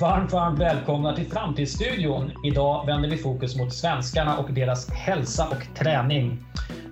[0.00, 2.32] Varmt, varmt välkomna till Framtidsstudion.
[2.44, 6.44] Idag vänder vi fokus mot svenskarna och deras hälsa och träning.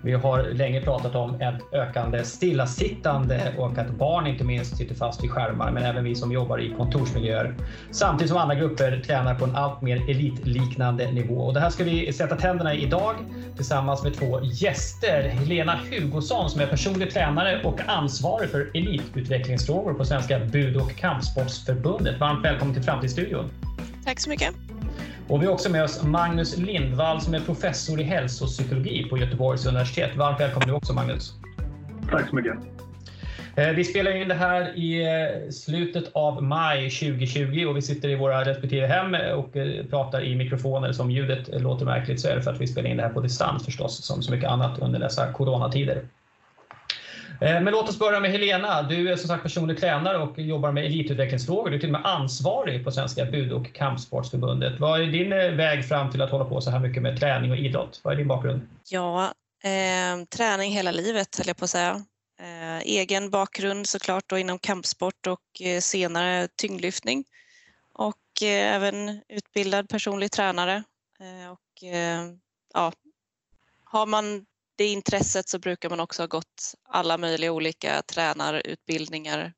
[0.05, 5.25] Vi har länge pratat om ett ökande stillasittande och att barn inte minst sitter fast
[5.25, 7.55] vid skärmar, men även vi som jobbar i kontorsmiljöer.
[7.91, 11.35] Samtidigt som andra grupper tränar på en allt mer elitliknande nivå.
[11.35, 13.15] Och det här ska vi sätta tänderna i idag
[13.57, 15.29] tillsammans med två gäster.
[15.29, 22.21] Helena Hugosson som är personlig tränare och ansvarig för elitutvecklingsfrågor på Svenska Bud och kampsportsförbundet.
[22.21, 23.51] Varmt välkommen till Framtidsstudion.
[24.05, 24.55] Tack så mycket.
[25.33, 29.67] Och vi har också med oss Magnus Lindvall som är professor i hälsopsykologi på Göteborgs
[29.67, 30.17] universitet.
[30.17, 31.35] Varmt välkommen du också Magnus.
[32.11, 32.55] Tack så mycket.
[33.57, 38.09] Eh, vi spelar in det här i eh, slutet av maj 2020 och vi sitter
[38.09, 40.93] i våra respektive hem och eh, pratar i mikrofoner.
[40.93, 43.21] Som ljudet låter märkligt så är det för att vi spelar in det här på
[43.21, 46.03] distans förstås, som så mycket annat under dessa coronatider.
[47.43, 48.83] Eh, men låt oss börja med Helena.
[48.83, 51.71] Du är som sagt personlig tränare och jobbar med elitutvecklingsfrågor.
[51.71, 54.81] Du är till och med ansvarig på Svenska Bud och kampsportsförbundet.
[54.81, 57.51] Vad är din eh, väg fram till att hålla på så här mycket med träning
[57.51, 58.01] och idrott?
[58.05, 58.69] Vad är din bakgrund?
[58.89, 59.25] Ja,
[59.65, 62.05] eh, träning hela livet höll jag på att säga.
[62.41, 67.25] Eh, egen bakgrund såklart då inom kampsport och eh, senare tyngdlyftning.
[67.95, 70.83] Och eh, även utbildad personlig tränare.
[71.21, 71.59] Eh, och
[72.75, 72.93] ja,
[73.85, 74.45] har man
[74.83, 79.53] det intresset så brukar man också ha gått alla möjliga olika tränarutbildningar.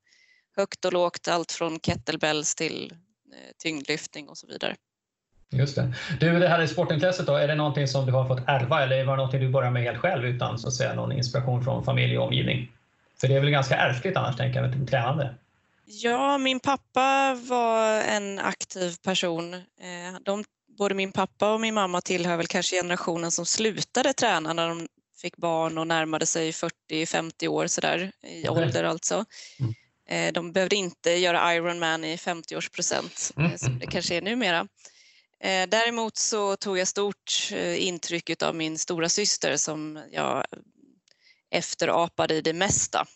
[0.57, 2.93] Högt och lågt, allt från kettlebells till
[3.33, 4.77] eh, tyngdlyftning och så vidare.
[5.51, 5.95] Just det.
[6.21, 9.05] Du, det här är sportintresset då, är det någonting som du har fått ärva eller
[9.05, 11.85] var det någonting du började med helt själv utan så att säga, någon inspiration från
[11.85, 12.73] familj och omgivning?
[13.21, 15.35] För det är väl ganska ärftligt annars, tänker jag, med tränande?
[15.85, 19.55] Ja, min pappa var en aktiv person.
[19.55, 20.45] Eh, de,
[20.79, 24.89] både min pappa och min mamma tillhör väl kanske generationen som slutade träna när de
[25.25, 28.59] fick barn och närmade sig 40-50 år sådär i mm.
[28.59, 29.25] ålder alltså.
[29.61, 29.75] Mm.
[30.09, 33.59] Eh, de behövde inte göra Ironman i 50-årsprocent mm.
[33.59, 34.69] som det kanske är numera.
[35.41, 40.45] Eh, däremot så tog jag stort intryck av min stora syster som jag
[41.51, 43.07] efterapade i det mesta.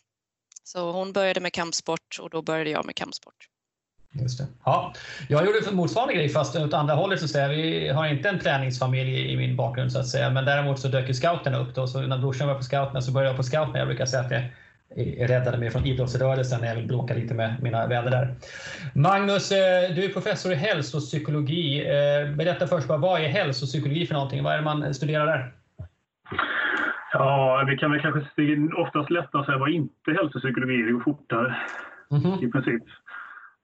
[0.65, 3.49] Så hon började med kampsport och då började jag med kampsport.
[4.13, 4.47] Just det.
[4.65, 4.93] Ja,
[5.29, 7.19] jag gjorde motsvarande grej fast åt andra hållet.
[7.19, 7.49] Så att säga.
[7.49, 10.31] Vi har inte en träningsfamilj i min bakgrund så att säga.
[10.31, 11.75] Men däremot så dök ju scouterna upp.
[11.75, 11.87] Då.
[11.87, 13.79] Så när brorsan var på scouterna så började jag på scouterna.
[13.79, 14.31] Jag brukar säga att
[14.91, 18.35] jag räddade mig från idrottsrörelsen när jag vill bråka lite med mina vänner där.
[18.95, 21.81] Magnus, eh, du är professor i hälsopsykologi.
[21.81, 24.43] Eh, berätta först bara, vad är hälsopsykologi för någonting?
[24.43, 25.53] Vad är det man studerar där?
[27.13, 28.21] Ja, vi kan väl kanske
[28.77, 30.87] oftast lättare säga vad inte hälsopsykologi är.
[30.87, 31.57] Det går fortare
[32.11, 32.45] mm -hmm.
[32.45, 32.83] i princip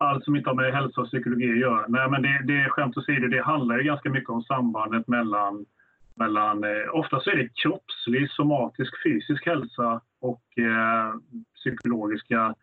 [0.04, 1.84] allt som inte har med hälsa och psykologi att göra.
[1.88, 5.66] Nej, men det, det skämt åsido, det handlar ju ganska mycket om sambandet mellan,
[6.14, 11.14] mellan eh, oftast är det kroppslig, somatisk, fysisk hälsa och eh,
[11.54, 12.54] psykologiska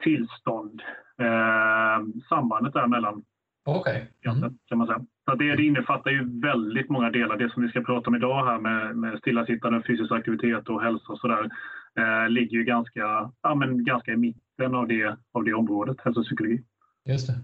[0.00, 0.82] tillstånd.
[1.18, 3.22] Eh, sambandet däremellan.
[3.64, 4.08] Okej.
[4.20, 4.38] Okay.
[4.38, 4.58] Mm.
[4.68, 5.04] Kan man säga.
[5.24, 7.36] Så det, det innefattar ju väldigt många delar.
[7.36, 11.12] Det som vi ska prata om idag här med, med stillasittande, fysisk aktivitet och hälsa
[11.12, 11.48] och sådär
[11.98, 14.43] eh, ligger ju ganska, ja, men ganska i mitten
[14.74, 16.62] av det, av det området, hälsopsykologi.
[17.04, 17.40] Just det.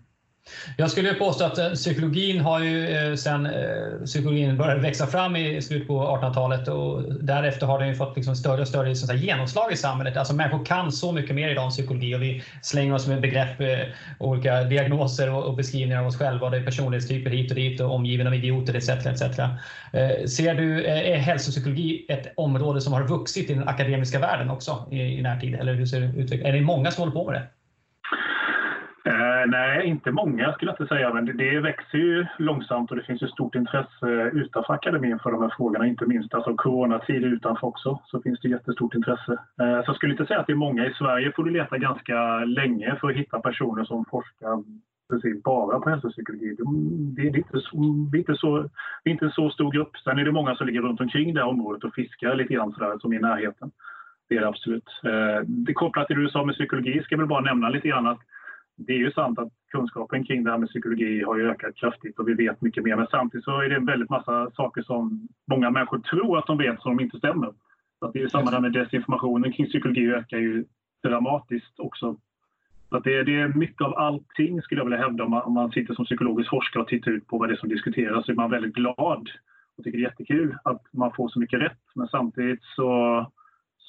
[0.77, 5.37] Jag skulle påstå att eh, psykologin har ju eh, sen eh, psykologin började växa fram
[5.37, 9.09] i slutet på 1800-talet och därefter har den ju fått liksom större och större liksom,
[9.09, 10.17] så genomslag i samhället.
[10.17, 13.61] Alltså människor kan så mycket mer idag om psykologi och vi slänger oss med begrepp,
[14.19, 16.47] olika diagnoser och beskrivningar av oss själva.
[16.47, 18.89] Och det är personlighetstyper hit och dit och omgiven av idioter etc.
[18.89, 19.21] etc.
[20.37, 25.01] Ser du, är hälsopsykologi ett område som har vuxit i den akademiska världen också i,
[25.01, 25.55] i närtid?
[25.55, 26.33] Eller hur ser det ut?
[26.33, 27.60] Är det många som håller på med det?
[29.41, 32.97] Eh, nej, inte många skulle jag inte säga, men det, det, växer ju långsamt och
[32.97, 37.25] det finns ju stort intresse utanför akademin för de här frågorna, inte minst alltså coronatid
[37.25, 39.33] utanför också, så finns det jättestort intresse.
[39.33, 40.87] Eh, så jag skulle inte säga att det är många.
[40.87, 44.63] I Sverige får du leta ganska länge för att hitta personer som forskar
[45.11, 46.57] precis bara på hälsopsykologi.
[46.59, 46.65] Det,
[47.23, 47.77] det, är inte så,
[48.13, 48.63] det, är inte så,
[49.05, 49.97] det är inte en så stor grupp.
[49.97, 52.73] Sen är det många som ligger runt omkring det här området och fiskar lite grann
[52.73, 53.71] sådär, som i närheten.
[54.29, 54.89] Det är det absolut.
[55.05, 57.89] Eh, det kopplat till det du sa med psykologi ska jag väl bara nämna lite
[57.89, 58.21] grann att
[58.87, 62.19] det är ju sant att kunskapen kring det här med psykologi har ju ökat kraftigt
[62.19, 62.97] och vi vet mycket mer.
[62.97, 66.59] Men samtidigt så är det en väldigt massa saker som många människor tror att de
[66.59, 67.53] vet som inte stämmer.
[67.99, 70.65] Så att det är samma där med desinformationen kring psykologi ökar ju
[71.03, 72.17] dramatiskt också.
[72.89, 75.43] Så att det, är, det är mycket av allting skulle jag vilja hävda om man,
[75.43, 78.27] om man sitter som psykologisk forskare och tittar ut på vad det är som diskuteras
[78.27, 79.31] så är man väldigt glad
[79.77, 81.83] och tycker det är jättekul att man får så mycket rätt.
[81.95, 83.27] Men samtidigt så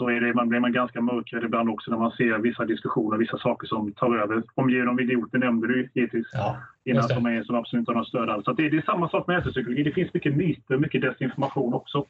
[0.01, 3.17] så är det, man blir man ganska mörkrädd ibland också när man ser vissa diskussioner,
[3.17, 4.43] vissa saker som tar över.
[4.55, 8.05] Omgiven av idioter nämnde du givetvis ja, innan som, är, som absolut inte har någon
[8.05, 8.45] stöd alls.
[8.45, 9.83] Så det, det, är samma sak med hälsopsykologi.
[9.83, 12.05] Det finns mycket myter, mycket desinformation också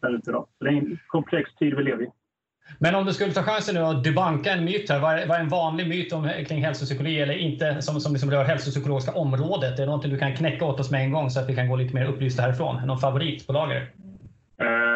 [0.00, 0.32] där ute.
[0.32, 2.08] Så det är en komplex tid vi lever i.
[2.78, 5.00] Men om du skulle ta chansen nu att debunka en myt här.
[5.00, 8.30] Vad är, vad är en vanlig myt om, kring hälsopsykologi eller inte som, som liksom
[8.30, 9.72] rör hälsopsykologiska området?
[9.72, 11.68] Är det någonting du kan knäcka åt oss med en gång så att vi kan
[11.68, 12.86] gå lite mer upplysta härifrån?
[12.86, 13.80] Någon favorit på lager?
[14.62, 14.95] Uh,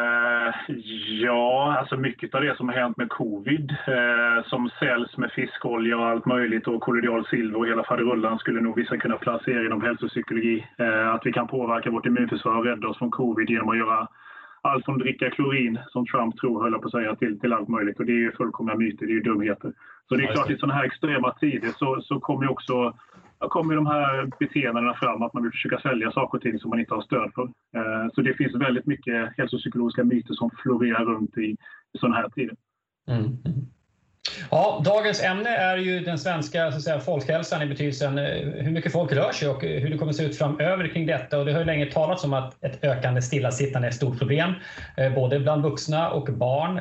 [1.23, 5.99] ja, alltså mycket av det som har hänt med covid uh, som säljs med fiskolja
[5.99, 9.83] och allt möjligt och kollodial silver och hela faderullan skulle nog vissa kunna placera inom
[9.83, 10.67] hälsopsykologi.
[10.81, 14.09] Uh, att vi kan påverka vårt immunförsvar och rädda oss från covid genom att göra
[14.63, 17.99] allt från dricka klorin, som Trump tror, höll på att säga, till, till allt möjligt.
[17.99, 19.73] Och det är ju fullkomliga myter, det är ju dumheter.
[20.09, 22.95] Så det är klart, i sådana här extrema tider så, så kommer ju också
[23.49, 26.81] kommer de här beteendena fram, att man vill försöka sälja saker och ting som man
[26.81, 27.43] inte har stöd för.
[27.77, 31.57] Eh, så det finns väldigt mycket hälsopsykologiska myter som florerar runt i,
[31.95, 32.57] i sådana här tider.
[33.09, 33.25] Mm.
[33.25, 33.67] mm.
[34.51, 38.71] Ja, dagens ämne är ju den svenska så att säga, folkhälsan i betydelsen eh, hur
[38.71, 41.39] mycket folk rör sig och eh, hur det kommer att se ut framöver kring detta.
[41.39, 44.55] Och det har ju länge talats om att ett ökande stillasittande är ett stort problem,
[44.97, 46.75] eh, både bland vuxna och barn.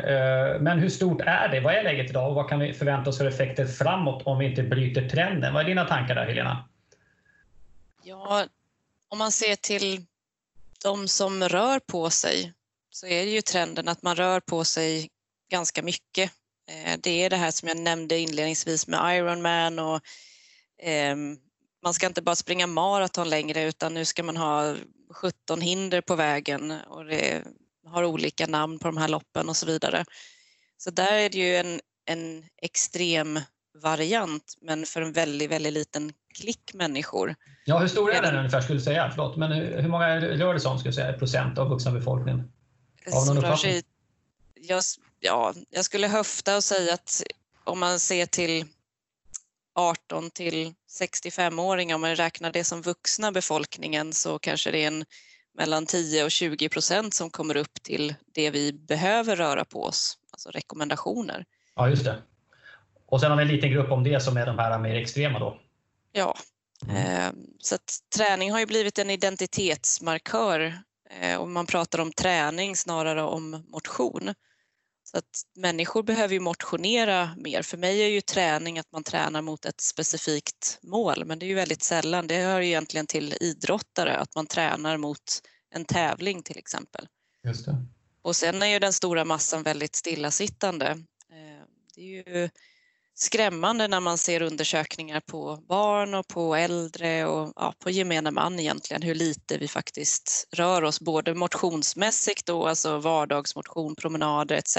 [0.63, 1.59] Men hur stort är det?
[1.59, 4.45] Vad är läget idag och vad kan vi förvänta oss för effekter framåt om vi
[4.45, 5.53] inte bryter trenden?
[5.53, 6.63] Vad är dina tankar där, Helena?
[8.03, 8.45] Ja,
[9.09, 10.05] om man ser till
[10.83, 12.53] de som rör på sig
[12.89, 15.09] så är det ju trenden att man rör på sig
[15.51, 16.31] ganska mycket
[16.99, 20.01] det är det här som jag nämnde inledningsvis med Ironman och
[20.83, 21.15] eh,
[21.83, 24.75] man ska inte bara springa maraton längre utan nu ska man ha
[25.13, 27.43] 17 hinder på vägen och det
[27.85, 30.05] har olika namn på de här loppen och så vidare.
[30.77, 33.39] Så där är det ju en, en extrem
[33.81, 37.35] variant men för en väldigt, väldigt liten klick människor.
[37.65, 39.11] Ja, hur stor är den ungefär skulle du säga?
[39.15, 42.51] Förlåt, men hur, många rör det sig om skulle säga, procent av vuxna befolkningen?
[43.13, 43.81] Av någon uppfattning?
[44.61, 44.83] jag,
[45.19, 47.23] ja, jag skulle höfta och säga att
[47.63, 48.65] om man ser till
[49.75, 55.05] 18 till 65-åringar, om man räknar det som vuxna befolkningen så kanske det är en
[55.57, 60.17] mellan 10 och 20 procent som kommer upp till det vi behöver röra på oss,
[60.31, 61.45] alltså rekommendationer.
[61.75, 62.21] Ja, just det.
[63.05, 65.39] Och sen har vi en liten grupp om det som är de här mer extrema
[65.39, 65.59] då.
[66.11, 66.37] Ja,
[66.83, 66.95] mm.
[66.95, 67.77] Eh, så
[68.17, 70.79] träning har ju blivit en identitetsmarkör
[71.19, 74.33] eh, och man pratar om träning snarare om motion.
[75.11, 77.61] Så att människor behöver ju motionera mer.
[77.61, 81.47] För mig är ju träning att man tränar mot ett specifikt mål, men det är
[81.47, 82.27] ju väldigt sällan.
[82.27, 85.41] Det hör ju egentligen till idrottare, att man tränar mot
[85.75, 87.07] en tävling till exempel.
[87.43, 87.85] Just det.
[88.21, 90.87] Och sen är ju den stora massan väldigt stillasittande.
[91.31, 91.65] Eh,
[91.95, 92.49] det är ju
[93.21, 98.59] skrämmande när man ser undersökningar på barn och på äldre och ja, på gemene man
[98.59, 104.77] egentligen hur lite vi faktiskt rör oss både motionsmässigt då, alltså vardagsmotion, promenader etc.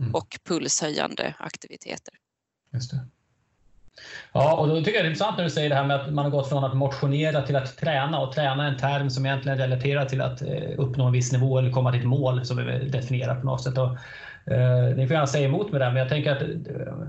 [0.00, 0.14] Mm.
[0.14, 2.14] och pulshöjande aktiviteter.
[2.72, 3.06] Just det.
[4.32, 6.12] Ja, och då tycker jag det är intressant när du säger det här med att
[6.12, 9.58] man har gått från att motionera till att träna och träna en term som egentligen
[9.58, 12.88] relaterar till att eh, uppnå en viss nivå eller komma till ett mål som vi
[12.88, 13.78] definierar på något sätt.
[13.78, 13.90] Och,
[14.52, 17.08] eh, ni får gärna säga emot mig där, men jag tänker att eh,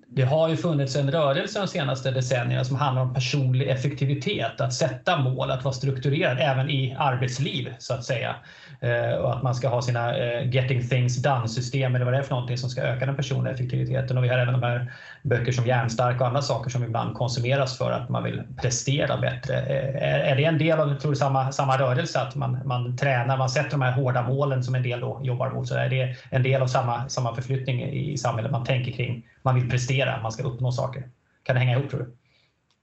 [0.13, 4.73] det har ju funnits en rörelse de senaste decennierna som handlar om personlig effektivitet, att
[4.73, 8.35] sätta mål, att vara strukturerad även i arbetsliv så att säga.
[8.81, 12.23] Eh, och att man ska ha sina eh, getting things done-system eller vad det är
[12.23, 14.17] för någonting som ska öka den personliga effektiviteten.
[14.17, 14.91] Och vi har även de här
[15.23, 19.55] böcker som Hjärnstark och andra saker som ibland konsumeras för att man vill prestera bättre.
[19.59, 23.37] Eh, är det en del av tror du, samma, samma rörelse, att man, man tränar,
[23.37, 25.67] man sätter de här hårda målen som en del då jobbar mot?
[25.67, 29.55] Så är det en del av samma, samma förflyttning i samhället man tänker kring, man
[29.55, 31.11] vill prestera, man ska uppnå saker.
[31.43, 32.17] Kan det hänga ihop tror du?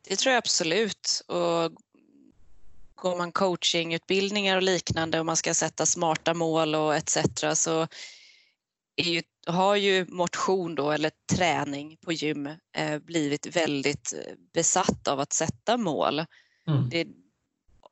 [0.08, 1.22] Det tror jag absolut.
[1.26, 1.72] Och
[2.94, 7.18] går man coachingutbildningar och liknande och man ska sätta smarta mål och etc.
[7.54, 7.87] så
[8.96, 12.46] ju, har ju motion då, eller träning på gym
[12.76, 14.12] eh, blivit väldigt
[14.54, 16.18] besatt av att sätta mål.
[16.68, 16.88] Mm.
[16.90, 17.06] Det,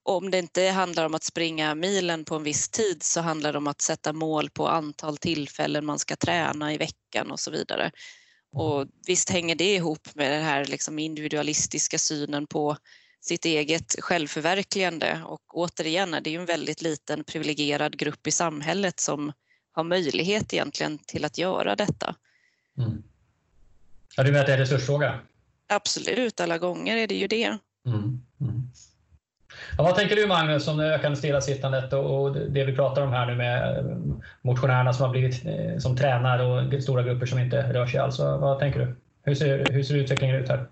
[0.03, 3.59] om det inte handlar om att springa milen på en viss tid så handlar det
[3.59, 7.91] om att sätta mål på antal tillfällen man ska träna i veckan och så vidare.
[8.53, 12.77] Och visst hänger det ihop med den här liksom individualistiska synen på
[13.21, 19.01] sitt eget självförverkligande och återigen är det ju en väldigt liten privilegierad grupp i samhället
[19.01, 19.33] som
[19.73, 22.15] har möjlighet egentligen till att göra detta.
[22.79, 23.03] Mm.
[24.17, 25.21] Ja, du menar att det är en resursfråga?
[25.69, 27.59] Absolut, alla gånger är det ju det.
[27.87, 27.99] Mm.
[28.41, 28.71] Mm.
[29.79, 33.27] Ja, vad tänker du Magnus om det ökande stillasittandet och det vi pratar om här
[33.27, 33.85] nu med eh,
[34.43, 38.19] motionärerna som har blivit eh, som tränar och stora grupper som inte rör sig alls.
[38.19, 38.97] Vad tänker du?
[39.23, 40.67] Hur ser, hur ser utvecklingen ut här?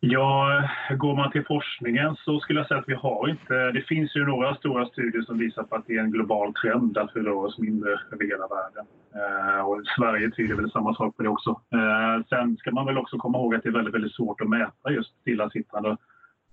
[0.00, 0.62] Ja,
[0.96, 3.54] går man till forskningen så skulle jag säga att vi har inte...
[3.54, 6.98] Det finns ju några stora studier som visar på att det är en global trend
[6.98, 8.86] att vi rör oss mindre över hela världen.
[9.14, 11.60] Eh, och Sverige tyder väl samma sak på det också.
[12.28, 14.90] Sen ska man väl också komma ihåg att det är väldigt, väldigt svårt att mäta
[14.90, 15.96] just stillasittande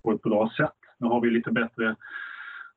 [0.04, 0.85] på ett bra sätt.
[1.00, 1.96] Nu har vi lite bättre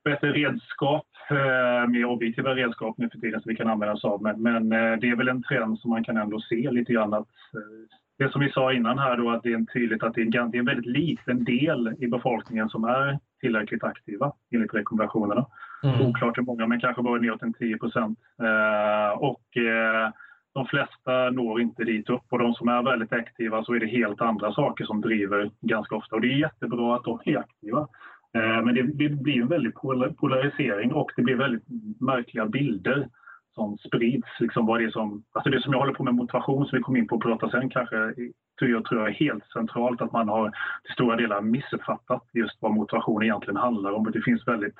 [0.03, 4.21] bättre redskap, eh, mer objektiva redskap nu för tiden som vi kan använda oss av.
[4.21, 7.13] Men, men eh, det är väl en trend som man kan ändå se lite grann
[7.13, 10.21] att eh, det som vi sa innan här då att det är tydligt att det
[10.21, 15.45] är en, väldigt liten del i befolkningen som är tillräckligt aktiva enligt rekommendationerna.
[15.83, 16.01] Mm.
[16.01, 18.19] Oklart hur många, men kanske bara neråt en 10 procent.
[18.41, 20.11] Eh, och eh,
[20.59, 23.97] de flesta når inte dit upp och de som är väldigt aktiva så är det
[23.99, 26.15] helt andra saker som driver ganska ofta.
[26.15, 27.87] Och det är jättebra att de är aktiva.
[28.35, 29.73] Eh, men det, det blir en väldig
[30.17, 31.63] polarisering och det blir väldigt
[31.99, 33.07] märkliga bilder
[33.55, 34.27] som sprids.
[34.39, 36.83] Liksom vad det, är som, alltså det som jag håller på med motivation som vi
[36.83, 38.13] kommer in på att prata sen kanske
[38.59, 40.51] tror jag, tror jag är helt centralt att man har
[40.83, 44.11] till stora delar missuppfattat just vad motivation egentligen handlar om.
[44.11, 44.75] Det finns väldigt,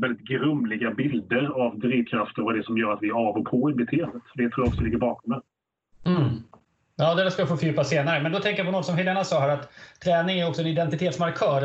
[0.00, 3.36] väldigt grumliga bilder av drivkrafter och vad det är som gör att vi är av
[3.36, 4.22] och på i beteendet.
[4.34, 5.40] Det tror jag också ligger bakom det.
[6.10, 6.28] Mm.
[6.96, 8.22] Ja, det ska jag få fördjupa senare.
[8.22, 9.70] Men då tänker jag på något som Helena sa här att
[10.04, 11.60] träning är också en identitetsmarkör.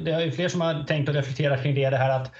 [0.00, 2.32] det är fler som har tänkt och reflekterat kring det, det här att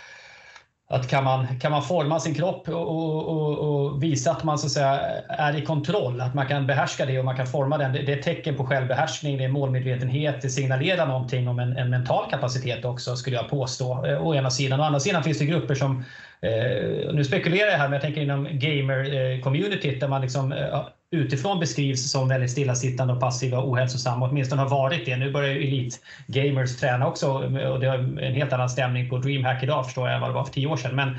[0.88, 4.66] att kan man, kan man forma sin kropp och, och, och, visa att man så
[4.66, 7.93] att säga, är i kontroll, att man kan behärska det och man kan forma den.
[7.93, 11.76] Det, det är ett tecken på självbehärskning, det är målmedvetenhet, det signalerar någonting om en,
[11.76, 14.07] en mental kapacitet också skulle jag påstå.
[14.07, 14.81] Eh, å ena sidan.
[14.81, 16.05] Å andra sidan finns det grupper som,
[16.40, 20.87] eh, nu spekulerar jag här, men jag tänker inom gamer-communityt eh, där man liksom, eh,
[21.10, 25.16] utifrån beskrivs som väldigt stillasittande och passiva och ohälsosamma, åtminstone har varit det.
[25.16, 29.62] Nu börjar ju elitgamers träna också och det har en helt annan stämning på DreamHack
[29.62, 30.96] idag förstår jag än vad det var för tio år sedan.
[30.96, 31.18] Men,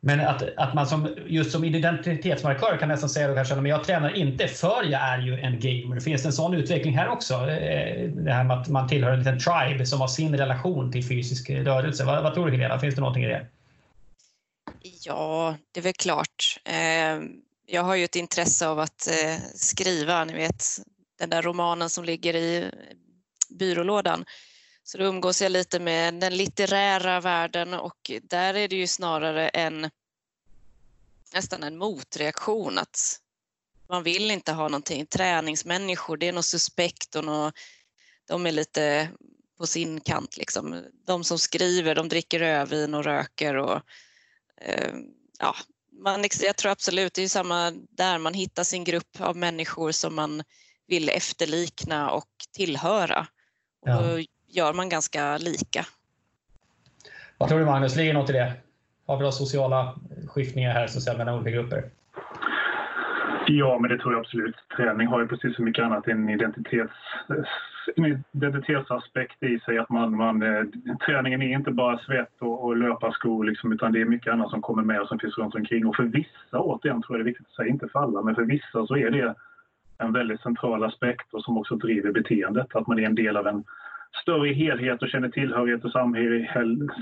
[0.00, 3.84] men att, att man som, just som identitetsmarkör kan nästan säga då kanske, men jag
[3.84, 6.00] tränar inte för jag är ju en gamer.
[6.00, 7.34] Finns det en sån utveckling här också?
[7.34, 11.08] Eh, det här med att man tillhör en liten tribe som har sin relation till
[11.08, 12.04] fysisk rörelse.
[12.04, 13.46] Vad, vad tror du Helena, finns det någonting i det?
[15.04, 16.60] Ja, det är väl klart.
[16.64, 20.64] Eh jag har ju ett intresse av att eh, skriva, ni vet
[21.18, 22.70] den där romanen som ligger i
[23.48, 24.24] byrålådan.
[24.82, 29.48] Så då umgås jag lite med den litterära världen och där är det ju snarare
[29.48, 29.90] en
[31.34, 33.20] nästan en motreaktion att
[33.88, 35.06] man vill inte ha någonting.
[35.06, 37.54] Träningsmänniskor, det är något suspekt och något,
[38.28, 39.08] de är lite
[39.58, 40.36] på sin kant.
[40.36, 40.84] Liksom.
[41.06, 43.80] De som skriver, de dricker rödvin och röker och
[44.60, 44.94] eh,
[45.38, 45.54] ja,
[45.98, 50.14] man, jag tror absolut, det är samma där, man hittar sin grupp av människor som
[50.14, 50.42] man
[50.86, 53.26] vill efterlikna och tillhöra.
[53.82, 54.00] Och ja.
[54.00, 55.86] Då gör man ganska lika.
[57.38, 58.52] Vad tror du Magnus, ligger något i det?
[59.06, 61.90] Har vi några sociala skiftningar här så säga, mellan olika grupper?
[63.50, 64.56] Ja, men det tror jag absolut.
[64.76, 66.92] Träning har ju precis som mycket annat en identitets
[67.96, 69.78] en identitetsaspekt i sig.
[69.78, 70.64] Att man, man, eh,
[71.06, 74.62] träningen är inte bara svett och, och löparskor liksom, utan det är mycket annat som
[74.62, 75.86] kommer med och som finns runt omkring.
[75.86, 78.34] Och för vissa, återigen tror jag det är viktigt att säga, inte för alla, men
[78.34, 79.34] för vissa så är det
[79.98, 82.76] en väldigt central aspekt och som också driver beteendet.
[82.76, 83.64] Att man är en del av en
[84.22, 85.92] större helhet och känner tillhörighet och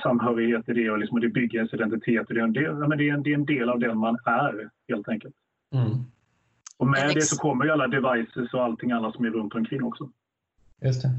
[0.02, 2.28] samhörighet i det och liksom, det bygger ens identitet.
[2.28, 3.98] Och det, är en del, men det, är en, det är en del av den
[3.98, 5.34] man är helt enkelt.
[5.74, 6.04] Mm.
[6.78, 9.82] Och med det så kommer ju alla devices och allting annat som är runt omkring
[9.82, 10.10] också.
[10.82, 11.10] Just det.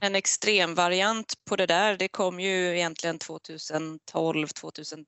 [0.00, 5.06] En extremvariant på det där, det kom ju egentligen 2012, 2013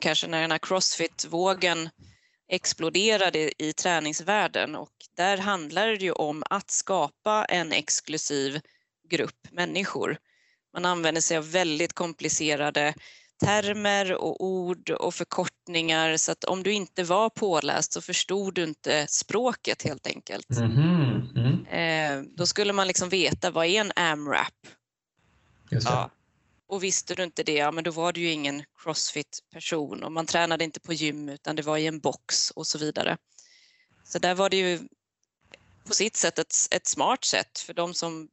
[0.00, 1.88] kanske när den här crossfit-vågen
[2.48, 8.60] exploderade i träningsvärlden och där handlar det ju om att skapa en exklusiv
[9.08, 10.18] grupp människor.
[10.72, 12.94] Man använder sig av väldigt komplicerade
[13.44, 18.64] termer och ord och förkortningar så att om du inte var påläst så förstod du
[18.64, 20.50] inte språket helt enkelt.
[20.50, 21.66] Mm.
[21.70, 22.28] Mm.
[22.36, 24.54] Då skulle man liksom veta vad är en AMRAP?
[25.70, 26.10] Ja.
[26.68, 30.26] Och visste du inte det, ja men då var du ju ingen crossfit-person och man
[30.26, 33.16] tränade inte på gym utan det var i en box och så vidare.
[34.04, 34.80] Så där var det ju
[35.86, 38.28] på sitt sätt ett, ett smart sätt för de som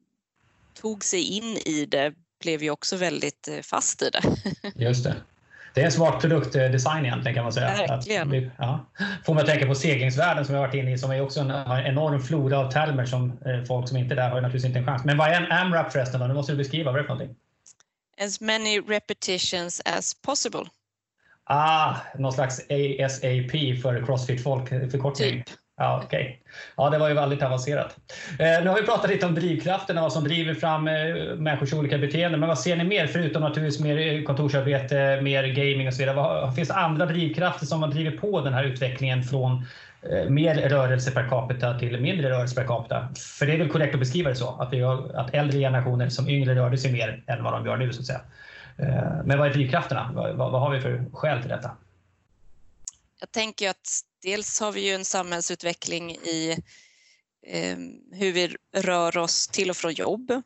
[0.74, 4.22] tog sig in i det blev ju också väldigt eh, fast i det.
[4.86, 5.16] Just det.
[5.74, 7.68] Det är en smart produktdesign egentligen kan man säga.
[7.88, 8.48] Verkligen.
[8.48, 8.86] Att, ja.
[9.26, 11.52] Får att tänka på seglingsvärlden som jag varit inne i som är också en
[11.86, 14.86] enorm flora av termer som eh, folk som inte är där har naturligtvis inte en
[14.86, 15.06] chans.
[15.06, 16.20] Men vad är en AMRAP förresten?
[16.20, 16.28] Då?
[16.28, 17.36] Nu måste du beskriva vad det är för någonting.
[18.22, 20.66] As many repetitions as possible.
[21.44, 25.44] Ah, någon slags ASAP för Crossfit-folk förkortning.
[25.44, 25.58] Typ.
[25.78, 26.36] Ja, okay.
[26.78, 27.98] ja, det var ju väldigt avancerat.
[28.40, 30.94] Eh, nu har vi pratat lite om drivkrafterna, vad som driver fram eh,
[31.36, 32.40] människors olika beteenden.
[32.40, 36.16] Men vad ser ni mer, förutom naturligtvis mer eh, kontorsarbete, mer gaming och så vidare?
[36.16, 39.66] Vad, finns det andra drivkrafter som har drivit på den här utvecklingen från
[40.12, 43.08] eh, mer rörelse per capita till mindre rörelse per capita?
[43.40, 46.10] För det är väl korrekt att beskriva det så, att, vi har, att äldre generationer
[46.10, 48.22] som yngre rörde sig mer än vad de gör nu, så att säga.
[48.78, 50.12] Eh, men vad är drivkrafterna?
[50.14, 51.72] Vad, vad, vad har vi för skäl till detta?
[53.20, 56.58] Jag tänker att dels har vi ju en samhällsutveckling i
[57.48, 57.78] eh,
[58.12, 60.44] hur vi rör oss till och från jobb.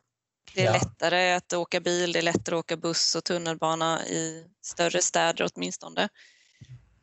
[0.54, 0.72] Det är ja.
[0.72, 5.48] lättare att åka bil, det är lättare att åka buss och tunnelbana i större städer
[5.54, 6.08] åtminstone.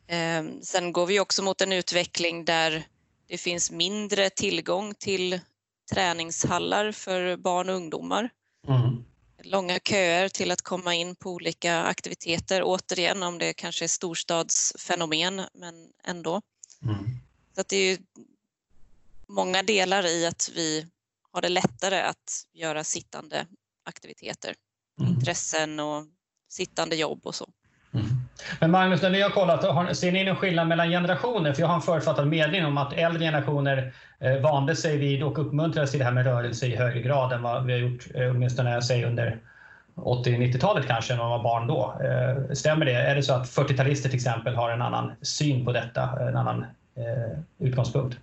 [0.08, 2.86] Ehm, sen går vi också mot en utveckling där
[3.26, 5.40] det finns mindre tillgång till
[5.92, 8.30] träningshallar för barn och ungdomar.
[8.68, 9.04] Mm.
[9.42, 15.42] Långa köer till att komma in på olika aktiviteter, återigen om det kanske är storstadsfenomen,
[15.54, 16.42] men ändå.
[16.82, 16.96] Mm.
[17.54, 17.98] Så att det är
[19.28, 20.86] många delar i att vi
[21.32, 23.46] har det lättare att göra sittande
[23.84, 24.54] aktiviteter,
[25.00, 25.12] mm.
[25.12, 26.04] intressen och
[26.48, 27.48] sittande jobb och så.
[27.94, 28.06] Mm.
[28.60, 31.52] Men Magnus, när ni har kollat, ser ni någon skillnad mellan generationer?
[31.52, 35.38] För jag har en förutfattad mening om att äldre generationer eh, vande sig vid och
[35.38, 38.30] uppmuntrades till det här med rörelse i högre grad än vad vi har gjort, eh,
[38.30, 39.40] åtminstone säg under
[39.96, 41.94] 80-90-talet kanske, när man var barn då.
[42.04, 42.92] Eh, stämmer det?
[42.92, 46.62] Är det så att 40-talister till exempel har en annan syn på detta, en annan
[46.94, 48.18] eh, utgångspunkt?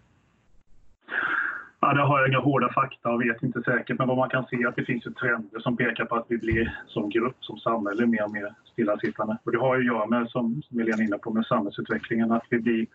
[1.80, 4.46] Ja, där har jag inga hårda fakta och vet inte säkert, men vad man kan
[4.50, 7.36] se är att det finns ju trender som pekar på att vi blir som grupp,
[7.40, 9.38] som samhälle, mer och mer stillasittande.
[9.44, 12.44] Och det har ju att göra med, som Helena är inne på, med samhällsutvecklingen, att
[12.50, 12.88] vi blir,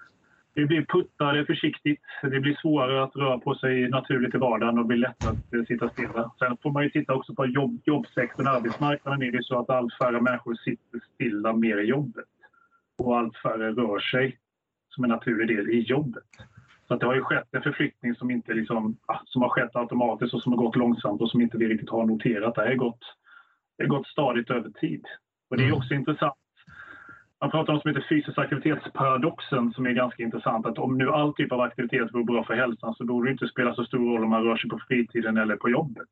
[0.59, 2.01] vi blir puttade försiktigt.
[2.23, 5.89] Det blir svårare att röra på sig naturligt i vardagen och blir lättare att sitta
[5.89, 6.33] stilla.
[6.39, 9.23] Sen får man ju titta också på jobb, jobbsektorn, arbetsmarknaden.
[9.23, 12.25] är det så att allt färre människor sitter stilla mer i jobbet
[12.99, 14.39] och allt färre rör sig
[14.89, 16.29] som en naturlig del i jobbet.
[16.89, 20.43] Så det har ju skett en förflyttning som, inte liksom, som har skett automatiskt och
[20.43, 22.55] som har gått långsamt och som inte vi riktigt har noterat.
[22.55, 23.01] Det har gått,
[23.77, 25.05] det har gått stadigt över tid.
[25.51, 25.79] Och det är mm.
[25.79, 26.35] också intressant.
[27.41, 30.67] Man pratar om något som heter fysisk aktivitetsparadoxen som är ganska intressant.
[30.67, 33.49] Att om nu all typ av aktivitet vore bra för hälsan så borde det inte
[33.49, 36.09] spela så stor roll om man rör sig på fritiden eller på jobbet.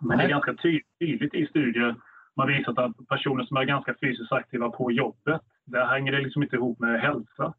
[0.00, 1.94] Men det är ganska tydligt i studier
[2.38, 6.42] man visat att personer som är ganska fysiskt aktiva på jobbet, där hänger det liksom
[6.42, 7.54] inte ihop med hälsa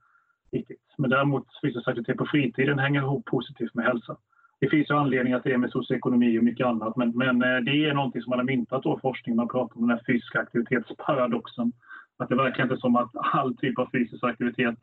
[0.52, 0.94] riktigt.
[0.98, 4.18] Men däremot fysisk aktivitet på fritiden hänger ihop positivt med hälsa.
[4.60, 7.86] Det finns ju anledningar till det med socioekonomi och mycket annat men, men eh, det
[7.86, 9.36] är någonting som man har myntat då forskning.
[9.36, 11.72] Man pratar om den här fysiska aktivitetsparadoxen.
[12.20, 14.76] Att det verkar inte som att all typ av fysisk aktivitet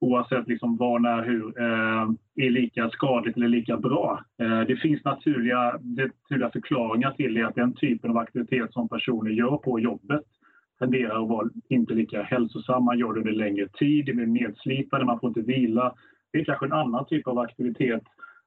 [0.00, 2.08] oavsett liksom var, när, hur, eh,
[2.46, 4.20] är lika skadligt eller lika bra.
[4.38, 9.30] Eh, det finns naturliga, naturliga förklaringar till det, att den typen av aktivitet som personer
[9.30, 10.22] gör på jobbet
[10.78, 15.20] tenderar att vara inte lika hälsosamma, gör det under längre tid, det blir nedslitande, man
[15.20, 15.94] får inte vila.
[16.32, 18.02] Det är kanske en annan typ av aktivitet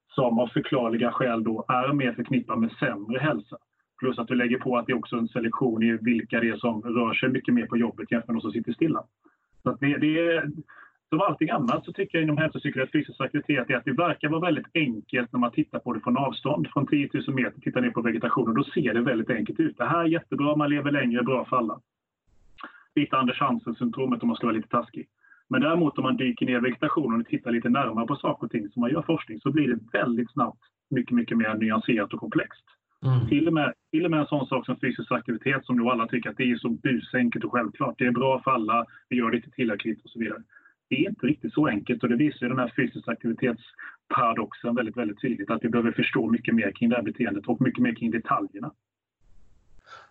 [0.08, 3.58] som av förklarliga skäl då är mer förknippad med sämre hälsa.
[4.00, 6.56] Plus att du lägger på att det är också en selektion i vilka det är
[6.56, 9.04] som rör sig mycket mer på jobbet jämfört med de som sitter stilla.
[9.64, 10.52] Så det, det är,
[11.10, 14.30] som allting annat så tycker jag inom hälsopsykologi att fysisk aktivitet är att det verkar
[14.30, 16.68] vara väldigt enkelt när man tittar på det från avstånd.
[16.74, 19.78] Från 10 000 meter, tittar ner på vegetationen, då ser det väldigt enkelt ut.
[19.78, 21.80] Det här är jättebra, man lever längre, bra för alla
[22.98, 25.08] lite Anders Hansen-syndromet om man ska vara lite taskig.
[25.50, 28.52] Men däremot om man dyker ner i vegetationen och tittar lite närmare på saker och
[28.52, 32.20] ting som man gör forskning så blir det väldigt snabbt mycket, mycket mer nyanserat och
[32.20, 32.66] komplext.
[33.06, 33.28] Mm.
[33.28, 36.08] Till, och med, till och med en sån sak som fysisk aktivitet som nu alla
[36.08, 37.96] tycker att det är så busenkelt och självklart.
[37.98, 40.42] Det är bra för alla, vi gör det inte tillräckligt och så vidare.
[40.90, 45.22] Det är inte riktigt så enkelt och det visar den här fysisk aktivitetsparadoxen väldigt, väldigt
[45.22, 48.12] tydligt att vi behöver förstå mycket mer kring det här beteendet och mycket mer kring
[48.12, 48.72] detaljerna.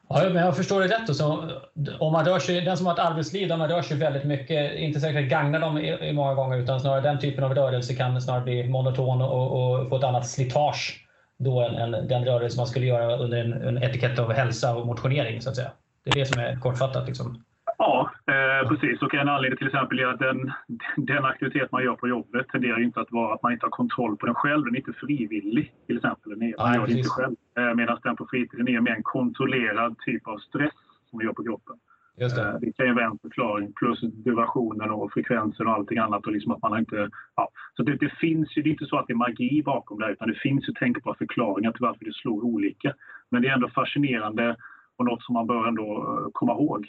[0.09, 1.17] Ja, men jag förstår det rätt.
[1.17, 1.51] Så
[1.99, 4.79] om man rör sig, den som har ett arbetsliv där man rör sig väldigt mycket,
[4.79, 8.23] inte säkert gagnar dem i, i många gånger, utan snarare den typen av rörelse kan
[8.23, 11.06] snarare bli monoton och, och få ett annat slitage
[11.39, 14.87] då än, än, den rörelse man skulle göra under en, en etikett av hälsa och
[14.87, 15.41] motionering.
[15.41, 15.71] Så att säga.
[16.05, 17.07] Det är det som är kortfattat.
[17.07, 17.43] Liksom.
[17.79, 19.03] Ja, eh, precis.
[19.03, 20.53] Och en anledning till exempel är att den,
[20.97, 24.17] den aktivitet man gör på jobbet tenderar inte att vara att man inte har kontroll
[24.17, 24.65] på den själv.
[24.65, 26.37] Den är inte frivillig till exempel.
[26.37, 27.37] Man ja, gör det inte själv.
[27.59, 30.75] Eh, Medan den på fritiden är mer en kontrollerad typ av stress
[31.11, 31.77] som man gör på kroppen.
[32.17, 32.43] Just det.
[32.43, 36.27] Eh, det kan ju vara en förklaring, plus durationen och frekvensen och allting annat.
[36.27, 37.49] Och liksom att man inte, ja.
[37.77, 40.13] Så det, det, finns ju, det är inte så att det är magi bakom det
[40.13, 42.95] utan det finns ju tänkbara förklaringar till varför det slår olika.
[43.31, 44.57] Men det är ändå fascinerande
[44.97, 46.87] och något som man bör ändå eh, komma ihåg.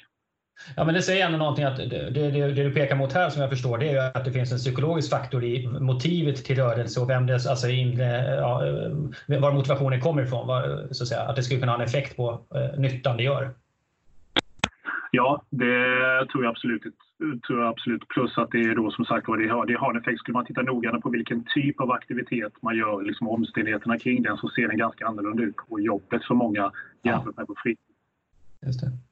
[0.76, 3.42] Ja, men det säger ändå någonting att det, det, det, du pekar mot här som
[3.42, 7.10] jag förstår det är att det finns en psykologisk faktor i motivet till rörelse och
[7.10, 8.62] vem det, alltså inre, ja,
[9.40, 10.48] var motivationen kommer ifrån.
[10.48, 13.24] Var, så att, säga, att det skulle kunna ha en effekt på eh, nyttan det
[13.24, 13.54] gör.
[15.12, 16.84] Ja, det tror jag absolut.
[17.48, 18.08] Tror jag absolut.
[18.08, 20.20] Plus att det är då som sagt det har, det har en effekt.
[20.20, 24.38] Skulle man titta noggrannare på vilken typ av aktivitet man gör, liksom omständigheterna kring den,
[24.38, 26.72] så ser den ganska annorlunda ut på jobbet för många
[27.04, 27.96] jämfört med på fritid.
[28.65, 29.07] Just det.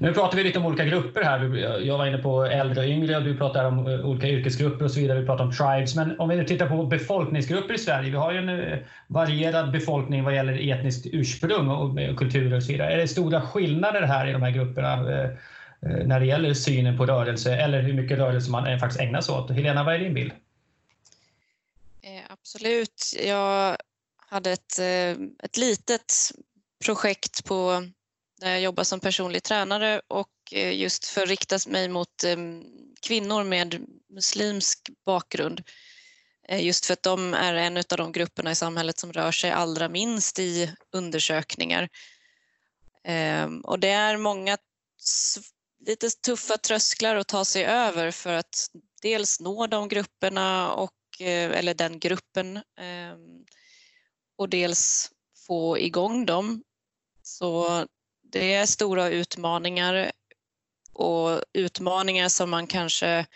[0.00, 1.56] Nu pratar vi lite om olika grupper här.
[1.80, 4.90] Jag var inne på äldre och yngre och du pratar om eh, olika yrkesgrupper och
[4.90, 5.20] så vidare.
[5.20, 5.96] Vi pratar om tribes.
[5.96, 8.10] Men om vi nu tittar på befolkningsgrupper i Sverige.
[8.10, 12.72] Vi har ju en eh, varierad befolkning vad gäller etniskt ursprung och kulturer och så
[12.72, 12.92] vidare.
[12.92, 15.30] Är det stora skillnader här i de här grupperna eh,
[15.80, 19.50] när det gäller synen på rörelse eller hur mycket rörelse man faktiskt ägnar sig åt?
[19.50, 20.32] Helena, vad är din bild?
[22.28, 23.16] Absolut.
[23.26, 23.76] Jag
[24.16, 24.78] hade ett,
[25.42, 26.12] ett litet
[26.84, 27.82] projekt på
[28.44, 32.36] när jag jobbar som personlig tränare och eh, just för att rikta mig mot eh,
[33.02, 35.62] kvinnor med muslimsk bakgrund.
[36.48, 39.50] Eh, just för att de är en av de grupperna i samhället som rör sig
[39.50, 41.88] allra minst i undersökningar.
[43.04, 44.58] Ehm, och det är många
[45.86, 48.70] lite tuffa trösklar att ta sig över för att
[49.02, 53.44] dels nå de grupperna och, eller den gruppen ehm,
[54.36, 55.10] och dels
[55.46, 56.62] få igång dem.
[57.22, 57.86] Så
[58.34, 60.12] det är stora utmaningar
[60.92, 63.26] och utmaningar som man kanske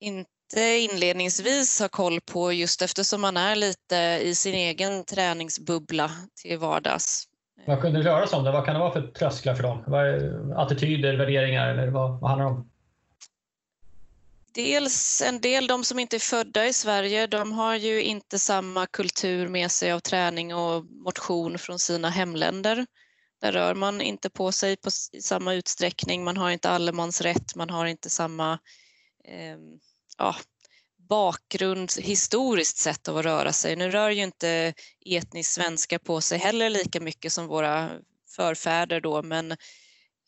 [0.00, 6.10] inte inledningsvis har koll på just eftersom man är lite i sin egen träningsbubbla
[6.42, 7.28] till vardags.
[7.66, 8.44] Vad kunde röra sig om?
[8.44, 8.52] Det?
[8.52, 10.54] Vad kan det vara för trösklar för dem?
[10.56, 12.70] Attityder, värderingar eller vad, vad handlar det om?
[14.54, 18.86] Dels en del, de som inte är födda i Sverige, de har ju inte samma
[18.86, 22.86] kultur med sig av träning och motion från sina hemländer.
[23.40, 27.86] Där rör man inte på sig på, samma utsträckning, man har inte allemansrätt, man har
[27.86, 28.58] inte samma
[29.24, 29.58] eh,
[30.18, 30.36] ja,
[31.08, 33.76] bakgrund historiskt sett av att röra sig.
[33.76, 34.74] Nu rör ju inte
[35.06, 37.90] etnisk svenska på sig heller lika mycket som våra
[38.36, 39.52] förfäder då, men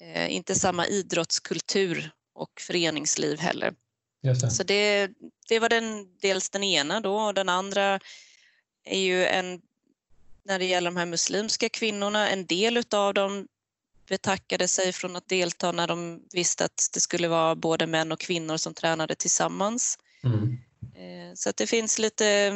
[0.00, 3.74] eh, inte samma idrottskultur och föreningsliv heller.
[4.22, 4.50] Det.
[4.50, 5.10] Så det,
[5.48, 8.00] det var den, dels den ena då och den andra
[8.84, 9.60] är ju en
[10.46, 12.28] när det gäller de här muslimska kvinnorna.
[12.28, 13.46] En del av dem
[14.08, 18.20] betackade sig från att delta när de visste att det skulle vara både män och
[18.20, 19.98] kvinnor som tränade tillsammans.
[20.24, 20.58] Mm.
[20.96, 22.52] Eh, så att det finns lite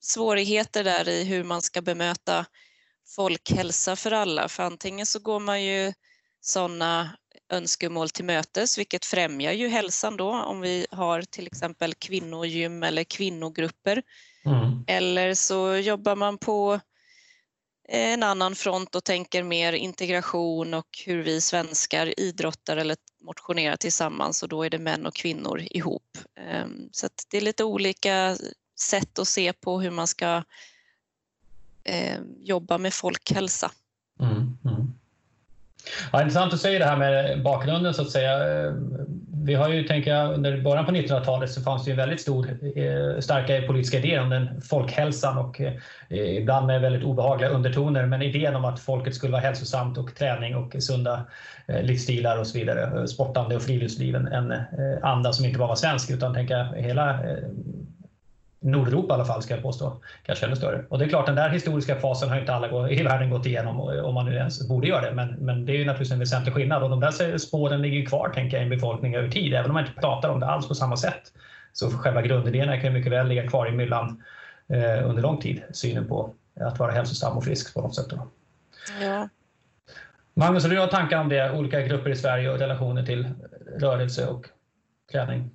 [0.00, 2.46] svårigheter där i hur man ska bemöta
[3.16, 4.48] folkhälsa för alla.
[4.48, 5.92] För antingen så går man ju
[6.40, 7.16] sådana
[7.48, 13.04] önskemål till mötes, vilket främjar ju hälsan då om vi har till exempel kvinnogym eller
[13.04, 14.02] kvinnogrupper.
[14.44, 14.84] Mm.
[14.86, 16.80] Eller så jobbar man på
[17.92, 23.76] Eh, en annan front och tänker mer integration och hur vi svenskar idrottar eller motionerar
[23.76, 26.18] tillsammans och då är det män och kvinnor ihop.
[26.40, 28.36] Ehm, så så det är lite olika
[28.80, 30.42] sätt att se på hur man ska
[31.84, 33.70] ehm, jobba med folkhälsa.
[34.20, 34.94] Mm, mm.
[36.12, 38.66] Ja, intressant att säga det här med bakgrunden så att säga.
[38.68, 39.11] Ehm,
[39.44, 42.48] vi har ju, tänker jag, under början på 1900-talet så fanns det ju väldigt stor,
[42.76, 45.74] eh, starka politiska idéer om den folkhälsan och eh,
[46.10, 48.06] ibland med väldigt obehagliga undertoner.
[48.06, 51.26] Men idén om att folket skulle vara hälsosamt och träning och sunda
[51.66, 54.54] eh, livsstilar och så vidare, sportande och friluftsliv, en
[55.02, 57.18] anda som inte bara var svensk utan tänka hela
[58.62, 59.96] Nordeuropa i alla fall ska jag påstå,
[60.26, 60.84] kanske ännu större.
[60.88, 63.80] Och det är klart, den där historiska fasen har inte alla i världen gått igenom,
[63.80, 65.14] om man nu ens borde göra det.
[65.14, 68.28] Men, men det är ju naturligtvis en väsentlig skillnad och de där spåren ligger kvar,
[68.28, 70.68] tänker jag, i en befolkning över tid, även om man inte pratar om det alls
[70.68, 71.32] på samma sätt.
[71.72, 74.22] Så själva grundidéerna kan mycket väl ligga kvar i myllan
[74.68, 78.10] eh, under lång tid, synen på att vara hälsosam och frisk på något sätt.
[78.10, 78.28] Då.
[79.00, 79.28] Ja.
[80.34, 83.28] Magnus, har du har tankar om det, olika grupper i Sverige och relationer till
[83.78, 84.48] rörelse och
[85.12, 85.50] träning?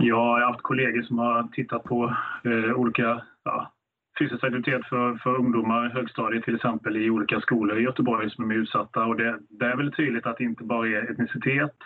[0.00, 3.72] Ja, jag har haft kollegor som har tittat på eh, olika ja,
[4.18, 8.50] fysisk aktivitet för, för ungdomar i högstadiet till exempel i olika skolor i Göteborg som
[8.50, 9.04] är utsatta.
[9.04, 11.76] Och det, det är väl tydligt att det inte bara är etnicitet,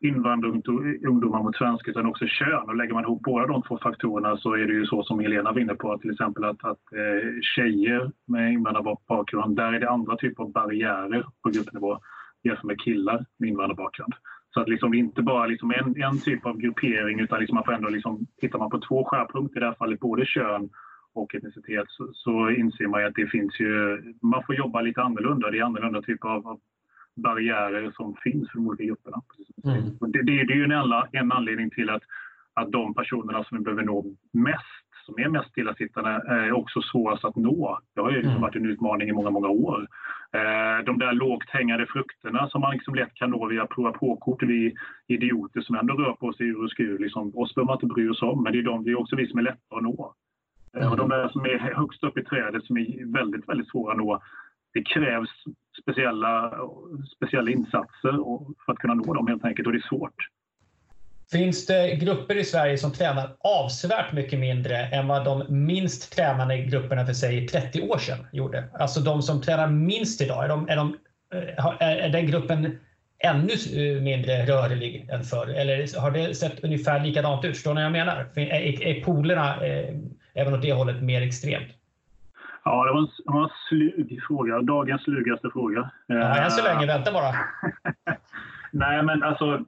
[0.00, 2.68] invandrarungdomar mot svenskar utan också kön.
[2.68, 5.52] Och lägger man ihop båda de två faktorerna så är det ju så som Helena
[5.52, 10.16] var inne på, till exempel att, att eh, tjejer med invandrarbakgrund, där är det andra
[10.16, 11.98] typer av barriärer på gruppnivå
[12.42, 14.14] jämfört med killar med invandrarbakgrund.
[14.54, 17.72] Så att liksom inte bara liksom en, en typ av gruppering utan liksom man får
[17.72, 20.70] ändå liksom, tittar man på två skärpunkter, i det här fallet både kön
[21.14, 25.50] och etnicitet, så, så inser man att det finns ju, man får jobba lite annorlunda.
[25.50, 26.60] Det är annorlunda typer av, av
[27.16, 29.22] barriärer som finns för de olika grupperna.
[29.64, 30.12] Mm.
[30.12, 32.02] Det, det, det, är ju en, en anledning till att,
[32.54, 37.24] att de personerna som vi behöver nå mest som är mest stillasittande är också svårast
[37.24, 37.78] att nå.
[37.94, 38.42] Det har ju liksom mm.
[38.42, 39.88] varit en utmaning i många, många år.
[40.32, 44.42] Eh, de där lågt hängande frukterna som man liksom lätt kan nå via prova på-kort,
[44.42, 44.74] vi
[45.06, 48.08] idioter som ändå rör på sig ur och skur, liksom, oss behöver man inte bry
[48.08, 50.14] oss om, men det är, de, det är också vi som är lätta att nå.
[50.76, 50.90] Mm.
[50.90, 53.98] Och de där som är högst upp i trädet som är väldigt, väldigt svåra att
[53.98, 54.22] nå,
[54.74, 55.30] det krävs
[55.82, 56.54] speciella,
[57.16, 58.12] speciella insatser
[58.64, 60.28] för att kunna nå dem helt enkelt och det är svårt.
[61.30, 66.58] Finns det grupper i Sverige som tränar avsevärt mycket mindre än vad de minst tränande
[66.58, 68.64] grupperna för sig 30 år sedan gjorde?
[68.74, 70.96] Alltså de som tränar minst idag, är, de, är, de,
[71.34, 72.78] eh, är den gruppen
[73.18, 75.48] ännu eh, mindre rörlig än förr?
[75.48, 77.54] Eller har det sett ungefär likadant ut?
[77.54, 78.26] Förstår ni vad jag menar?
[78.34, 79.94] Är, är polerna eh,
[80.34, 81.68] även åt det hållet mer extremt?
[82.64, 84.62] Ja, det var en, det var en slug fråga.
[84.62, 85.90] Dagens slugaste fråga.
[86.06, 86.86] Ja, än så länge.
[86.86, 87.34] Vänta bara.
[88.70, 89.64] Nej, men alltså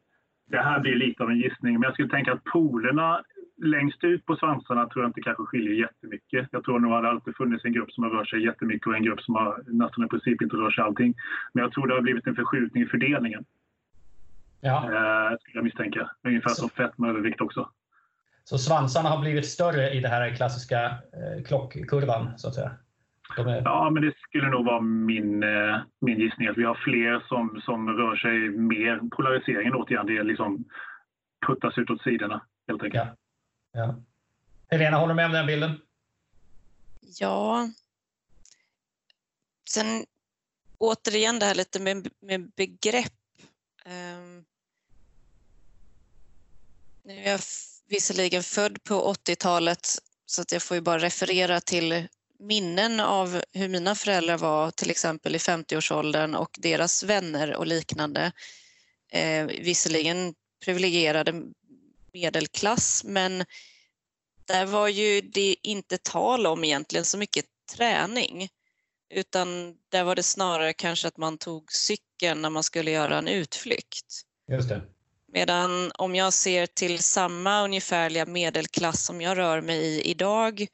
[0.47, 3.23] det här blir lite av en gissning, men jag skulle tänka att polerna
[3.63, 6.49] längst ut på svansarna tror jag inte kanske skiljer jättemycket.
[6.51, 8.97] Jag tror nog att det alltid funnits en grupp som har rört sig jättemycket och
[8.97, 11.15] en grupp som har nästan i princip inte rört sig allting.
[11.53, 13.45] Men jag tror det har blivit en förskjutning i fördelningen.
[14.61, 14.77] Ja.
[14.77, 16.11] Eh, skulle jag misstänka.
[16.25, 16.55] Ungefär så.
[16.55, 17.69] som fett med övervikt också.
[18.45, 22.71] Så svansarna har blivit större i den här klassiska eh, klockkurvan, så att säga?
[23.39, 23.63] Är...
[23.65, 27.61] Ja, men det skulle nog vara min, eh, min gissning att vi har fler som,
[27.65, 30.07] som rör sig mer polariseringen återigen.
[30.07, 30.65] Det är liksom
[31.47, 33.05] puttas ut åt sidorna helt enkelt.
[33.05, 33.17] Ja.
[33.81, 33.95] Ja.
[34.71, 35.81] Helena, håller du med om den bilden?
[37.21, 37.69] Ja.
[39.69, 40.05] Sen
[40.79, 43.13] återigen det här lite med, med begrepp.
[43.87, 44.45] Um,
[47.05, 47.41] nu är jag
[47.89, 49.87] visserligen född på 80-talet
[50.27, 52.09] så att jag får ju bara referera till
[52.45, 58.33] minnen av hur mina föräldrar var till exempel i 50-årsåldern och deras vänner och liknande.
[59.13, 61.43] Eh, visserligen privilegierade
[62.13, 63.45] medelklass men
[64.47, 67.45] där var ju det inte tal om egentligen så mycket
[67.77, 68.49] träning
[69.15, 73.29] utan där var det snarare kanske att man tog cykeln när man skulle göra en
[73.29, 74.23] utflykt.
[74.51, 74.83] Just det.
[75.33, 80.67] Medan om jag ser till samma ungefärliga medelklass som jag rör mig i idag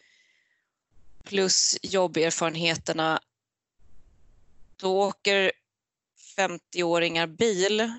[1.25, 3.21] plus jobberfarenheterna
[4.77, 5.53] då åker
[6.37, 7.93] 50-åringar bil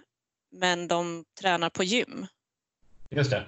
[0.52, 2.28] men de tränar på gym.
[3.10, 3.46] Just det.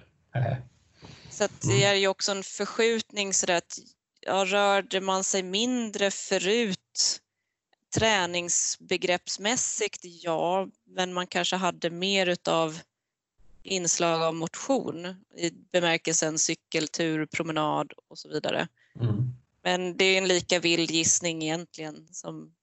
[1.30, 3.80] Så det är ju också en förskjutning så att
[4.20, 7.22] ja, rörde man sig mindre förut
[7.96, 12.80] träningsbegreppsmässigt, ja, men man kanske hade mer utav
[13.64, 15.06] inslag av motion
[15.38, 18.68] i bemärkelsen cykeltur, promenad och så vidare.
[19.00, 19.33] Mm.
[19.63, 22.54] Men det är en lika vild gissning egentligen som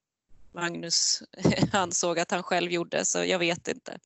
[0.54, 1.22] Magnus
[1.72, 3.98] ansåg att han själv gjorde, så jag vet inte.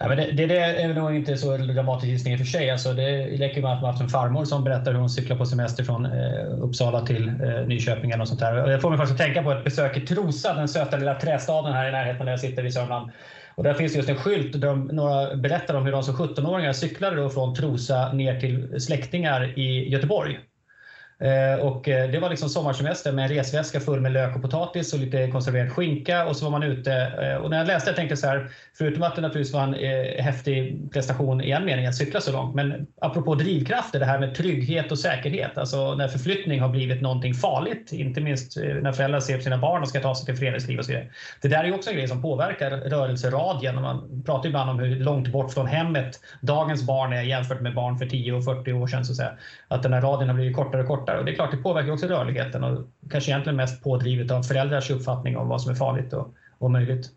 [0.00, 2.70] Ja, men det, det, det, är nog inte så dramatisk gissning i och för sig.
[2.70, 5.46] Alltså det räcker med att man haft en farmor som berättar hur hon cyklar på
[5.46, 8.66] semester från eh, Uppsala till eh, Nyköping eller sånt där.
[8.66, 11.72] Det får mig faktiskt att tänka på ett besök i Trosa, den söta lilla trästaden
[11.72, 13.10] här i närheten där jag sitter i Sörmland.
[13.54, 16.72] Och där finns just en skylt där de, några berättar om hur de som 17-åringar
[16.72, 20.38] cyklade då från Trosa ner till släktingar i Göteborg.
[21.24, 24.92] Eh, och eh, det var liksom sommarsemester med en resväska full med lök och potatis
[24.92, 26.92] och lite konserverad skinka och så var man ute.
[26.92, 29.74] Eh, och när jag läste jag tänkte så här, förutom att det naturligtvis var en
[30.24, 34.34] häftig prestation i en mening att cykla så långt, men apropå drivkrafter, det här med
[34.34, 39.36] trygghet och säkerhet, alltså när förflyttning har blivit någonting farligt, inte minst när föräldrar ser
[39.36, 41.08] på sina barn och ska ta sig till föreningsliv och så vidare.
[41.42, 43.82] Det där är också en grej som påverkar rörelseradien.
[43.82, 47.98] Man pratar ibland om hur långt bort från hemmet dagens barn är jämfört med barn
[47.98, 49.04] för 10 och 40 år sedan.
[49.04, 49.32] Så att, säga.
[49.68, 51.18] att den här radien har blivit kortare och kortare kortare.
[51.18, 54.90] Och det är klart, det påverkar också rörligheten och kanske egentligen mest pådrivet av föräldrars
[54.90, 57.10] uppfattning om vad som är farligt och, och möjligt.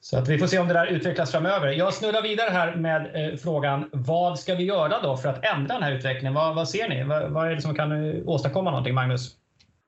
[0.00, 1.68] Så att vi får se om det där utvecklas framöver.
[1.68, 5.74] Jag snurrar vidare här med eh, frågan, vad ska vi göra då för att ändra
[5.74, 6.34] den här utvecklingen?
[6.34, 7.04] Vad, vad ser ni?
[7.04, 9.36] Vad, vad, är det som kan eh, åstadkomma någonting, Magnus?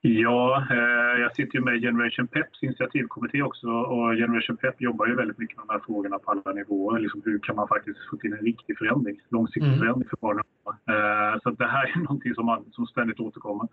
[0.08, 5.14] Ja, eh, jag sitter ju med Generation Peps initiativkommitté också och Generation Pep jobbar ju
[5.14, 6.98] väldigt mycket med de här frågorna på alla nivåer.
[6.98, 9.78] Liksom hur kan man faktiskt få till en riktig förändring, långsiktig mm.
[9.78, 13.68] förändring för barn och eh, Så det här är någonting som, man, som ständigt återkommer.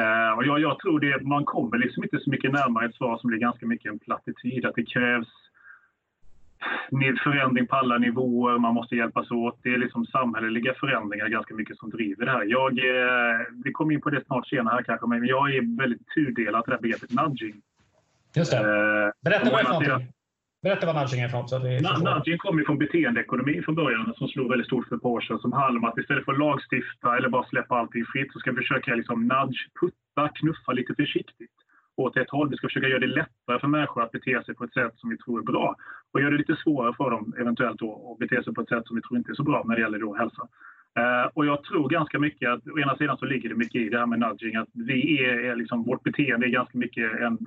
[0.00, 3.18] Eh, och jag, jag tror det, man kommer liksom inte så mycket närmare ett svar
[3.18, 4.66] som blir ganska mycket en plattityd.
[4.66, 5.28] Att det krävs
[6.90, 9.58] med förändring på alla nivåer, man måste hjälpas åt.
[9.62, 12.44] Det är liksom samhälleliga förändringar ganska mycket som driver det här.
[12.44, 16.06] Jag, eh, vi kommer in på det snart senare här kanske, men jag är väldigt
[16.14, 17.54] tudelad till det här begreppet nudging.
[18.36, 18.58] Just det.
[18.58, 20.12] Eh, Berätta vad det är för någonting.
[20.62, 21.50] Berätta vad nudging är för något.
[21.50, 25.20] Så nudging kommer från beteendeekonomi från början som slog väldigt stort för ett par år
[25.20, 25.38] sedan.
[25.38, 28.50] Som handlar om att istället för att lagstifta eller bara släppa allting fritt så ska
[28.50, 31.56] vi försöka liksom nudge, putta, knuffa lite försiktigt
[31.96, 32.48] åt ett håll.
[32.50, 35.10] Vi ska försöka göra det lättare för människor att bete sig på ett sätt som
[35.10, 35.76] vi tror är bra
[36.14, 38.86] och gör det lite svårare för dem eventuellt då, att bete sig på ett sätt
[38.86, 40.42] som vi tror inte är så bra när det gäller då hälsa.
[40.98, 43.88] Eh, och jag tror ganska mycket att å ena sidan så ligger det mycket i
[43.88, 47.38] det här med nudging, att vi är, är liksom, vårt beteende är ganska mycket en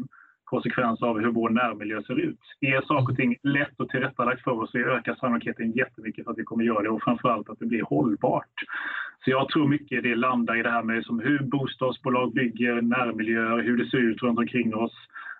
[0.43, 2.39] konsekvens av hur vår närmiljö ser ut.
[2.61, 6.37] Är saker och ting lätt och tillrättalagt för oss så ökar sannolikheten jättemycket för att
[6.37, 8.55] vi kommer göra det och framförallt att det blir hållbart.
[9.23, 13.63] Så jag tror mycket det landar i det här med som hur bostadsbolag bygger närmiljöer,
[13.63, 14.93] hur det ser ut runt omkring oss.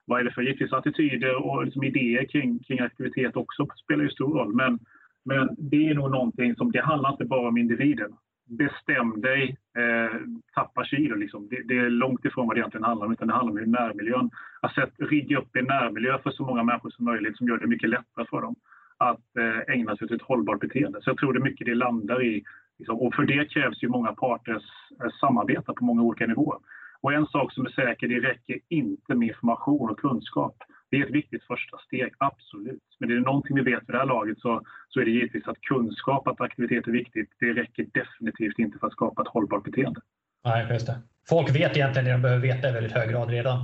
[0.07, 4.09] Vad är det för givetvis attityder och liksom idéer kring, kring aktivitet också spelar ju
[4.09, 4.55] stor roll.
[4.55, 4.79] Men,
[5.25, 8.13] men det är nog någonting som, det handlar inte bara om individen
[8.47, 10.19] bestäm dig, eh,
[10.53, 11.15] tappa kilo.
[11.15, 11.47] Liksom.
[11.49, 14.29] Det, det, är långt ifrån vad det egentligen handlar om, utan det handlar om närmiljön.
[14.61, 17.89] Att rigga upp en närmiljö för så många människor som möjligt som gör det mycket
[17.89, 18.55] lättare för dem
[18.97, 21.01] att eh, ägna sig åt ett hållbart beteende.
[21.01, 22.43] Så jag tror det är mycket det landar i.
[22.79, 22.99] Liksom.
[22.99, 24.63] Och för det krävs ju många parters
[25.03, 26.59] eh, samarbete på många olika nivåer.
[27.01, 30.55] Och en sak som är säker, det räcker inte med information och kunskap.
[30.91, 32.83] Det är ett viktigt första steg, absolut.
[32.99, 35.47] Men det är någonting vi vet för det här laget så, så är det givetvis
[35.47, 37.29] att kunskap att aktivitet är viktigt.
[37.39, 40.01] Det räcker definitivt inte för att skapa ett hållbart beteende.
[40.45, 41.01] Nej, just det.
[41.29, 43.57] Folk vet egentligen det de behöver veta i väldigt hög grad redan.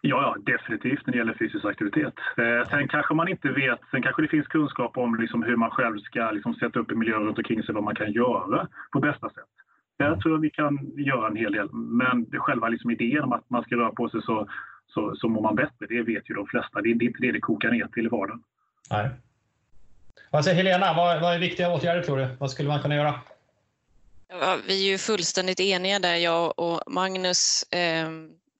[0.00, 2.14] Ja, ja, definitivt när det gäller fysisk aktivitet.
[2.36, 5.70] Eh, sen kanske man inte vet, sen kanske det finns kunskap om liksom hur man
[5.70, 9.00] själv ska liksom sätta upp en miljö runt omkring sig, vad man kan göra på
[9.00, 9.52] bästa sätt.
[9.98, 11.68] Där tror jag vi kan göra en hel del.
[11.72, 14.48] Men själva liksom idén om att man ska röra på sig så,
[14.86, 16.80] så, så mår man bättre, det vet ju de flesta.
[16.82, 18.42] Det är inte det det kokar ner till i vardagen.
[18.90, 19.10] Nej.
[20.30, 22.28] Vad säger Helena, vad, vad är viktiga åtgärder tror du?
[22.38, 23.14] Vad skulle man kunna göra?
[24.28, 27.62] Ja, vi är ju fullständigt eniga där, jag och Magnus.
[27.62, 28.08] Eh,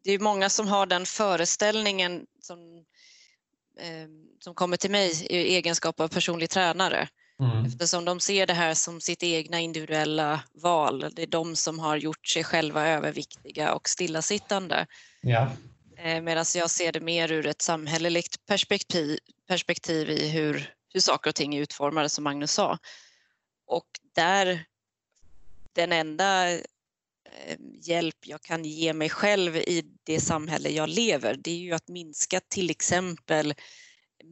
[0.04, 2.58] det är många som har den föreställningen som,
[3.78, 4.08] eh,
[4.40, 7.08] som kommer till mig i egenskap av personlig tränare.
[7.40, 7.64] Mm.
[7.64, 11.10] Eftersom de ser det här som sitt egna individuella val.
[11.12, 14.86] Det är de som har gjort sig själva överviktiga och stillasittande.
[15.20, 15.50] Ja.
[15.96, 21.30] Eh, Medan jag ser det mer ur ett samhälleligt perspektiv, perspektiv i hur, hur saker
[21.30, 22.78] och ting är utformade, som Magnus sa.
[23.66, 24.64] Och där
[25.74, 26.60] den enda eh,
[27.82, 31.88] hjälp jag kan ge mig själv i det samhälle jag lever, det är ju att
[31.88, 33.54] minska till exempel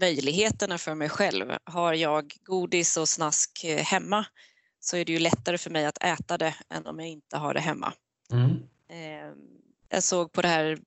[0.01, 1.53] möjligheterna för mig själv.
[1.65, 4.27] Har jag godis och snask eh, hemma
[4.81, 7.55] så är det ju lättare för mig att äta det än om jag inte har
[7.55, 7.93] det hemma.
[8.33, 8.51] Mm.
[8.89, 9.39] Ehm,
[9.89, 10.79] jag såg på det här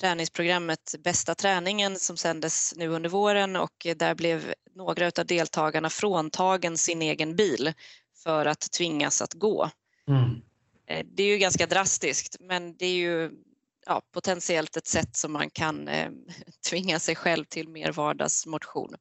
[0.00, 6.78] träningsprogrammet Bästa träningen som sändes nu under våren och där blev några av deltagarna fråntagen
[6.78, 7.72] sin egen bil
[8.22, 9.70] för att tvingas att gå.
[10.08, 10.42] Mm.
[10.86, 13.30] Eh, det är ju ganska drastiskt men det är ju
[13.88, 16.10] ja, potentiellt ett sätt som man kan eh,
[16.70, 18.94] tvinga sig själv till mer vardagsmotion.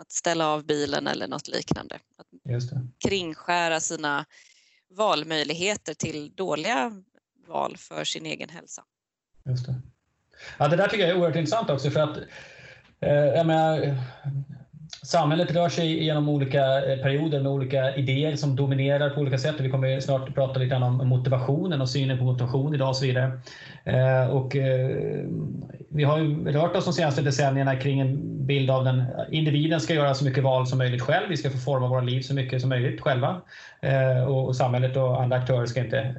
[0.00, 1.98] Att ställa av bilen eller något liknande.
[2.16, 2.26] Att
[3.08, 4.24] kringskära sina
[4.90, 7.02] valmöjligheter till dåliga
[7.48, 8.84] val för sin egen hälsa.
[9.44, 9.80] Just det.
[10.58, 12.16] Ja, det där tycker jag är oerhört intressant också för att
[13.00, 13.96] eh, jag menar,
[15.06, 19.54] samhället rör sig genom olika eh, perioder med olika idéer som dominerar på olika sätt.
[19.58, 23.40] Vi kommer snart prata lite om motivationen och synen på motivation idag och så vidare.
[23.84, 24.90] Eh, och eh,
[25.88, 29.94] vi har ju rört oss de senaste decennierna kring en bild av den individen ska
[29.94, 31.28] göra så mycket val som möjligt själv.
[31.28, 33.40] Vi ska få forma våra liv så mycket som möjligt själva.
[34.26, 36.14] Och samhället och andra aktörer ska inte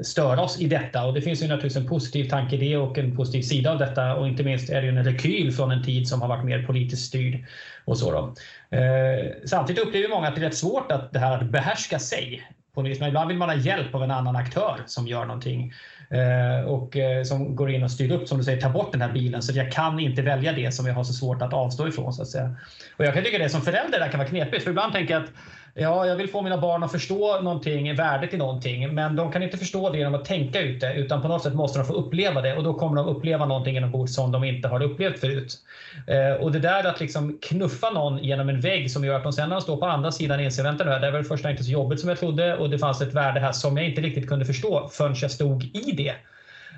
[0.00, 1.06] störa oss i detta.
[1.06, 3.78] Och det finns ju naturligtvis en positiv tanke i det och en positiv sida av
[3.78, 4.14] detta.
[4.14, 6.62] Och inte minst är det ju en rekyl från en tid som har varit mer
[6.62, 7.44] politiskt styrd.
[7.86, 8.25] Och så då.
[8.70, 12.50] Eh, samtidigt upplever många att det är rätt svårt att det här att behärska sig.
[12.76, 15.72] Ibland vill man ha hjälp av en annan aktör som gör någonting.
[16.10, 19.00] Eh, och eh, som går in och styr upp, som du säger, ta bort den
[19.00, 21.88] här bilen så jag kan inte välja det som jag har så svårt att avstå
[21.88, 22.12] ifrån.
[22.12, 22.56] Så att säga.
[22.96, 25.22] Och jag kan tycka det som förälder där kan vara knepigt, för ibland tänker jag
[25.22, 25.30] att
[25.78, 29.42] Ja, jag vill få mina barn att förstå någonting, värdet i någonting, men de kan
[29.42, 31.92] inte förstå det genom att tänka ut det, utan på något sätt måste de få
[31.92, 35.58] uppleva det och då kommer de uppleva någonting inombords som de inte har upplevt förut.
[36.06, 39.32] Eh, och det där att liksom knuffa någon genom en vägg som gör att de
[39.32, 41.64] sen när de står på andra sidan inser, vänta nu, det var det första inte
[41.64, 44.28] så jobbigt som jag trodde och det fanns ett värde här som jag inte riktigt
[44.28, 46.14] kunde förstå förrän jag stod i det.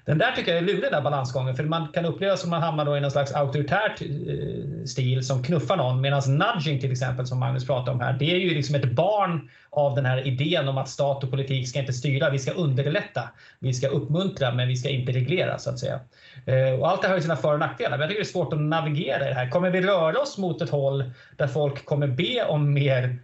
[0.05, 1.57] Den där tycker jag är lurig, den där balansgången.
[1.57, 5.43] För man kan uppleva som man hamnar då i någon slags auktoritär eh, stil som
[5.43, 6.01] knuffar någon.
[6.01, 9.51] Medan nudging till exempel, som Magnus pratar om här, det är ju liksom ett barn
[9.71, 12.31] av den här idén om att stat och politik ska inte styra.
[12.31, 13.29] Vi ska underlätta.
[13.59, 16.01] Vi ska uppmuntra, men vi ska inte reglera så att säga.
[16.47, 17.91] Eh, och allt det här har ju sina för och nackdelar.
[17.91, 19.51] Men jag tycker det är svårt att navigera i det här.
[19.51, 23.19] Kommer vi röra oss mot ett håll där folk kommer be om mer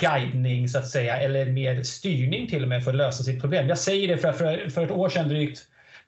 [0.00, 3.68] guidning så att säga, eller mer styrning till och med för att lösa sitt problem.
[3.68, 5.60] Jag säger det för, för, för ett år sedan drygt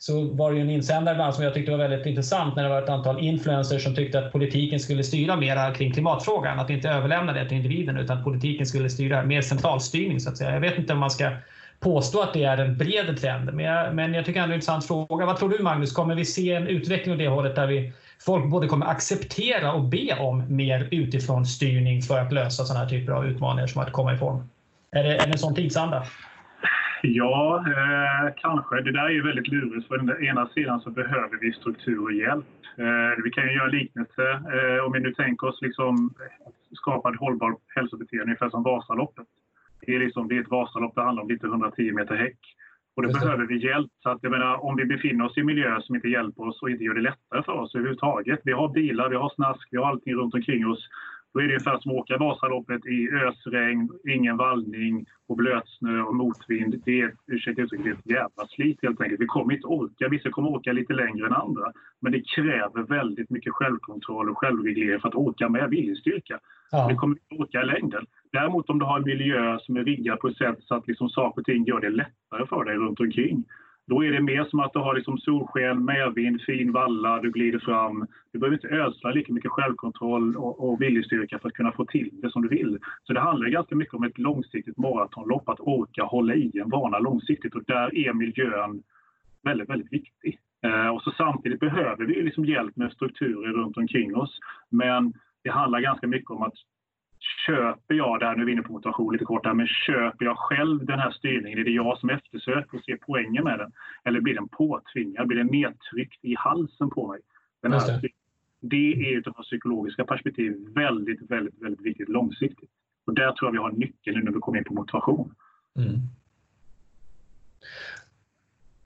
[0.03, 2.69] så var det ju en insändare bland som jag tyckte var väldigt intressant när det
[2.69, 6.59] var ett antal influencers som tyckte att politiken skulle styra mer kring klimatfrågan.
[6.59, 10.39] Att inte överlämna det till individen utan att politiken skulle styra mer centralstyrning så att
[10.39, 10.53] säga.
[10.53, 11.31] Jag vet inte om man ska
[11.81, 14.55] påstå att det är en bred trend, men jag, men jag tycker ändå det är
[14.55, 15.27] en intressant fråga.
[15.27, 18.51] Vad tror du Magnus, kommer vi se en utveckling åt det hållet där vi folk
[18.51, 23.13] både kommer acceptera och be om mer utifrån styrning för att lösa sådana här typer
[23.13, 24.49] av utmaningar som att komma ifrån?
[24.91, 26.07] Är det, är det en sån tidsanda?
[27.03, 28.81] Ja, eh, kanske.
[28.81, 29.89] Det där är ju väldigt lurigt.
[29.89, 32.47] För den ena sidan så behöver vi struktur och hjälp.
[32.77, 34.31] Eh, vi kan ju göra liknelse.
[34.33, 36.15] Eh, om vi nu tänker oss liksom
[36.73, 39.27] skapa ett hållbart hälsobeteende, ungefär som Vasaloppet.
[39.81, 42.39] Det är, liksom, det är ett Vasalopp, det handlar om lite 110 meter häck.
[42.97, 43.91] Och då behöver vi hjälp.
[44.03, 46.71] Så att, jag menar, om vi befinner oss i miljöer som inte hjälper oss och
[46.71, 48.41] inte gör det lättare för oss överhuvudtaget.
[48.45, 50.89] Vi har bilar, vi har snask, vi har allting runt omkring oss.
[51.33, 56.15] Då är det ungefär som att åka Vasaloppet i ösregn, ingen vallning och blötsnö och
[56.15, 56.83] motvind.
[56.85, 59.21] Det är, ursäkta uttrycket, ett jävla slit helt enkelt.
[59.21, 60.09] Vi kommer inte orka.
[60.09, 61.73] Vissa kommer åka lite längre än andra.
[62.01, 66.39] Men det kräver väldigt mycket självkontroll och självreglering för att åka med viljestyrka.
[66.71, 66.87] Ja.
[66.91, 68.07] Vi kommer inte orka i längden.
[68.33, 71.09] Däremot om du har en miljö som är riggad på ett sätt så att liksom
[71.09, 73.45] saker och ting gör det lättare för dig runt omkring
[73.87, 77.59] då är det mer som att du har liksom solsken, medvind, fin valla, du glider
[77.59, 78.07] fram.
[78.33, 82.11] Du behöver inte ödsla lika mycket självkontroll och, och viljestyrka för att kunna få till
[82.13, 82.79] det som du vill.
[83.03, 86.99] Så det handlar ganska mycket om ett långsiktigt maratonlopp, att orka hålla i en vana
[86.99, 88.83] långsiktigt och där är miljön
[89.43, 90.39] väldigt, väldigt viktig.
[90.65, 94.39] Eh, och så samtidigt behöver vi liksom hjälp med strukturer runt omkring oss.
[94.71, 95.13] Men
[95.45, 96.55] det handlar ganska mycket om att
[97.47, 100.87] köper jag, där nu är vi inne på motivation lite kort, men köper jag själv
[100.87, 101.59] den här styrningen?
[101.59, 103.73] Är det jag som eftersöker och ser poängen med den?
[104.05, 105.27] Eller blir den påtvingad?
[105.27, 107.21] Blir den nedtryckt i halsen på mig?
[107.63, 108.09] Den här det.
[108.61, 112.71] det är utifrån psykologiska perspektiv väldigt, väldigt, väldigt viktigt långsiktigt.
[113.07, 115.35] Och där tror jag vi har nyckeln nu när vi kommer in på motivation.
[115.77, 115.99] Mm.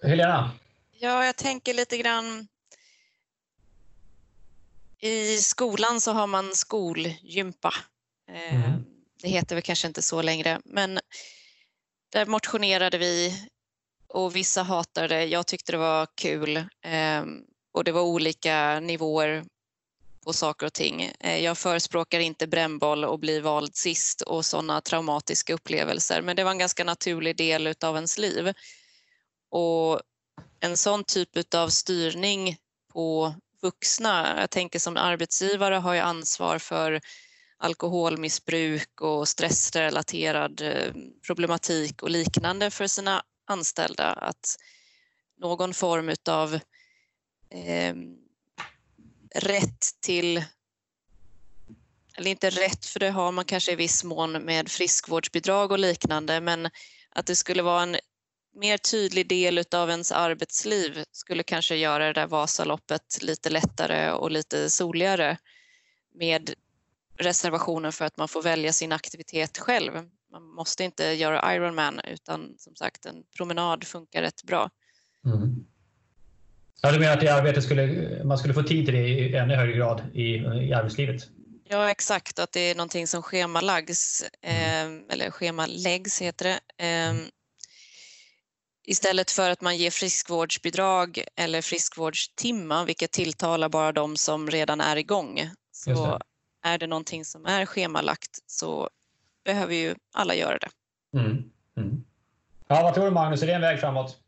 [0.03, 0.51] Helena?
[1.01, 2.49] Ja, jag tänker lite grann
[5.01, 7.73] i skolan så har man skolgympa
[8.29, 8.63] Mm.
[8.63, 8.85] Ehm,
[9.23, 11.01] det heter väl kanske inte så längre, men
[12.13, 13.49] där motionerade vi
[14.09, 15.25] och vissa hatade det.
[15.25, 19.45] Jag tyckte det var kul ehm, och det var olika nivåer
[20.27, 21.13] på saker och ting.
[21.21, 26.45] Eh, jag förespråkar inte brännboll och bli vald sist och sådana traumatiska upplevelser, men det
[26.45, 28.53] var en ganska naturlig del av ens liv.
[29.51, 30.01] Och
[30.61, 32.57] en sån typ av styrning
[32.93, 37.01] på vuxna, jag tänker som arbetsgivare har jag ansvar för
[37.59, 40.93] alkoholmissbruk och stressrelaterad eh,
[41.27, 44.13] problematik och liknande för sina anställda.
[44.13, 44.57] Att
[45.41, 46.55] någon form av
[47.51, 47.95] eh,
[49.35, 50.45] rätt till,
[52.17, 56.41] eller inte rätt för det har man kanske i viss mån med friskvårdsbidrag och liknande,
[56.41, 56.69] men
[57.11, 57.97] att det skulle vara en
[58.55, 64.31] mer tydlig del av ens arbetsliv skulle kanske göra det där Vasaloppet lite lättare och
[64.31, 65.39] lite soligare
[66.15, 66.55] med
[67.19, 69.93] reservationen för att man får välja sin aktivitet själv.
[70.33, 74.71] Man måste inte göra Ironman utan som sagt en promenad funkar rätt bra.
[75.25, 75.67] Mm.
[76.83, 79.55] Ja, du menar att det arbetet skulle, man skulle få tid till det i ännu
[79.55, 80.35] högre grad i,
[80.69, 81.29] i arbetslivet?
[81.69, 82.39] Ja, exakt.
[82.39, 86.85] Att det är någonting som schemaläggs, eh, eller schemaläggs heter det.
[86.87, 87.15] Eh,
[88.87, 94.97] istället för att man ger friskvårdsbidrag eller friskvårdstimmar, vilket tilltalar bara de som redan är
[94.97, 96.21] igång, så
[96.67, 98.89] är det någonting som är schemalagt så
[99.45, 100.71] behöver ju alla göra det.
[101.19, 101.31] Mm.
[101.77, 102.05] Mm.
[102.69, 104.21] Ja, vad tror du Magnus, är det en väg framåt?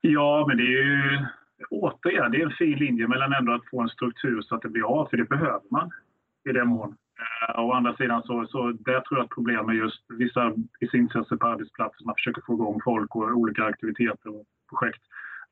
[0.00, 1.26] Ja, men det är ju
[1.70, 4.68] återigen, det är en fin linje mellan ändå att få en struktur så att det
[4.68, 5.90] blir av, för det behöver man
[6.48, 6.96] i den mån.
[7.22, 10.96] Eh, å andra sidan så, så där tror jag att problemet är just vissa, vissa
[10.96, 15.02] insatser på arbetsplatser, man försöker få igång folk och olika aktiviteter och projekt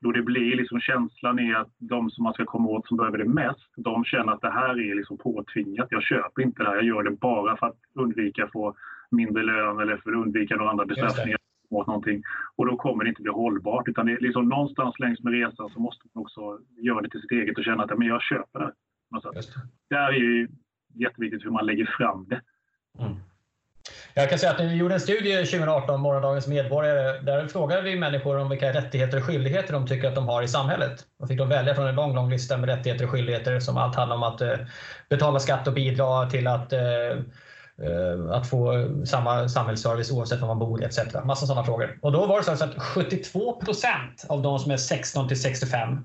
[0.03, 3.17] då det blir liksom känslan är att de som man ska komma åt som behöver
[3.17, 5.87] det mest, de känner att det här är liksom påtvingat.
[5.89, 8.75] Jag köper inte det här, jag gör det bara för att undvika att få
[9.11, 11.37] mindre lön eller för att undvika några andra bestraffningar
[11.69, 12.23] åt någonting.
[12.55, 13.87] Och då kommer det inte bli hållbart.
[13.87, 17.21] Utan det är liksom någonstans längs med resan så måste man också göra det till
[17.21, 18.71] sitt eget och känna att men jag köper det.
[19.89, 20.47] Det här är ju
[20.93, 22.41] jätteviktigt hur man lägger fram det.
[22.99, 23.13] Mm.
[24.13, 27.19] Jag kan säga att vi gjorde en studie 2018, Morgondagens medborgare.
[27.21, 30.47] Där frågade vi människor om vilka rättigheter och skyldigheter de tycker att de har i
[30.47, 31.03] samhället.
[31.19, 33.95] Då fick de välja från en lång, lång lista med rättigheter och skyldigheter som allt
[33.95, 34.55] handlar om att eh,
[35.09, 36.81] betala skatt och bidra till att eh,
[37.81, 40.99] eh, att få samma samhällsservice oavsett var man bor etc.
[41.23, 41.99] Massa sådana frågor.
[42.01, 46.03] Och då var det så att 72 procent av de som är 16 till 65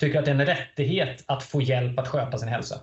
[0.00, 2.80] tycker att det är en rättighet att få hjälp att sköta sin hälsa.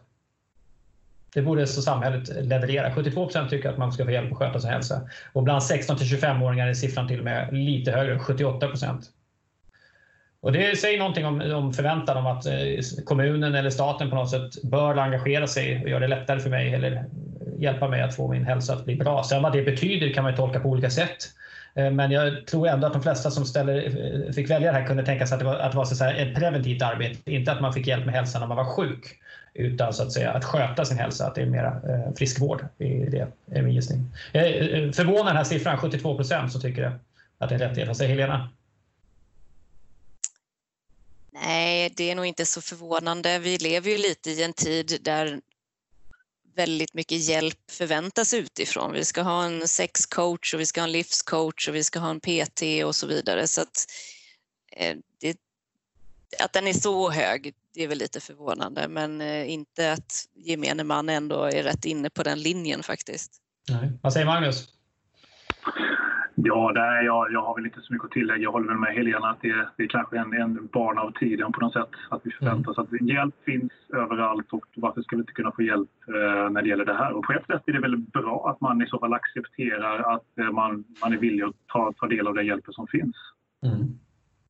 [1.34, 2.89] Det borde så samhället leverera.
[2.89, 5.01] 72% tycker att man ska få hjälp att sköta sin hälsa.
[5.34, 9.01] Och bland 16 till 25-åringar är siffran till och med lite högre, 78%
[10.39, 14.30] och Det säger någonting om, om förväntan om att eh, kommunen eller staten på något
[14.30, 17.05] sätt bör engagera sig och göra det lättare för mig eller
[17.57, 19.23] hjälpa mig att få min hälsa att bli bra.
[19.23, 21.17] Sen vad det betyder kan man tolka på olika sätt.
[21.75, 23.86] Eh, men jag tror ändå att de flesta som ställer,
[24.28, 26.05] eh, fick välja det här kunde tänka sig att det var, att det var så
[26.05, 29.19] ett preventivt arbete, inte att man fick hjälp med hälsan när man var sjuk
[29.58, 32.66] utan så att säga att sköta sin hälsa, att det är mera eh, friskvård.
[32.78, 34.05] i är, det, är min gissning.
[34.32, 36.99] Jag är eh, förvånad den här siffran, 72 procent som tycker
[37.38, 37.88] att det är en rättighet.
[37.88, 38.49] Vad säger Helena?
[41.32, 43.39] Nej, det är nog inte så förvånande.
[43.39, 45.39] Vi lever ju lite i en tid där
[46.55, 48.93] väldigt mycket hjälp förväntas utifrån.
[48.93, 52.10] Vi ska ha en sexcoach och vi ska ha en livscoach och vi ska ha
[52.10, 53.47] en PT och så vidare.
[53.47, 53.86] Så att,
[54.72, 54.95] eh,
[56.43, 60.84] att den är så hög, det är väl lite förvånande, men eh, inte att gemene
[60.84, 63.41] man ändå är rätt inne på den linjen faktiskt.
[63.69, 63.91] Nej.
[64.01, 64.78] Vad säger Magnus?
[66.39, 68.43] Ja, nej, jag, jag har väl inte så mycket att tillägga.
[68.43, 71.51] Jag håller väl med Helena att det, det är kanske en, en barn av tiden
[71.51, 71.89] på något sätt.
[72.09, 72.88] Att vi förväntar oss mm.
[72.91, 76.69] att hjälp finns överallt och varför ska vi inte kunna få hjälp eh, när det
[76.69, 77.11] gäller det här?
[77.13, 80.38] Och på ett sätt är det väl bra att man i så fall accepterar att
[80.39, 83.15] eh, man, man är villig att ta, ta del av den hjälpen som finns.
[83.63, 83.99] Mm.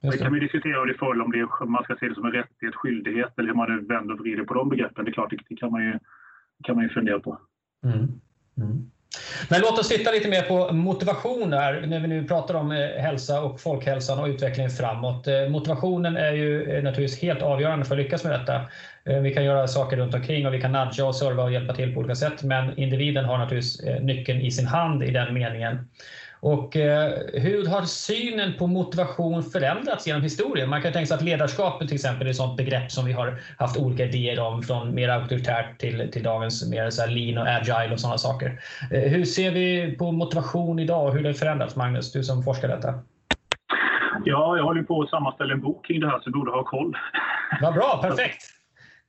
[0.01, 2.31] Det kan vi diskutera om det är om det man ska se det som en
[2.31, 5.05] rättighet, skyldighet eller hur man nu vänder och vrider på de begreppen.
[5.05, 5.99] Det är klart, det kan man ju,
[6.63, 7.39] kan man ju fundera på.
[7.83, 8.07] Mm.
[8.57, 8.91] Mm.
[9.49, 12.77] Men låt oss titta lite mer på motivation där, när vi nu pratar om eh,
[12.77, 15.27] hälsa och folkhälsan och utvecklingen framåt.
[15.27, 18.61] Eh, motivationen är ju eh, naturligtvis helt avgörande för att lyckas med detta.
[19.23, 21.93] Vi kan göra saker runt omkring och vi kan nudga och serva och hjälpa till
[21.93, 25.89] på olika sätt, men individen har naturligtvis nyckeln i sin hand i den meningen.
[26.39, 30.69] Och eh, hur har synen på motivation förändrats genom historien?
[30.69, 33.39] Man kan tänka sig att ledarskap till exempel är ett sådant begrepp som vi har
[33.57, 37.93] haft olika idéer om från mer auktoritärt till, till dagens mer så lean och agile
[37.93, 38.59] och sådana saker.
[38.91, 42.67] Eh, hur ser vi på motivation idag och hur det förändrats, Magnus, du som forskar
[42.67, 42.93] detta?
[44.25, 46.63] Ja, jag håller på att sammanställa en bok kring det här så du borde ha
[46.63, 46.97] koll.
[47.61, 48.56] Vad bra, perfekt!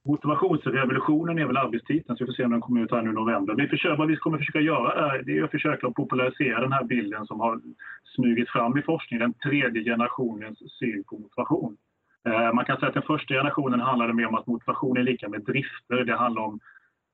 [0.08, 3.12] Motivationsrevolutionen är väl arbetstiteln, så vi får se om den kommer ut här nu i
[3.12, 3.54] november.
[3.54, 6.84] Vi försöker, vad vi kommer försöka göra är, det är att försöka popularisera den här
[6.84, 7.60] bilden som har
[8.16, 11.76] smugit fram i forskningen, den tredje generationens syn på motivation.
[12.28, 15.28] Eh, man kan säga att den första generationen handlade mer om att motivation är lika
[15.28, 16.04] med drifter.
[16.04, 16.60] Det handlar om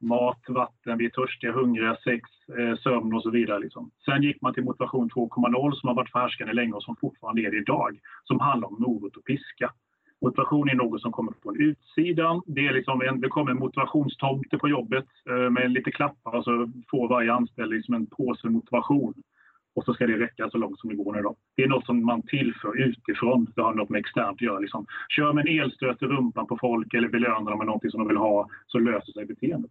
[0.00, 3.58] mat, vatten, vi är törstiga, hungriga, sex, eh, sömn och så vidare.
[3.58, 3.90] Liksom.
[4.04, 7.50] Sen gick man till motivation 2.0 som har varit förhärskande länge och som fortfarande är
[7.50, 9.70] det idag, som handlar om morot och piska.
[10.24, 12.42] Motivation är något som kommer från utsidan.
[12.46, 16.44] Det, är liksom en, det kommer en motivationstomte på jobbet eh, med lite klappar och
[16.44, 19.14] så får varje anställd liksom en påse motivation.
[19.74, 21.22] Och så ska det räcka så långt som det går.
[21.22, 21.36] Då.
[21.56, 23.46] Det är något som man tillför utifrån.
[23.56, 24.58] Det har något med externt att göra.
[24.58, 24.86] Liksom.
[25.08, 28.08] Kör med en elstöt i rumpan på folk eller belöna dem med något som de
[28.08, 29.70] vill ha så löser sig beteendet.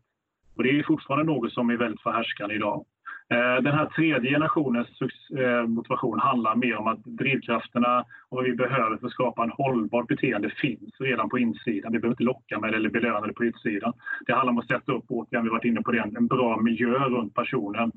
[0.55, 2.85] Och det är fortfarande något som är väldigt förhärskande idag.
[3.29, 5.01] Eh, den här tredje generationens
[5.37, 9.51] eh, motivation handlar mer om att drivkrafterna och vad vi behöver för att skapa en
[9.51, 11.91] hållbart beteende finns redan på insidan.
[11.91, 13.93] Vi behöver inte locka med det eller belöna det på utsidan.
[14.25, 16.93] Det handlar om att sätta upp, återigen, vi varit inne på det, en bra miljö
[16.99, 17.91] runt personen.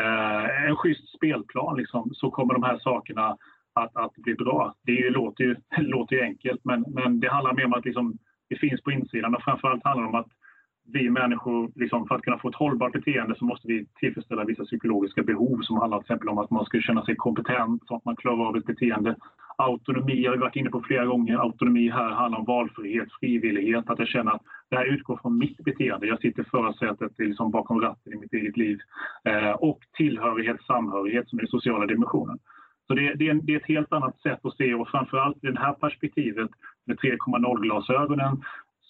[0.00, 3.36] Eh, en schysst spelplan, liksom, så kommer de här sakerna
[3.74, 4.74] att, att bli bra.
[4.82, 8.18] Det låter ju, låter ju enkelt, men, men det handlar mer om att liksom,
[8.48, 10.41] det finns på insidan och framförallt handlar det om att
[10.84, 14.64] vi människor, liksom, för att kunna få ett hållbart beteende så måste vi tillfredsställa vissa
[14.64, 18.04] psykologiska behov som handlar till exempel om att man ska känna sig kompetent, så att
[18.04, 19.16] man klarar av ett beteende.
[19.56, 21.38] Autonomi har vi varit inne på flera gånger.
[21.38, 25.56] Autonomi här handlar om valfrihet, frivillighet, att jag känner att det här utgår från mitt
[25.56, 26.06] beteende.
[26.06, 28.78] Jag sitter i förarsätet liksom bakom ratten i mitt eget liv.
[29.24, 32.38] Eh, och tillhörighet, samhörighet som är den sociala dimensionen.
[32.86, 35.46] Så det, det, är det, är ett helt annat sätt att se och framförallt i
[35.46, 36.50] det här perspektivet
[36.86, 38.42] med 3.0-glasögonen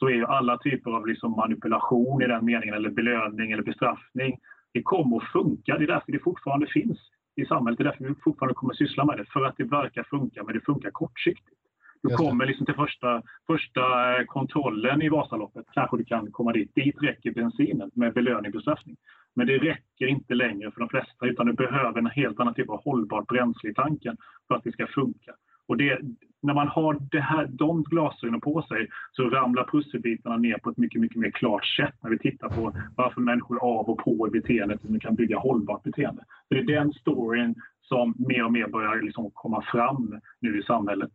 [0.03, 4.39] så är ju alla typer av liksom manipulation i den meningen, eller belöning eller bestraffning,
[4.73, 5.79] det kommer att funka.
[5.79, 6.99] Det är därför det fortfarande finns
[7.37, 7.79] i samhället.
[7.79, 9.25] Det är därför vi fortfarande kommer att syssla med det.
[9.25, 11.59] För att det verkar funka, men det funkar kortsiktigt.
[12.03, 13.85] Du kommer liksom till första, första
[14.27, 16.75] kontrollen i Vasaloppet, kanske du kan komma dit.
[16.75, 18.97] Dit räcker bensinen med belöning och bestraffning.
[19.35, 22.71] Men det räcker inte längre för de flesta, utan du behöver en helt annan typ
[22.71, 24.17] av hållbart bränsle i tanken
[24.49, 25.33] för att det ska funka.
[25.69, 26.01] Och det,
[26.43, 30.77] när man har det här, de glasögonen på sig så ramlar pusselbitarna ner på ett
[30.77, 34.31] mycket, mycket mer klart sätt när vi tittar på varför människor av och på i
[34.31, 36.25] beteendet som kan bygga hållbart beteende.
[36.49, 41.11] det är den storyn som mer och mer börjar liksom komma fram nu i samhället.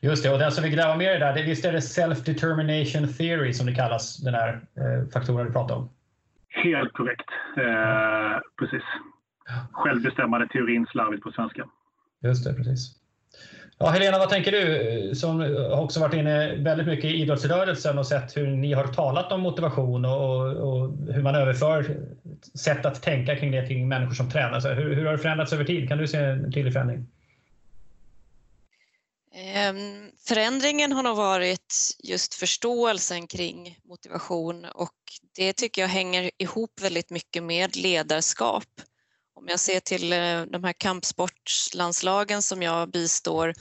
[0.00, 3.06] Just det, och den som vill gräva mer i det där, visst är det self-determination
[3.06, 5.88] theory som det kallas, den här eh, faktorn du pratar om?
[6.48, 7.30] Helt korrekt.
[7.56, 8.82] Eh, precis.
[9.72, 11.68] Självbestämmande teorin slarvigt på svenska.
[12.22, 13.05] Just det, precis.
[13.78, 18.36] Ja, Helena, vad tänker du som också varit inne väldigt mycket i idrottsrörelsen och sett
[18.36, 21.96] hur ni har talat om motivation och, och hur man överför
[22.58, 24.60] sätt att tänka kring det kring människor som tränar.
[24.60, 25.88] Så hur, hur har det förändrats över tid?
[25.88, 27.06] Kan du se en tydlig förändring?
[29.70, 34.94] Um, förändringen har nog varit just förståelsen kring motivation och
[35.36, 38.64] det tycker jag hänger ihop väldigt mycket med ledarskap.
[39.36, 43.54] Om jag ser till eh, de här kampsportslandslagen som jag bistår,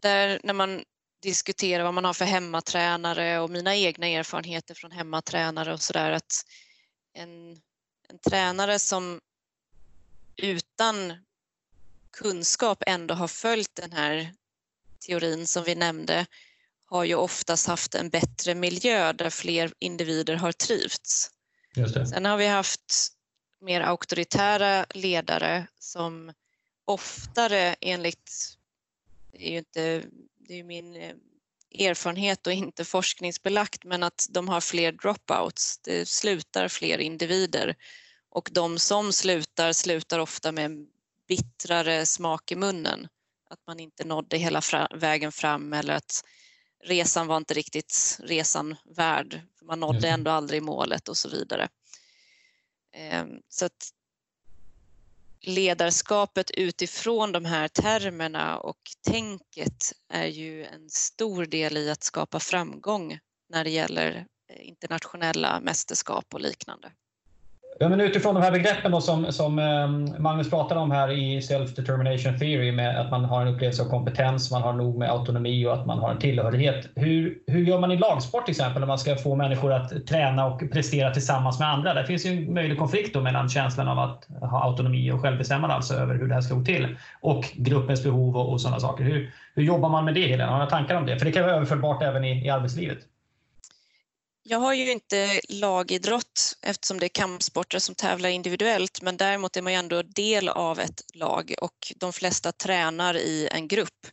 [0.00, 0.84] där när man
[1.22, 6.32] diskuterar vad man har för hemmatränare och mina egna erfarenheter från hemmatränare och sådär att
[7.12, 7.50] en,
[8.08, 9.20] en tränare som
[10.36, 11.12] utan
[12.12, 14.34] kunskap ändå har följt den här
[15.06, 16.26] teorin som vi nämnde
[16.86, 21.30] har ju oftast haft en bättre miljö där fler individer har trivts.
[22.12, 23.15] Sen har vi haft
[23.60, 26.32] mer auktoritära ledare som
[26.84, 28.56] oftare enligt,
[29.32, 30.02] det är ju inte,
[30.38, 31.14] det är min eh,
[31.78, 37.76] erfarenhet och inte forskningsbelagt, men att de har fler dropouts, det slutar fler individer
[38.30, 40.86] och de som slutar slutar ofta med
[41.28, 43.08] bittrare smak i munnen.
[43.50, 46.24] Att man inte nådde hela fra vägen fram eller att
[46.84, 49.40] resan var inte riktigt resan värd.
[49.62, 51.68] Man nådde ändå aldrig målet och så vidare.
[52.96, 53.90] Ehm, så att
[55.40, 62.40] ledarskapet utifrån de här termerna och tänket är ju en stor del i att skapa
[62.40, 63.18] framgång
[63.48, 64.26] när det gäller
[64.60, 66.92] internationella mästerskap och liknande.
[67.78, 71.40] Ja, men utifrån de här begreppen då som, som ehm, Magnus pratade om här i
[71.40, 75.66] Self-Determination Theory med att man har en upplevelse av kompetens, man har nog med autonomi
[75.66, 76.88] och att man har en tillhörighet.
[76.94, 80.46] Hur, hur gör man i lagsport till exempel när man ska få människor att träna
[80.46, 81.94] och prestera tillsammans med andra?
[81.94, 85.76] Det finns ju en möjlig konflikt då mellan känslan av att ha autonomi och självbestämmande
[85.76, 89.04] alltså över hur det här ska gå till och gruppens behov och, och sådana saker.
[89.04, 90.52] Hur, hur jobbar man med det Helena?
[90.52, 91.18] Har du tankar om det?
[91.18, 92.98] För det kan vara överförbart även i, i arbetslivet.
[94.48, 99.62] Jag har ju inte lagidrott eftersom det är kampsporter som tävlar individuellt men däremot är
[99.62, 104.06] man ju ändå del av ett lag och de flesta tränar i en grupp.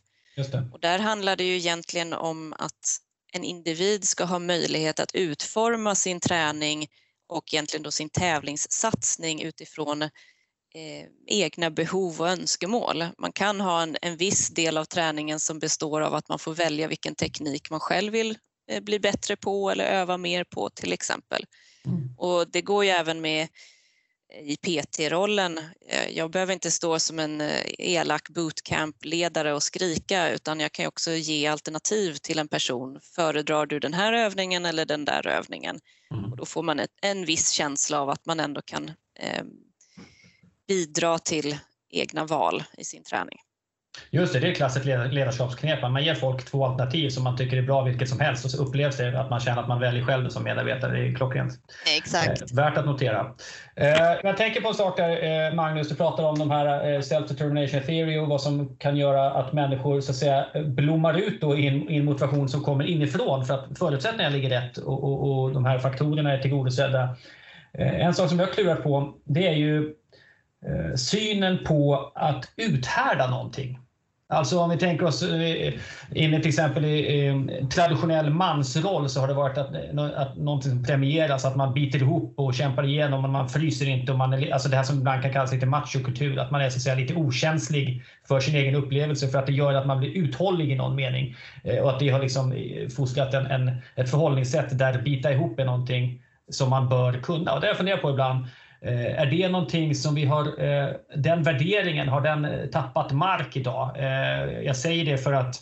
[0.72, 3.00] Och där handlar det ju egentligen om att
[3.32, 6.86] en individ ska ha möjlighet att utforma sin träning
[7.28, 10.10] och egentligen då sin tävlingssatsning utifrån eh,
[11.26, 13.04] egna behov och önskemål.
[13.18, 16.54] Man kan ha en, en viss del av träningen som består av att man får
[16.54, 18.38] välja vilken teknik man själv vill
[18.80, 21.46] bli bättre på eller öva mer på till exempel.
[21.86, 22.14] Mm.
[22.18, 23.48] Och det går ju även med
[24.32, 25.58] eh, i PT-rollen.
[25.88, 27.42] Eh, jag behöver inte stå som en
[27.78, 33.00] elak bootcamp-ledare och skrika utan jag kan också ge alternativ till en person.
[33.14, 35.80] Föredrar du den här övningen eller den där övningen?
[36.10, 36.30] Mm.
[36.30, 38.90] Och då får man ett, en viss känsla av att man ändå kan
[39.20, 39.44] eh,
[40.68, 41.58] bidra till
[41.90, 43.38] egna val i sin träning.
[44.10, 45.82] Just det, det är klassiskt ledarskapsknep.
[45.82, 48.62] Man ger folk två alternativ som man tycker är bra vilket som helst och så
[48.62, 50.92] upplevs det att man känner att man väljer själv som medarbetare.
[50.92, 51.52] Det är klockrent.
[51.96, 52.42] Exakt.
[52.42, 53.34] Eh, värt att notera.
[53.76, 53.88] Eh,
[54.22, 58.18] jag tänker på en sak där eh, Magnus, du pratar om de här self-determination theory
[58.18, 62.04] och vad som kan göra att människor så att säga blommar ut då in, in
[62.04, 66.32] motivation som kommer inifrån för att förutsättningarna ligger rätt och, och, och de här faktorerna
[66.32, 67.16] är tillgodosedda.
[67.78, 69.94] En sak som jag klurar på det är ju
[70.96, 73.78] synen på att uthärda någonting.
[74.34, 75.72] Alltså om vi tänker oss eh,
[76.12, 80.84] in i till exempel i traditionell mansroll så har det varit att, eh, att någonting
[80.84, 84.12] premieras, att man biter ihop och kämpar igenom och man fryser inte.
[84.12, 86.70] Och man är, alltså det här som ibland kan kallas lite machokultur, att man är
[86.70, 89.98] så att säga lite okänslig för sin egen upplevelse för att det gör att man
[89.98, 91.36] blir uthållig i någon mening.
[91.64, 92.54] Eh, och att det har liksom
[92.96, 97.52] fostrat en, en, ett förhållningssätt där bita ihop är någonting som man bör kunna.
[97.52, 98.46] Och det har jag funderat på ibland.
[98.84, 103.56] Eh, är det någonting som vi har, eh, den värderingen, har den eh, tappat mark
[103.56, 103.90] idag?
[103.98, 105.56] Eh, jag säger det för att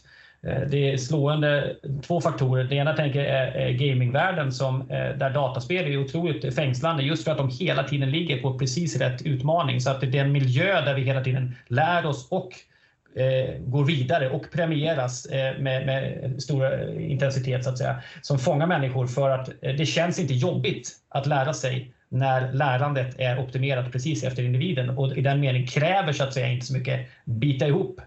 [0.47, 2.65] eh, det är slående två faktorer.
[2.65, 7.51] Det ena tänker är gamingvärlden som, där dataspel är otroligt fängslande just för att de
[7.61, 9.81] hela tiden ligger på precis rätt utmaning.
[9.81, 12.51] Så att det är en miljö där vi hela tiden lär oss och
[13.59, 15.27] går vidare och premieras
[15.59, 18.03] med, med stor intensitet så att säga.
[18.23, 23.39] Som fångar människor för att det känns inte jobbigt att lära sig när lärandet är
[23.39, 27.09] optimerat precis efter individen och i den meningen kräver så att säga inte så mycket
[27.25, 28.01] bita ihop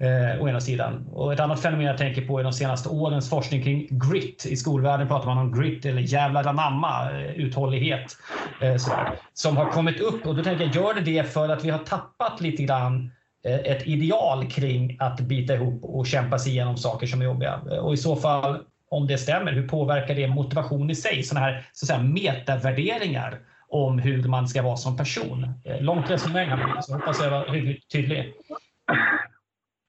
[0.00, 1.06] eh, å ena sidan.
[1.12, 4.46] Och ett annat fenomen jag tänker på är de senaste årens forskning kring grit.
[4.46, 8.16] I skolvärlden pratar man om grit eller jävlar anamma, eh, uthållighet.
[8.60, 11.64] Eh, sådär, som har kommit upp och då tänker jag, gör det det för att
[11.64, 13.10] vi har tappat lite grann
[13.44, 17.56] eh, ett ideal kring att bita ihop och kämpa sig igenom saker som är jobbiga?
[17.56, 18.58] Och i så fall,
[18.92, 21.22] om det stämmer, hur påverkar det motivation i sig?
[21.22, 23.38] Sådana här så att säga, metavärderingar
[23.68, 25.44] om hur man ska vara som person.
[25.64, 28.34] Eh, långt resonemang här, så hoppas jag var hyggligt tydlig.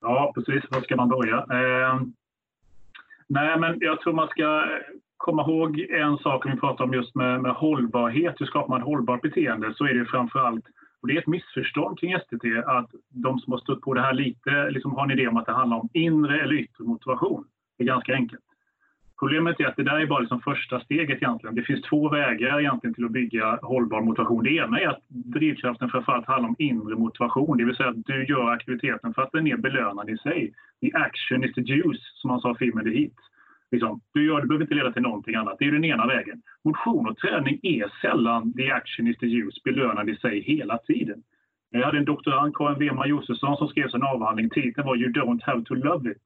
[0.01, 0.63] Ja, precis.
[0.71, 1.37] Var ska man börja?
[1.37, 2.01] Eh,
[3.27, 4.65] nej, men jag tror man ska
[5.17, 8.35] komma ihåg en sak vi pratar om just med, med hållbarhet.
[8.39, 9.73] Hur skapar man hållbart beteende?
[9.77, 10.65] Så är det framför allt,
[11.01, 14.13] och det är ett missförstånd kring STT, att de som har stött på det här
[14.13, 17.45] lite liksom har en idé om att det handlar om inre eller yttre motivation.
[17.77, 18.43] Det är ganska enkelt.
[19.23, 21.55] Problemet är att det där är bara liksom första steget egentligen.
[21.55, 24.43] Det finns två vägar egentligen till att bygga hållbar motivation.
[24.43, 28.25] Det ena är att drivkraften framförallt handlar om inre motivation, det vill säga att du
[28.25, 30.53] gör aktiviteten för att den är belönande i sig.
[30.81, 33.13] The action is the juice, som man sa i filmen The Heat.
[33.71, 35.55] Liksom, du gör det behöver inte leda till någonting annat.
[35.59, 36.41] Det är den ena vägen.
[36.63, 41.23] Motion och träning är sällan the action is the juice, belönande i sig hela tiden.
[41.69, 44.49] Jag hade en doktorand, Karin Wehrman Josefsson, som skrev sin avhandling.
[44.49, 46.17] Titeln var You don't have to love it.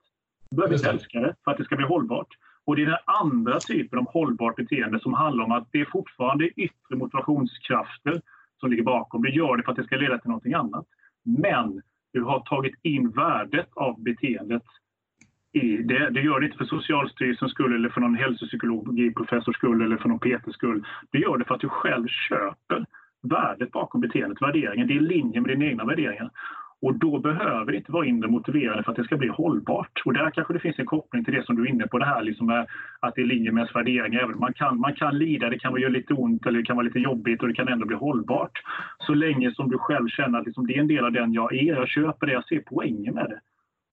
[0.49, 2.27] Du behöver älska det för att det ska bli hållbart.
[2.67, 5.85] Och det är den andra typen av hållbart beteende som handlar om att det är
[5.85, 8.21] fortfarande yttre motivationskrafter
[8.59, 9.21] som ligger bakom.
[9.21, 10.85] Du gör det för att det ska leda till någonting annat.
[11.23, 11.81] Men
[12.13, 14.63] du har tagit in värdet av beteendet
[15.51, 16.09] i det.
[16.09, 20.19] Du gör det inte för Socialstyrelsens skull eller för någon hälsopsykologiprofessors skull eller för någon
[20.19, 20.85] PTs skull.
[21.11, 22.85] Du gör det för att du själv köper
[23.21, 24.87] värdet bakom beteendet, värderingen.
[24.87, 26.31] Det är i linje med dina egna värderingar.
[26.81, 30.01] Och då behöver det inte vara inre motiverande för att det ska bli hållbart.
[30.05, 32.05] Och där kanske det finns en koppling till det som du är inne på, det
[32.05, 32.67] här liksom med
[32.99, 34.27] att det är i linje med ens värderingar.
[34.27, 36.99] Man, kan, man kan lida, det kan göra lite ont eller det kan vara lite
[36.99, 38.51] jobbigt och det kan ändå bli hållbart.
[38.99, 41.53] Så länge som du själv känner att liksom det är en del av den jag
[41.53, 43.39] är, jag köper det, jag ser poängen med det.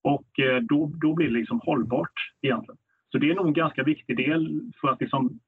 [0.03, 2.77] Och eh, då, då blir det liksom hållbart egentligen.
[3.11, 5.39] Så det är nog en ganska viktig del för att liksom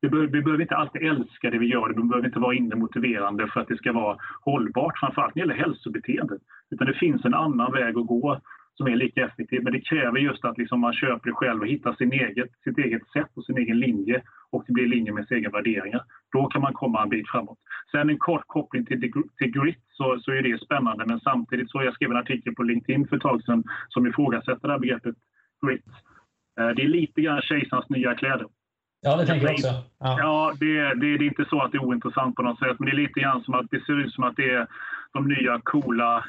[0.00, 2.76] vi behöver, vi behöver, inte alltid älska det vi gör, det behöver inte vara inne
[2.76, 6.38] motiverande för att det ska vara hållbart, framförallt när det gäller hälsobeteende.
[6.70, 8.40] Utan det finns en annan väg att gå
[8.74, 11.66] som är lika effektiv, men det kräver just att liksom man köper det själv och
[11.66, 15.12] hittar sin eget, sitt eget sätt och sin egen linje och det blir i linje
[15.12, 16.02] med sina egna värderingar.
[16.32, 17.58] Då kan man komma en bit framåt.
[17.90, 19.00] Sen en kort koppling till,
[19.38, 22.62] till grit så, så är det spännande, men samtidigt så jag skrev en artikel på
[22.62, 25.14] LinkedIn för ett tag sedan som ifrågasätter det här begreppet
[25.66, 25.86] grit.
[26.60, 28.46] Eh, det är lite grann kejsarens nya kläder.
[29.04, 29.68] Ja, det tänker jag också.
[29.98, 32.76] Ja, ja det, det, det, är inte så att det är ointressant på något sätt,
[32.78, 34.66] men det är lite grann som att det ser ut som att det är
[35.12, 36.24] de nya coola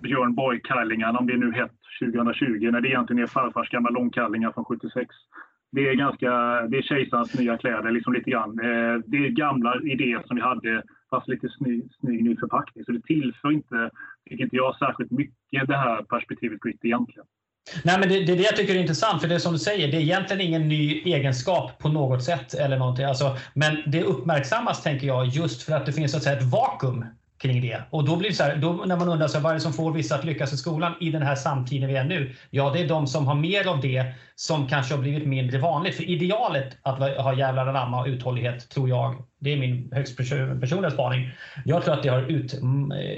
[0.00, 4.64] Björn Borg-kallingarna, om det nu hett 2020, när det egentligen är farfars gamla långkallingar från
[4.64, 5.14] 76.
[5.72, 6.30] Det är ganska,
[6.68, 8.60] det är kejsarens nya kläder, liksom lite grann.
[8.60, 12.84] Eh, det är gamla idéer som vi hade, fast lite snygg, snygg ny förpackning.
[12.84, 13.90] Så det tillför inte,
[14.30, 17.26] tycker inte jag, särskilt mycket det här perspektivet grit egentligen.
[17.84, 19.58] Nej, men det, det är det jag tycker är intressant, för det är som du
[19.58, 22.54] säger, det är egentligen ingen ny egenskap på något sätt.
[22.54, 23.04] eller någonting.
[23.04, 26.44] Alltså, men det uppmärksammas, tänker jag, just för att det finns så att säga, ett
[26.44, 27.04] vakuum
[27.42, 27.82] kring det.
[27.90, 29.60] Och då blir det så här, då när man undrar så här, vad är det
[29.60, 32.34] som får vissa att lyckas i skolan i den här samtiden vi är nu?
[32.50, 35.94] Ja, det är de som har mer av det som kanske har blivit mindre vanligt.
[35.94, 40.90] För idealet att ha jävlar anamma och uthållighet, tror jag, det är min högst personliga
[40.90, 41.30] spaning.
[41.64, 42.54] Jag tror att det har ut,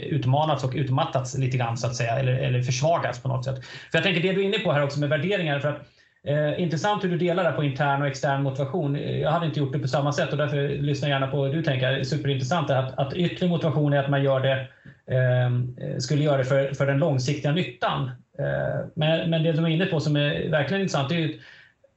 [0.03, 3.64] utmanats och utmattats lite grann så att säga, eller, eller försvagats på något sätt.
[3.64, 5.89] För jag tänker det du är inne på här också med värderingar, för att
[6.27, 8.97] Eh, intressant hur du delar det på intern och extern motivation.
[9.20, 11.53] Jag hade inte gjort det på samma sätt och därför lyssnar jag gärna på vad
[11.53, 12.03] du tänker.
[12.03, 14.66] Superintressant att, att yttre motivation är att man gör det,
[15.14, 18.11] ehm, eh, skulle göra det för, för den långsiktiga nyttan.
[18.39, 21.41] Eh, men, men det du är inne på som är verkligen intressant, är ju,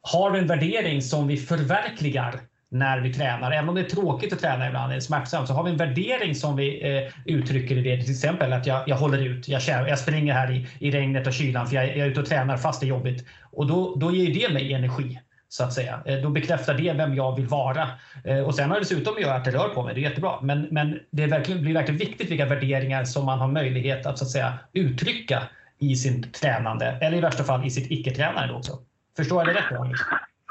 [0.01, 2.39] har vi en värdering som vi förverkligar
[2.69, 3.51] när vi tränar.
[3.51, 6.35] Även om det är tråkigt att träna ibland, är smärtsamt, så har vi en värdering
[6.35, 8.01] som vi eh, uttrycker i det.
[8.01, 11.33] Till exempel att jag, jag håller ut, jag, jag springer här i, i regnet och
[11.33, 13.25] kylan för jag, jag är ute och tränar fast det är jobbigt.
[13.51, 16.01] Och då, då ger det mig energi så att säga.
[16.05, 17.89] Eh, då bekräftar det vem jag vill vara.
[18.23, 20.09] Eh, och sen har det dessutom att göra att det rör på mig, det är
[20.09, 20.41] jättebra.
[20.41, 24.17] Men, men det är verkligen, blir verkligen viktigt vilka värderingar som man har möjlighet att,
[24.17, 25.43] så att säga, uttrycka
[25.79, 28.79] i sin tränande, eller i värsta fall i sitt icke-tränande också.
[29.17, 29.69] Förstår jag det rätt?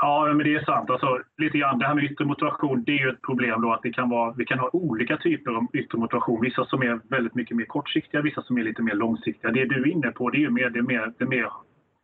[0.00, 0.90] Ja, men det är sant.
[0.90, 3.82] Alltså, lite grann, det här med yttre motivation, det är ju ett problem då att
[3.82, 6.40] det kan vara, vi kan ha olika typer av yttre motivation.
[6.40, 9.50] Vissa som är väldigt mycket mer kortsiktiga, vissa som är lite mer långsiktiga.
[9.50, 11.50] Det du är inne på, det är ju mer, det mer, det mer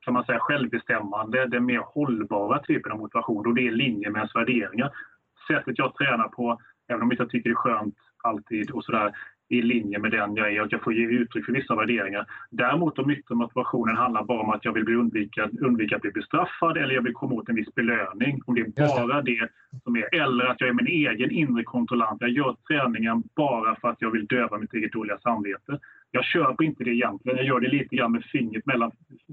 [0.01, 4.11] kan man säga, självbestämmande, den mer hållbara typen av motivation och det är i linje
[4.11, 4.90] med ens värderingar.
[5.49, 9.12] Sättet jag tränar på, även om jag inte tycker det är skönt alltid och sådär,
[9.53, 12.27] i linje med den jag är och jag får ge uttryck för vissa värderingar.
[12.51, 16.11] Däremot om yttre motivationen handlar bara om att jag vill bli undvika, undvika att bli
[16.11, 18.41] bestraffad eller jag vill komma åt en viss belöning.
[18.47, 19.41] Om det är bara det.
[19.41, 19.49] det
[19.85, 22.21] som är, eller att jag är min egen inre kontrollant.
[22.21, 25.79] Jag gör träningen bara för att jag vill döva mitt eget dåliga samvete.
[26.11, 27.37] Jag köper inte det egentligen.
[27.37, 28.91] Jag gör det lite grann med fingret mellan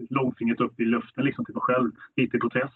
[0.09, 2.73] långfingret upp i luften liksom till mig själv, lite i protest.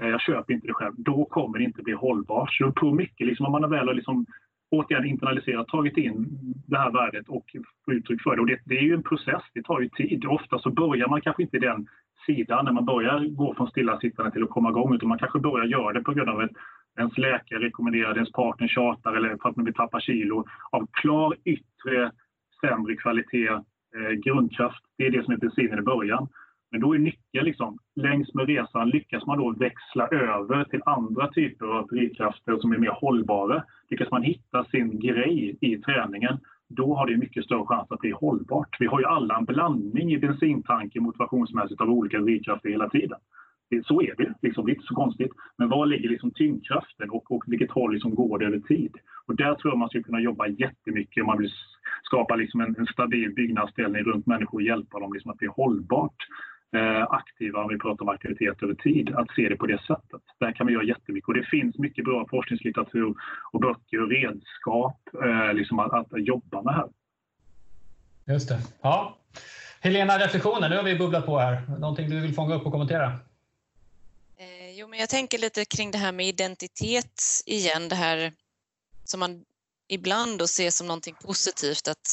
[0.00, 0.94] Eh, jag köper inte det själv.
[0.96, 2.52] Då kommer det inte bli hållbart.
[2.52, 4.26] Så på mycket, liksom, om man väl har liksom
[4.70, 6.26] återigen internaliserat, tagit in
[6.66, 7.44] det här värdet och
[7.84, 8.40] få uttryck för det.
[8.40, 10.24] Och det, det är ju en process, det tar ju tid.
[10.24, 11.86] Ofta så börjar man kanske inte i den
[12.26, 15.66] sidan när man börjar gå från stillasittande till att komma igång, utan man kanske börjar
[15.66, 16.50] göra det på grund av att
[16.98, 20.44] ens läkare rekommenderar, ens partner tjatar eller för att man vill tappa kilo.
[20.70, 22.12] Av klar yttre
[22.60, 23.48] sämre kvalitet,
[23.96, 26.28] eh, grundkraft, det är det som är bensinen i början.
[26.70, 31.28] Men då är nyckeln liksom, längs med resan lyckas man då växla över till andra
[31.28, 33.64] typer av drivkrafter som är mer hållbara.
[33.90, 36.38] Lyckas man hitta sin grej i träningen,
[36.68, 38.76] då har det mycket större chans att bli hållbart.
[38.80, 43.18] Vi har ju alla en blandning i bensintanken motivationsmässigt av olika drivkrafter hela tiden.
[43.84, 45.32] Så är det, liksom, det är inte så konstigt.
[45.58, 48.96] Men var ligger liksom tyngdkraften och, och vilket håll liksom går det över tid?
[49.26, 51.50] Och där tror jag man skulle kunna jobba jättemycket om man vill
[52.02, 56.16] skapa liksom en, en stabil byggnadsställning runt människor och hjälpa dem liksom att bli hållbart
[57.08, 60.22] aktiva om vi pratar om aktivitet över tid, att se det på det sättet.
[60.40, 63.14] Där kan vi göra jättemycket och det finns mycket bra forskningslitteratur
[63.52, 66.88] och böcker och redskap eh, liksom att, att, jobba med här.
[68.26, 68.58] Just det.
[68.82, 69.18] Ja.
[69.80, 70.68] Helena, reflektioner.
[70.68, 71.62] Nu har vi bubblat på här.
[71.78, 73.06] Någonting du vill fånga upp och kommentera?
[74.36, 77.88] Eh, jo, men jag tänker lite kring det här med identitet igen.
[77.88, 78.32] Det här
[79.04, 79.44] som man
[79.88, 82.08] ibland då ser som någonting positivt, att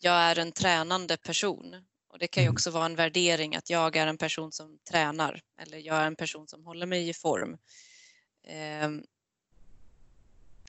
[0.00, 1.74] jag är en tränande person.
[2.14, 2.54] Och det kan ju mm.
[2.54, 6.16] också vara en värdering att jag är en person som tränar eller jag är en
[6.16, 7.58] person som håller mig i form.
[8.46, 9.04] Ehm,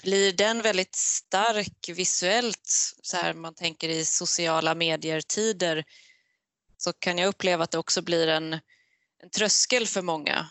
[0.03, 5.83] blir den väldigt stark visuellt, så här man tänker i sociala medier-tider,
[6.77, 8.53] så kan jag uppleva att det också blir en,
[9.19, 10.49] en tröskel för många.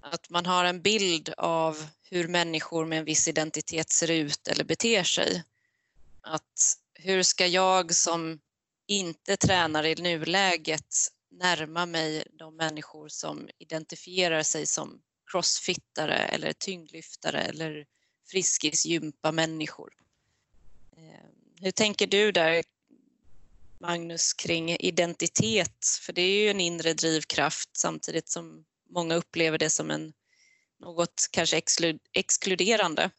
[0.00, 4.64] Att man har en bild av hur människor med en viss identitet ser ut eller
[4.64, 5.44] beter sig.
[6.20, 8.40] Att hur ska jag som
[8.90, 10.94] inte tränar i nuläget
[11.30, 15.00] närma mig de människor som identifierar sig som
[15.32, 17.86] crossfittare eller tyngdlyftare eller
[18.30, 19.92] friskisgympa människor.
[20.96, 21.28] Eh,
[21.60, 22.62] hur tänker du där
[23.80, 25.86] Magnus kring identitet?
[26.00, 30.12] För det är ju en inre drivkraft samtidigt som många upplever det som en
[30.80, 31.62] något kanske
[32.12, 33.10] exkluderande.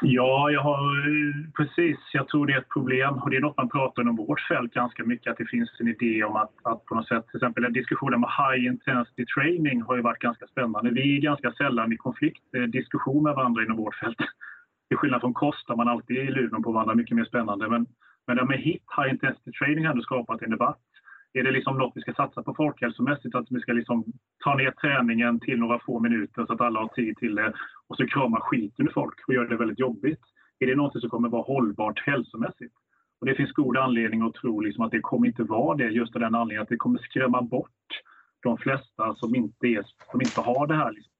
[0.00, 1.98] Ja, jag har eh, precis.
[2.12, 4.74] Jag tror det är ett problem och det är något man pratar inom vårt fält
[4.74, 7.72] ganska mycket, att det finns en idé om att, att på något sätt, till exempel
[7.72, 10.90] diskussionen med high intensity training har ju varit ganska spännande.
[10.90, 14.18] Vi är ganska sällan i konflikt, eh, diskussion med varandra inom vårt fält.
[14.88, 17.68] Till skillnad från kost där man alltid är i luven på varandra, mycket mer spännande.
[17.68, 17.86] Men,
[18.26, 20.78] men det med HIT, high intensity training, har ändå skapat en debatt.
[21.32, 24.04] Är det liksom något vi ska satsa på folkhälsomässigt, att vi ska liksom
[24.44, 27.52] ta ner träningen till några få minuter så att alla har tid till det
[27.88, 30.20] och så krama skiten ur folk och göra det väldigt jobbigt?
[30.58, 32.74] Är det något som kommer vara hållbart hälsomässigt?
[33.20, 36.14] Och det finns god anledning att tro liksom att det kommer inte vara det just
[36.14, 38.02] av den anledningen att det kommer skrämma bort
[38.42, 41.12] de flesta som inte, är, som inte har det här liksom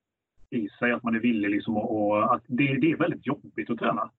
[0.50, 3.70] i sig, att man är villig liksom och, och att det, det, är väldigt jobbigt
[3.70, 4.10] att träna.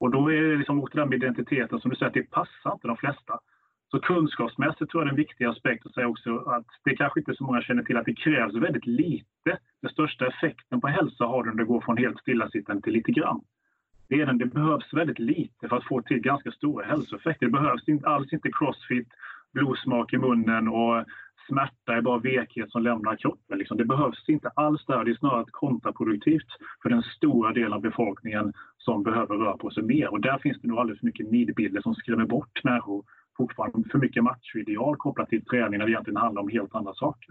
[0.00, 2.88] Och då är det liksom mot den identiteten som du säger, att det passar inte
[2.88, 3.38] de flesta.
[3.94, 7.20] Så kunskapsmässigt tror jag det är en viktig aspekt att säga också att det kanske
[7.20, 9.58] inte så många känner till att det krävs väldigt lite.
[9.82, 13.12] Den största effekten på hälsa har du när du går från helt stillasittande till lite
[13.12, 13.40] grann.
[14.08, 17.46] Det, är den, det behövs väldigt lite för att få till ganska stora hälsoeffekter.
[17.46, 19.08] Det behövs inte, alls inte crossfit,
[19.52, 21.04] blodsmak i munnen och
[21.48, 23.58] smärta är bara vekhet som lämnar kroppen.
[23.58, 23.76] Liksom.
[23.76, 25.04] Det behövs inte alls där.
[25.04, 26.48] Det är snarare kontraproduktivt
[26.82, 30.08] för den stora delen av befolkningen som behöver röra på sig mer.
[30.08, 33.04] Och där finns det nog alldeles för mycket nidbilder som skrämmer bort människor
[33.36, 37.30] fortfarande för mycket machoideal kopplat till träning när det egentligen handlar om helt andra saker.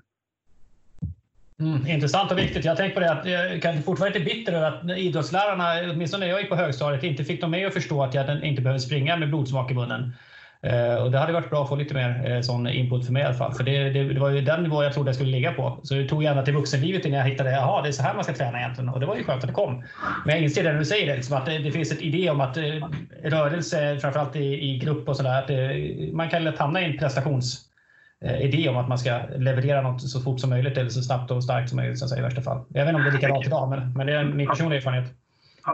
[1.59, 2.65] Mm, intressant och viktigt.
[2.65, 6.31] Jag tänker på det att jag kan fortfarande inte bitter över att idrottslärarna, åtminstone när
[6.31, 9.17] jag gick på högstadiet, inte fick dem med att förstå att jag inte behöver springa
[9.17, 10.13] med blodsmak i munnen.
[10.63, 13.21] Eh, och det hade varit bra att få lite mer eh, sån input för mig
[13.21, 13.53] i alla fall.
[13.53, 15.79] För det, det, det var ju den nivå jag trodde jag skulle ligga på.
[15.83, 18.23] Så det tog gärna till vuxenlivet innan jag hittade, jaha, det är så här man
[18.23, 18.89] ska träna egentligen.
[18.89, 19.83] Och det var ju skönt att det kom.
[20.25, 22.29] Men jag inser det när du säger det, liksom att det, det finns ett idé
[22.29, 22.63] om att eh,
[23.23, 26.97] rörelse, framförallt i, i grupp och sådär, att det, man kan lätt hamna i en
[26.97, 27.69] prestations
[28.41, 31.43] idé om att man ska leverera något så fort som möjligt eller så snabbt och
[31.43, 32.65] starkt som möjligt så att säga, i värsta fall.
[32.69, 35.11] Jag vet inte om det är likadant idag, men, men det är min personliga erfarenhet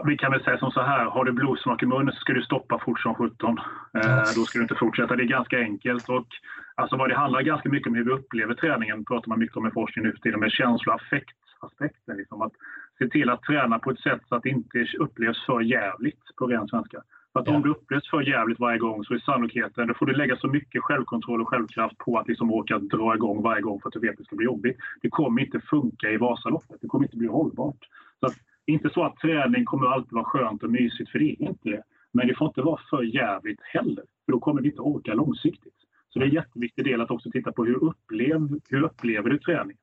[0.04, 2.42] vi kan väl säga som så här, har du blodsmak i munnen så ska du
[2.42, 3.58] stoppa fort som sjutton.
[3.94, 5.16] Eh, då ska du inte fortsätta.
[5.16, 6.08] Det är ganska enkelt.
[6.08, 6.26] Och,
[6.74, 9.66] alltså vad det handlar ganska mycket om hur vi upplever träningen, pratar man mycket om
[9.66, 12.16] i forskning nu för tiden, med känslo och affektaspekten.
[12.16, 12.52] Liksom att
[12.98, 16.46] se till att träna på ett sätt så att det inte upplevs för jävligt på
[16.46, 17.02] ren svenska.
[17.32, 20.12] För att om det upplevs för jävligt varje gång så är sannolikheten, då får du
[20.12, 23.88] lägga så mycket självkontroll och självkraft på att liksom orka dra igång varje gång för
[23.88, 24.76] att du vet att det ska bli jobbigt.
[25.02, 26.80] Det kommer inte funka i Vasaloppet.
[26.80, 27.78] Det kommer inte bli hållbart.
[28.20, 28.36] Så att
[28.72, 31.82] inte så att träning kommer alltid vara skönt och mysigt, för det är inte det.
[32.12, 35.74] Men det får inte vara för jävligt heller, för då kommer vi inte orka långsiktigt.
[36.08, 39.38] Så det är en jätteviktig del att också titta på hur, upplev, hur upplever du
[39.38, 39.76] träning?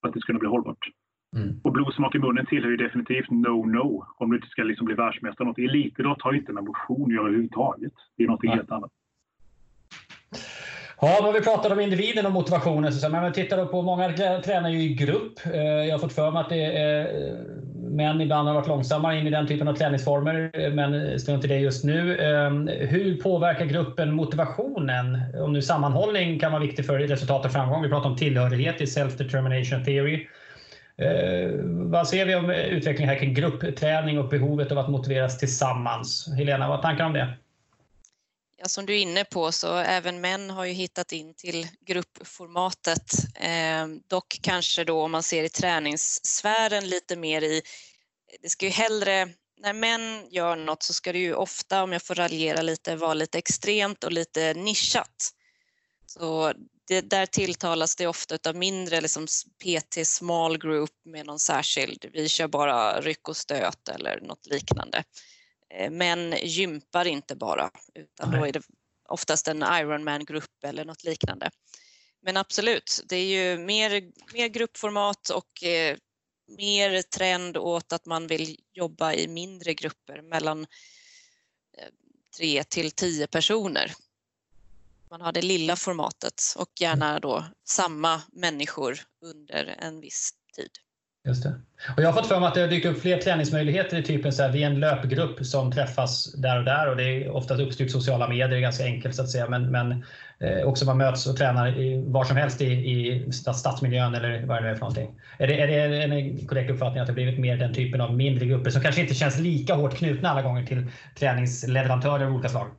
[0.00, 0.88] För att det ska kunna bli hållbart.
[1.36, 1.60] Mm.
[1.62, 5.48] Och blodsmak i munnen tillhör ju definitivt no-no om du inte ska liksom bli världsmästare.
[5.48, 5.58] Något.
[5.58, 7.92] Elitidrott har ju inte med motion att göra överhuvudtaget.
[8.16, 8.90] Det är något helt annat.
[11.06, 12.92] Ja, då har vi pratat om individen och motivationen.
[12.92, 14.12] Så, men tittar på, många
[14.44, 15.46] tränar ju i grupp.
[15.52, 17.38] Eh, jag har fått för mig att det är, eh,
[17.76, 21.48] män ibland har varit långsammare in i den typen av träningsformer, eh, men strunt i
[21.48, 22.16] det just nu.
[22.90, 25.20] Hur påverkar gruppen motivationen?
[25.40, 27.82] Om nu sammanhållning kan vara viktig för resultat och framgång.
[27.82, 30.26] Vi pratar om tillhörighet i self-determination theory.
[31.90, 36.34] Vad ser vi om utvecklingen här kring gruppträning och behovet av att motiveras tillsammans?
[36.38, 37.34] Helena, vad tankar om det?
[38.64, 43.12] Ja, som du är inne på så även män har ju hittat in till gruppformatet.
[43.34, 47.62] Eh, dock kanske då om man ser i träningssfären lite mer i,
[48.42, 49.28] det ska ju hellre,
[49.60, 53.14] när män gör något så ska det ju ofta, om jag får raljera lite, vara
[53.14, 55.30] lite extremt och lite nischat.
[56.06, 56.52] Så
[56.88, 59.26] det, där tilltalas det ofta av mindre liksom
[59.64, 65.04] PT small group med någon särskild, vi kör bara ryck och stöt eller något liknande.
[65.70, 68.62] Eh, män gympar inte bara utan då är det
[69.08, 71.50] oftast en Ironman-grupp eller något liknande.
[72.22, 75.96] Men absolut, det är ju mer, mer gruppformat och eh,
[76.48, 80.60] mer trend åt att man vill jobba i mindre grupper mellan
[81.78, 81.88] eh,
[82.36, 83.92] tre till tio personer.
[85.10, 90.70] Man har det lilla formatet och gärna då samma människor under en viss tid.
[91.26, 91.54] Just det.
[91.96, 94.32] Och jag har fått för mig att det har dykt upp fler träningsmöjligheter i typen
[94.32, 97.60] så här, vi är en löpgrupp som träffas där och där och det är oftast
[97.60, 99.48] uppstyrt sociala medier, det är ganska enkelt så att säga.
[99.48, 100.04] Men, men
[100.40, 104.56] eh, också man möts och tränar i, var som helst i, i stadsmiljön eller vad
[104.56, 105.20] det nu är för någonting.
[105.38, 108.46] Är det, är det en korrekt uppfattning att det blivit mer den typen av mindre
[108.46, 110.86] grupper som kanske inte känns lika hårt knutna alla gånger till
[111.18, 112.70] träningsleverantörer av olika slag?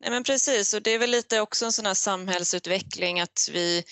[0.00, 3.84] Nej men precis och det är väl lite också en sån här samhällsutveckling att vi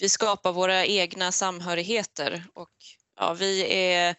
[0.00, 2.70] vi skapar våra egna samhörigheter och
[3.16, 4.16] ja, vi är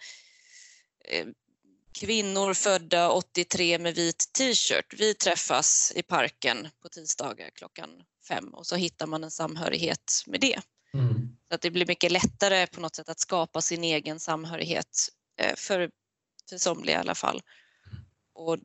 [1.06, 1.26] eh,
[1.92, 4.94] kvinnor födda 83 med vit t-shirt.
[4.98, 7.90] Vi träffas i parken på tisdagar klockan
[8.28, 10.62] fem och så hittar man en samhörighet med det.
[10.94, 11.38] Mm.
[11.48, 15.10] Så att det blir mycket lättare på något sätt att skapa sin egen samhörighet
[15.42, 15.90] eh, för,
[16.50, 17.42] för somliga i alla fall.
[18.34, 18.58] Och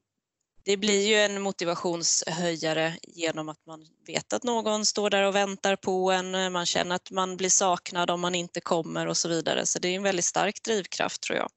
[0.65, 5.77] det blir ju en motivationshöjare genom att man vet att någon står där och väntar
[5.77, 9.67] på en, man känner att man blir saknad om man inte kommer och så vidare.
[9.67, 11.49] Så det är en väldigt stark drivkraft tror jag.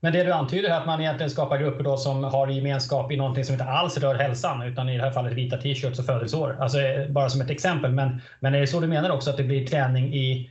[0.00, 3.16] Men det du antyder är att man egentligen skapar grupper då som har gemenskap i
[3.16, 6.56] någonting som inte alls rör hälsan utan i det här fallet vita t-shirts och födelseår.
[6.60, 6.78] Alltså
[7.08, 7.92] bara som ett exempel.
[7.92, 10.50] Men, men är det så du menar också att det blir träning i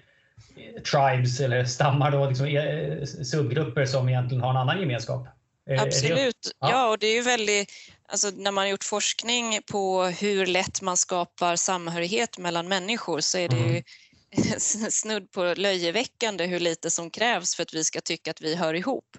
[0.91, 5.27] tribes eller stammar då, liksom eh, subgrupper som egentligen har en annan gemenskap?
[5.69, 6.51] Absolut.
[6.59, 6.69] Ja.
[6.71, 6.89] ja.
[6.89, 7.71] och det är ju väldigt,
[8.09, 13.37] alltså när man har gjort forskning på hur lätt man skapar samhörighet mellan människor så
[13.37, 13.73] är det mm.
[14.31, 18.55] ju snudd på löjeväckande hur lite som krävs för att vi ska tycka att vi
[18.55, 19.17] hör ihop.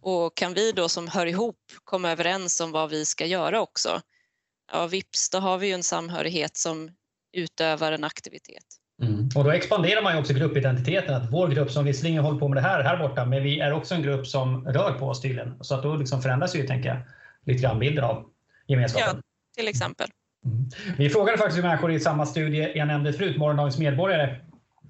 [0.00, 4.02] Och kan vi då som hör ihop komma överens om vad vi ska göra också,
[4.72, 6.90] ja vips, då har vi ju en samhörighet som
[7.32, 8.81] utövar en aktivitet.
[9.02, 9.28] Mm.
[9.36, 11.14] Och då expanderar man ju också gruppidentiteten.
[11.14, 13.72] Att vår grupp som visserligen håller på med det här här borta, men vi är
[13.72, 15.54] också en grupp som rör på oss tydligen.
[15.60, 16.98] Så att då liksom förändras ju, tänker jag,
[17.46, 18.24] lite grann bilden av
[18.66, 19.16] gemenskapen.
[19.16, 19.22] Ja,
[19.56, 20.08] till exempel.
[20.44, 20.70] Mm.
[20.98, 24.36] Vi frågade faktiskt människor i samma studie jag nämnde förut, Morgondagens medborgare,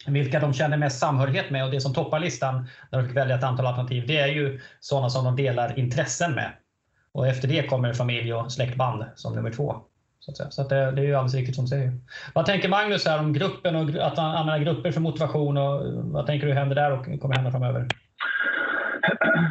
[0.06, 3.36] vilka de känner mest samhörighet med och det som toppar listan när de fick välja
[3.36, 6.52] ett antal alternativ, det är ju sådana som de delar intressen med.
[7.12, 9.76] Och efter det kommer familj och släktband som nummer två.
[10.24, 10.50] Så, att säga.
[10.50, 11.92] så att det, det, är ju alldeles riktigt som du säger.
[12.34, 15.56] Vad tänker Magnus här om gruppen och att använda grupper för motivation?
[15.56, 15.80] Och
[16.12, 17.86] vad tänker du händer där och kommer hända framöver?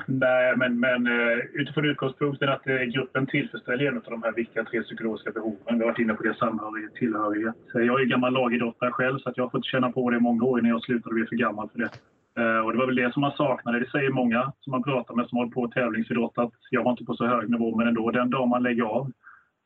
[0.08, 4.64] Nej, men, men eh, utifrån utgångspunkten att eh, gruppen tillfredsställer en av de här viktiga
[4.64, 5.78] tre psykologiska behoven.
[5.78, 7.56] Vi har varit inne på det, samhörighet, tillhörighet.
[7.74, 10.44] Jag är gammal lagidrottare själv så att jag har fått känna på det i många
[10.44, 11.90] år innan jag slutade och blev för gammal för det.
[12.42, 13.80] Eh, och det var väl det som man saknade.
[13.80, 17.06] Det säger många som man pratar med som håller på tävlingsidrott att jag var inte
[17.06, 19.12] på så hög nivå men ändå den dag man lägger av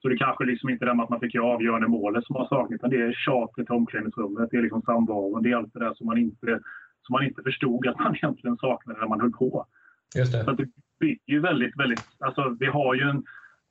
[0.05, 2.47] så det kanske liksom inte är det att man fick göra avgörande målet som man
[2.47, 5.79] saknat, utan det är tjatet i omklädningsrummet, det är liksom samvaron, det är allt det
[5.79, 6.59] där som man inte,
[7.01, 9.65] som man inte förstod att man egentligen saknade när man höll på.
[10.15, 10.43] Just det.
[10.43, 10.67] Så det
[10.99, 13.23] bygger ju väldigt, väldigt, alltså vi har ju en,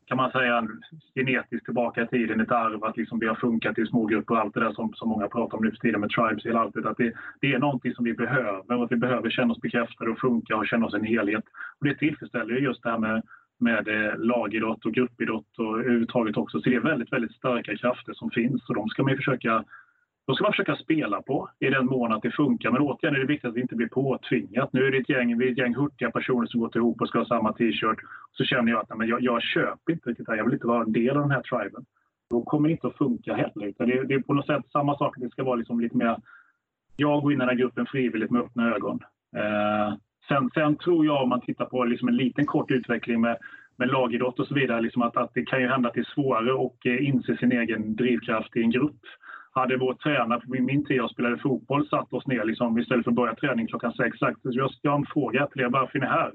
[0.06, 0.82] kan man säga, en
[1.14, 4.54] genetiskt tillbaka i tiden, ett arv att liksom vi har funkat i smågrupper och allt
[4.54, 6.90] det där som, som många pratar om nu för tiden med tribes och allt det
[6.90, 10.10] att det, det är någonting som vi behöver och att vi behöver känna oss bekräftade
[10.10, 11.44] och funka och känna oss en helhet.
[11.78, 13.22] Och det tillfredsställer just det här med
[13.60, 16.60] med eh, lagidrott och gruppidrott och överhuvudtaget också.
[16.60, 19.64] Så det är väldigt, väldigt starka krafter som finns och de ska man försöka
[20.26, 22.70] de ska man försöka spela på i den mån att det funkar.
[22.70, 24.72] Men återigen är det viktigt att det inte blir påtvingat.
[24.72, 27.08] Nu är det ett gäng, vi är ett gäng hurtiga personer som gått ihop och
[27.08, 27.98] ska ha samma t-shirt.
[28.32, 30.36] Så känner jag att nej, men jag, jag köper inte riktigt det här.
[30.36, 31.84] Jag vill inte vara en del av den här triben.
[32.30, 33.66] Då kommer det inte att funka heller.
[33.66, 35.14] Utan det, det är på något sätt samma sak.
[35.16, 36.16] Det ska vara liksom lite mer...
[36.96, 39.00] Jag går in i den här gruppen frivilligt med öppna ögon.
[39.36, 39.94] Eh,
[40.28, 43.36] Sen, sen tror jag om man tittar på liksom en liten kort utveckling med,
[43.76, 46.14] med lagidrott och så vidare, liksom att, att det kan ju hända att det är
[46.14, 49.00] svårare att eh, inse sin egen drivkraft i en grupp.
[49.52, 53.10] Hade vår tränare på min, tid jag spelade fotboll satt oss ner liksom, istället för
[53.10, 56.02] att börja träning klockan sex sagt jag, jag har en fråga till er, varför är
[56.02, 56.32] ni här?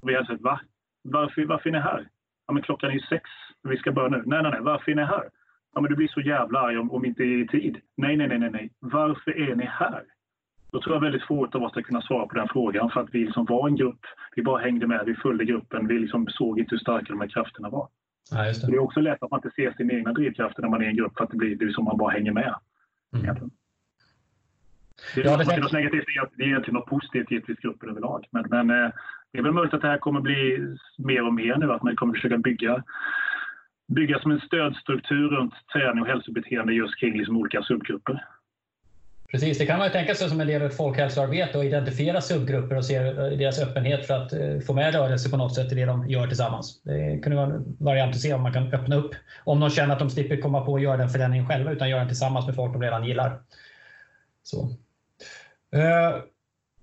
[0.00, 0.60] Och vi hade sagt va?
[1.02, 2.08] Varför, varför är ni här?
[2.46, 3.30] Ja men klockan är ju sex,
[3.62, 4.22] vi ska börja nu.
[4.26, 5.24] Nej, nej, nej, varför är ni här?
[5.74, 7.76] Ja men du blir så jävla arg om, om inte är i tid.
[7.96, 8.70] Nej, nej, nej, nej, nej.
[8.80, 10.02] Varför är ni här?
[10.76, 13.08] Då tror jag väldigt få av oss ska kunna svara på den frågan för att
[13.12, 14.00] vi liksom var en grupp.
[14.36, 17.28] Vi bara hängde med, vi följde gruppen, vi liksom såg inte hur starka de här
[17.28, 17.88] krafterna var.
[18.30, 18.66] Ja, det.
[18.66, 18.72] det.
[18.72, 20.96] är också lätt att man inte ser sina egna drivkrafter när man är i en
[20.96, 22.54] grupp för att det blir det som man bara hänger med.
[23.14, 23.36] Mm.
[25.14, 26.04] Det är, ja, det, är något negativt,
[26.36, 28.26] det är egentligen något positivt givetvis gruppen överlag.
[28.30, 28.90] Men, men eh,
[29.32, 30.68] det är väl möjligt att det här kommer bli
[30.98, 32.82] mer och mer nu, att man kommer försöka bygga
[33.88, 38.24] bygga som en stödstruktur runt träning och hälsobeteende just kring liksom olika subgrupper.
[39.36, 42.20] Precis, det kan man ju tänka sig som en del av ett folkhälsoarbete och identifiera
[42.20, 45.72] subgrupper och se eh, deras öppenhet för att eh, få med rörelse på något sätt
[45.72, 46.82] i det de gör tillsammans.
[46.82, 49.14] Det kunde vara en variant att se om man kan öppna upp.
[49.44, 52.00] Om de känner att de slipper komma på att göra den förändringen själva utan göra
[52.00, 53.40] den tillsammans med folk de redan gillar.
[54.42, 54.70] Så.
[55.72, 56.16] Eh,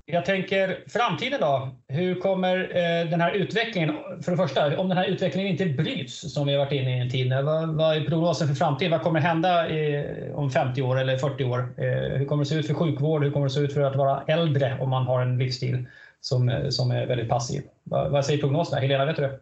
[0.05, 1.75] jag tänker framtiden då.
[1.87, 6.33] Hur kommer eh, den här utvecklingen, för det första, om den här utvecklingen inte bryts
[6.33, 8.91] som vi har varit inne i en tid, eh, vad, vad är prognosen för framtiden?
[8.91, 11.59] Vad kommer hända i, om 50 år eller 40 år?
[11.59, 13.23] Eh, hur kommer det se ut för sjukvård?
[13.23, 15.85] Hur kommer det se ut för att vara äldre om man har en livsstil
[16.21, 17.63] som, eh, som är väldigt passiv?
[17.83, 18.81] Vad, vad säger prognoserna?
[18.81, 19.39] Helena, vet du det?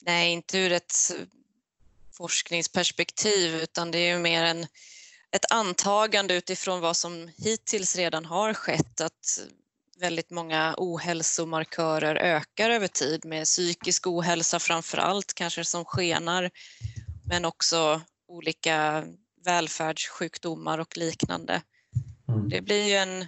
[0.00, 0.94] Nej, inte ur ett
[2.12, 4.66] forskningsperspektiv utan det är ju mer en
[5.34, 9.40] ett antagande utifrån vad som hittills redan har skett att
[9.98, 16.50] väldigt många ohälsomarkörer ökar över tid med psykisk ohälsa framför allt kanske som skenar
[17.28, 19.04] men också olika
[19.44, 21.62] välfärdssjukdomar och liknande.
[22.28, 22.48] Mm.
[22.48, 23.26] Det blir ju en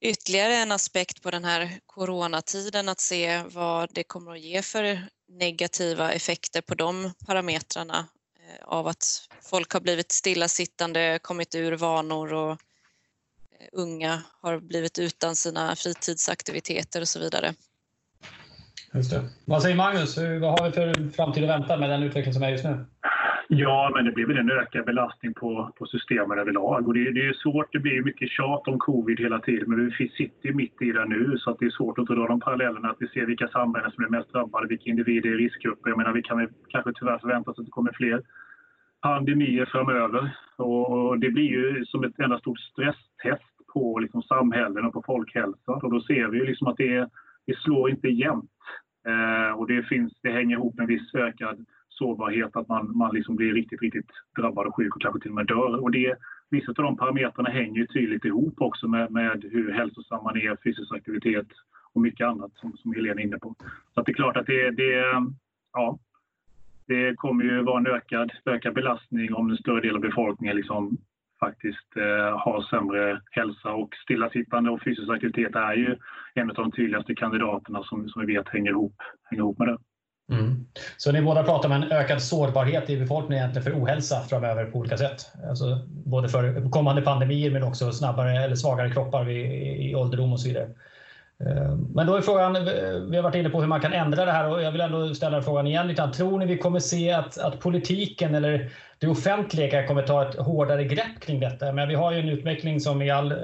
[0.00, 5.08] ytterligare en aspekt på den här coronatiden att se vad det kommer att ge för
[5.28, 8.08] negativa effekter på de parametrarna
[8.48, 12.56] Eh, av att folk har blivit stillasittande, kommit ur vanor och eh,
[13.72, 17.54] unga har blivit utan sina fritidsaktiviteter och så vidare.
[18.94, 19.28] Just det.
[19.44, 20.18] Vad säger Magnus?
[20.18, 22.84] Vad har vi för framtid att vänta med den utveckling som är just nu?
[23.54, 26.88] Ja, men det blir väl en ökad belastning på, på systemen överlag.
[26.88, 30.08] Och det, det är svårt, det blir mycket tjat om covid hela tiden, men vi
[30.08, 32.90] sitter ju mitt i det nu så att det är svårt att dra de parallellerna,
[32.90, 35.90] att vi ser vilka samhällen som är mest drabbade, vilka individer är riskgrupper.
[35.90, 38.22] Jag menar, vi kan kanske tyvärr förvänta oss att det kommer fler
[39.02, 40.36] pandemier framöver.
[40.56, 45.80] Och det blir ju som ett enda stort stresstest på liksom samhällen och på folkhälsan.
[45.82, 47.08] Och då ser vi ju liksom att det,
[47.46, 48.50] det slår inte jämnt.
[49.06, 53.14] Eh, och det, finns, det hänger ihop med en viss ökad sårbarhet, att man, man
[53.14, 55.82] liksom blir riktigt, riktigt drabbad och sjuk och kanske till och med dör.
[55.82, 56.14] Och det,
[56.50, 60.56] vissa av de parametrarna hänger ju tydligt ihop också med, med hur hälsosam man är,
[60.64, 61.46] fysisk aktivitet
[61.92, 63.54] och mycket annat som, som Helena är inne på.
[63.94, 65.04] Så att det är klart att det, det,
[65.72, 65.98] ja,
[66.86, 70.98] det kommer ju vara en ökad, ökad belastning om en större del av befolkningen liksom
[71.40, 75.96] faktiskt eh, har sämre hälsa och stillasittande och fysisk aktivitet är ju
[76.34, 78.96] en av de tydligaste kandidaterna som, som vi vet hänger ihop,
[79.30, 79.78] hänger ihop med det.
[80.32, 80.66] Mm.
[80.96, 84.78] Så ni båda pratar om en ökad sårbarhet i befolkningen egentligen för ohälsa framöver på
[84.78, 85.20] olika sätt?
[85.48, 90.40] Alltså både för kommande pandemier men också snabbare eller svagare kroppar i, i ålderdom och
[90.40, 90.68] så vidare.
[91.46, 92.62] Eh, men då är frågan, eh,
[93.10, 95.14] vi har varit inne på hur man kan ändra det här och jag vill ändå
[95.14, 95.96] ställa frågan igen.
[96.14, 100.84] Tror ni vi kommer se att, att politiken eller det offentliga kommer ta ett hårdare
[100.84, 101.72] grepp kring detta?
[101.72, 103.38] Men vi har ju en utveckling som i all, eh,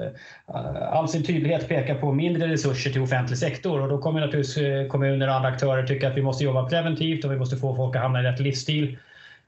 [0.91, 5.27] all sin tydlighet pekar på mindre resurser till offentlig sektor och då kommer naturligtvis kommuner
[5.27, 8.01] och andra aktörer tycka att vi måste jobba preventivt och vi måste få folk att
[8.01, 8.97] hamna i rätt livsstil.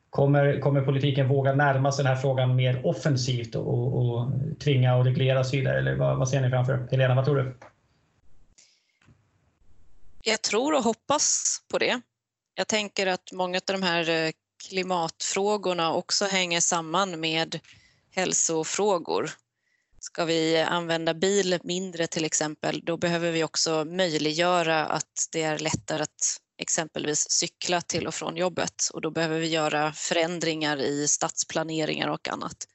[0.10, 4.30] Kommer, kommer politiken våga närma sig den här frågan mer offensivt och, och, och
[4.64, 5.78] tvinga och reglera och så vidare?
[5.78, 7.54] Eller vad, vad ser ni framför Helena, vad tror du?
[10.24, 12.02] Jag tror och hoppas på det.
[12.56, 14.32] Jag tänker att många av de här eh,
[14.70, 17.60] klimatfrågorna också hänger samman med
[18.12, 19.32] hälsofrågor.
[20.00, 25.60] Ska vi använda bil mindre till exempel, då behöver vi också möjliggöra att det är
[25.60, 31.08] lättare att exempelvis cykla till och från jobbet och då behöver vi göra förändringar i
[31.08, 32.68] stadsplaneringar och annat.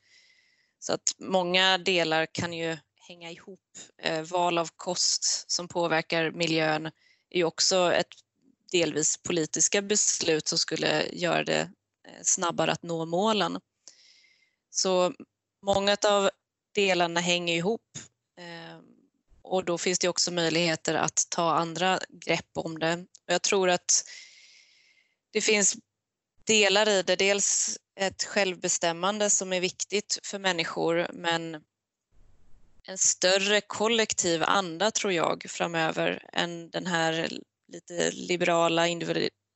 [0.79, 2.77] Så att många delar kan ju
[3.09, 3.61] hänga ihop.
[4.03, 6.91] Eh, val av kost som påverkar miljön,
[7.31, 8.14] är ju också ett
[8.72, 11.61] delvis politiska beslut som skulle göra det
[12.09, 13.61] eh, snabbare att nå målen.
[14.70, 15.12] Så
[15.62, 16.31] många av
[16.74, 17.99] delarna hänger ihop
[18.39, 18.81] eh,
[19.43, 23.07] och då finns det också möjligheter att ta andra grepp om det.
[23.27, 24.05] Jag tror att
[25.31, 25.77] det finns
[26.45, 31.62] delar i det, dels ett självbestämmande som är viktigt för människor men
[32.89, 37.28] en större kollektiv anda tror jag framöver än den här
[37.72, 38.89] lite liberala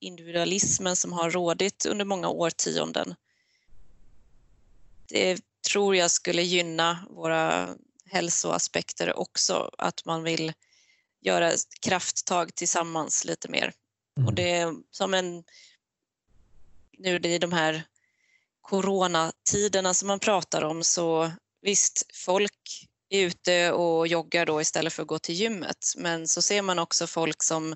[0.00, 3.14] individualismen som har rådit under många årtionden.
[5.08, 7.76] Det tror jag skulle gynna våra
[8.06, 10.52] hälsoaspekter också, att man vill
[11.20, 13.72] göra krafttag tillsammans lite mer.
[14.16, 14.26] Mm.
[14.26, 15.44] Och det är som en...
[16.98, 17.82] Nu i de här
[18.60, 25.02] coronatiderna som man pratar om så visst, folk är ute och joggar då istället för
[25.02, 25.92] att gå till gymmet.
[25.96, 27.72] Men så ser man också folk som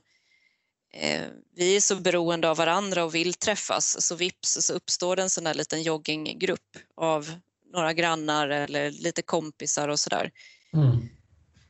[0.94, 1.22] eh,
[1.56, 5.30] vi är så beroende av varandra och vill träffas så vips så uppstår det en
[5.30, 7.32] sån här liten jogginggrupp av
[7.72, 10.30] några grannar eller lite kompisar och sådär.
[10.72, 11.08] Mm.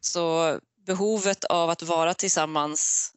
[0.01, 3.13] Så behovet av att vara tillsammans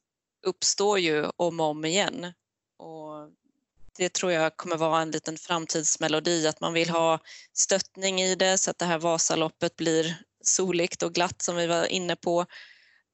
[0.46, 2.34] uppstår ju om och om igen.
[2.78, 3.30] Och
[3.98, 7.20] det tror jag kommer vara en liten framtidsmelodi, att man vill ha
[7.54, 10.18] stöttning i det så att det här Vasaloppet blir
[10.48, 12.46] soligt och glatt som vi var inne på.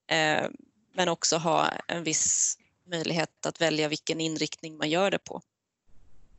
[0.08, 0.50] Eh,
[0.96, 2.58] men också ha en viss
[2.90, 5.42] möjlighet att välja vilken inriktning man gör det på.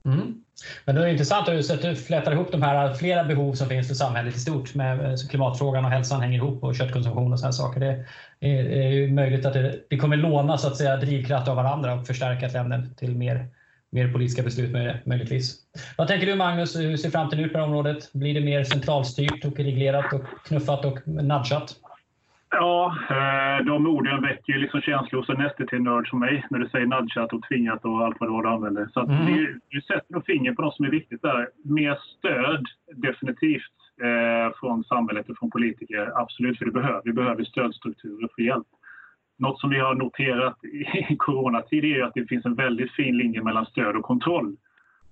[0.05, 0.45] Mm.
[0.85, 3.95] Men det är intressant att du flätar ihop de här flera behov som finns för
[3.95, 7.81] samhället i stort med eh, klimatfrågan och hälsan hänger ihop och köttkonsumtion och sådana saker.
[7.81, 8.05] Det
[8.41, 12.07] är, är möjligt att det, det, kommer låna så att säga drivkraft av varandra och
[12.07, 13.49] förstärka trenden till mer,
[13.95, 15.57] mer politiska beslut med, möjligtvis.
[15.99, 18.13] Vad tänker du Magnus, hur ser framtiden ut på det här området?
[18.13, 21.77] Blir det mer centralstyrt och reglerat och knuffat och nudgat?
[22.51, 26.69] Ja, eh, de orden väcker ju liksom känslor hos en STT-nörd som mig när du
[26.69, 28.89] säger nudgat och tvingat och allt vad det var du använder.
[28.93, 29.27] Så att mm.
[29.27, 31.49] du, du sätter finger på något som är viktigt där.
[31.65, 36.13] Mer stöd, definitivt, eh, från samhället och från politiker.
[36.15, 38.67] Absolut, för det behöver, vi behöver stödstrukturer för hjälp.
[39.39, 40.65] Något som vi har noterat
[41.11, 44.57] i coronatid är att det finns en väldigt fin linje mellan stöd och kontroll.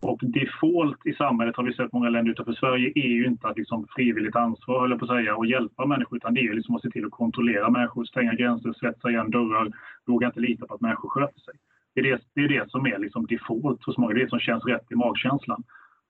[0.02, 3.56] Och default i samhället har vi sett många länder utanför Sverige är ju inte att
[3.56, 6.82] liksom frivilligt ansvar, höll på att säga, och hjälpa människor, utan det är liksom att
[6.82, 9.72] se till att kontrollera människor, stänga gränser, svetsa igen dörrar,
[10.06, 11.54] våga inte lita på att människor sköter sig.
[11.94, 14.30] Det är det, det, är det som är liksom default hos många, det är det
[14.30, 15.62] som känns rätt i magkänslan.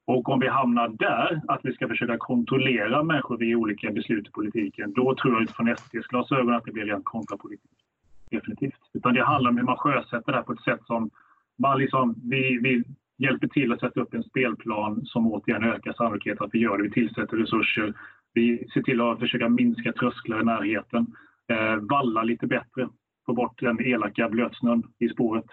[0.06, 4.30] Och om vi hamnar där, att vi ska försöka kontrollera människor via olika beslut i
[4.30, 7.82] politiken, då tror jag utifrån SDs glasögon att det blir rent kontraproduktivt.
[8.32, 8.80] Definitivt.
[8.94, 11.10] Utan det handlar om hur man sjösätter det här på ett sätt som
[11.58, 12.84] man liksom, vi, vi
[13.18, 16.82] hjälper till att sätta upp en spelplan som återigen ökar sannolikheten att vi gör det.
[16.82, 17.94] Vi tillsätter resurser.
[18.34, 21.06] Vi ser till att försöka minska trösklar i närheten.
[21.48, 22.88] Eh, valla lite bättre.
[23.26, 25.46] Få bort den elaka blötsnön i spåret.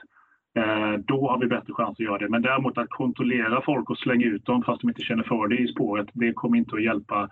[0.55, 2.29] Eh, då har vi bättre chans att göra det.
[2.29, 5.57] Men däremot att kontrollera folk och slänga ut dem fast de inte känner för det
[5.57, 7.29] i spåret, det kommer inte att hjälpa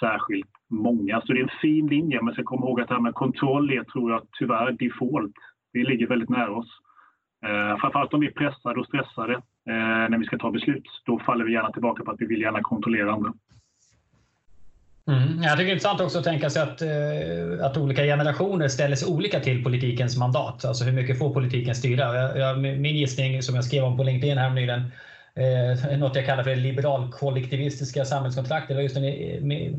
[0.00, 1.20] särskilt många.
[1.20, 3.70] Så det är en fin linje, men ska komma ihåg att det här med kontroll
[3.70, 5.34] är, tror jag, tyvärr default.
[5.72, 6.68] Det ligger väldigt nära oss.
[7.46, 9.32] Eh, framförallt om vi är pressade och stressade
[9.68, 10.86] eh, när vi ska ta beslut.
[11.06, 13.32] Då faller vi gärna tillbaka på att vi vill gärna kontrollera andra.
[15.08, 15.42] Mm.
[15.42, 18.96] Jag tycker det är intressant också att tänka sig att, eh, att olika generationer ställer
[18.96, 20.64] sig olika till politikens mandat.
[20.64, 22.14] Alltså hur mycket får politiken styra?
[22.14, 24.82] Jag, jag, min gissning som jag skrev om på LinkedIn här nyligen
[25.36, 28.68] eh, något jag kallar för det liberalkollektivistiska samhällskontraktet.
[28.68, 29.04] Det var just en,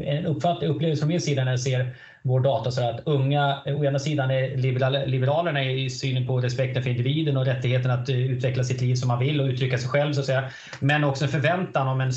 [0.02, 2.72] en uppfattning, upplevelse från min sida när jag ser vår data.
[2.72, 4.58] Så att unga, å ena sidan är
[5.08, 9.08] liberalerna i synen på respekten för individen och rättigheten att eh, utveckla sitt liv som
[9.08, 10.14] man vill och uttrycka sig själv.
[10.14, 10.50] Så att säga.
[10.80, 12.12] Men också en förväntan om en,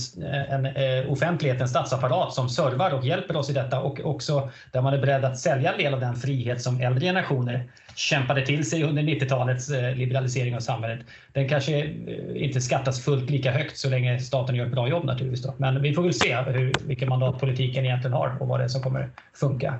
[0.49, 4.83] en, en offentlighet, en statsapparat som servar och hjälper oss i detta och också där
[4.83, 7.69] man är beredd att sälja en del av den frihet som äldre generationer
[8.01, 11.07] kämpade till sig under 90-talets eh, liberalisering av samhället.
[11.33, 11.87] Den kanske
[12.35, 15.43] inte skattas fullt lika högt så länge staten gör ett bra jobb naturligtvis.
[15.43, 15.55] Då.
[15.57, 18.69] Men vi får väl se hur, vilken mandat politiken egentligen har och vad det är
[18.69, 19.79] som kommer funka.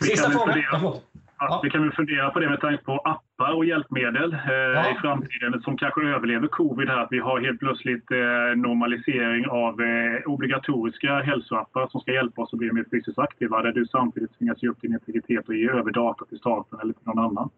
[0.00, 1.00] Sista frågan.
[1.38, 4.90] Ja, vi kan väl fundera på det med tanke på appar och hjälpmedel eh, ja.
[4.90, 7.02] i framtiden som kanske överlever covid här.
[7.02, 12.52] Att vi har helt plötsligt eh, normalisering av eh, obligatoriska hälsoappar som ska hjälpa oss
[12.52, 15.70] att bli mer fysiskt aktiva där du samtidigt tvingas ge upp din integritet och ge
[15.70, 17.50] över data till staten eller till någon annan.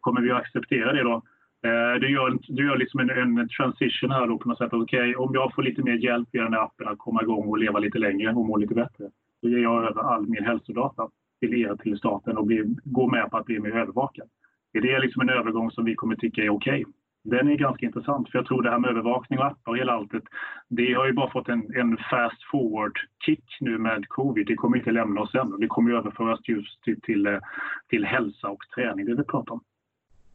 [0.00, 1.22] Kommer vi att acceptera det då?
[1.64, 4.72] Eh, du gör, du gör liksom en, en transition här då på något sätt.
[4.72, 7.48] Okej, okay, om jag får lite mer hjälp via den här appen att komma igång
[7.48, 9.04] och leva lite längre och må lite bättre,
[9.42, 11.08] då ger jag över all min hälsodata
[11.40, 14.28] till er, till staten och bli, gå med på att bli mer övervakad.
[14.72, 16.80] Är det liksom en övergång som vi kommer tycka är okej?
[16.80, 16.92] Okay?
[17.24, 19.92] Den är ganska intressant, för jag tror det här med övervakning och appar och hela
[19.92, 20.22] alltet,
[20.68, 24.46] det har ju bara fått en, en fast forward-kick nu med covid.
[24.46, 25.60] Det kommer inte lämna oss än.
[25.60, 27.40] Det kommer överföras just till, till,
[27.88, 29.60] till hälsa och träning, det vi pratar om.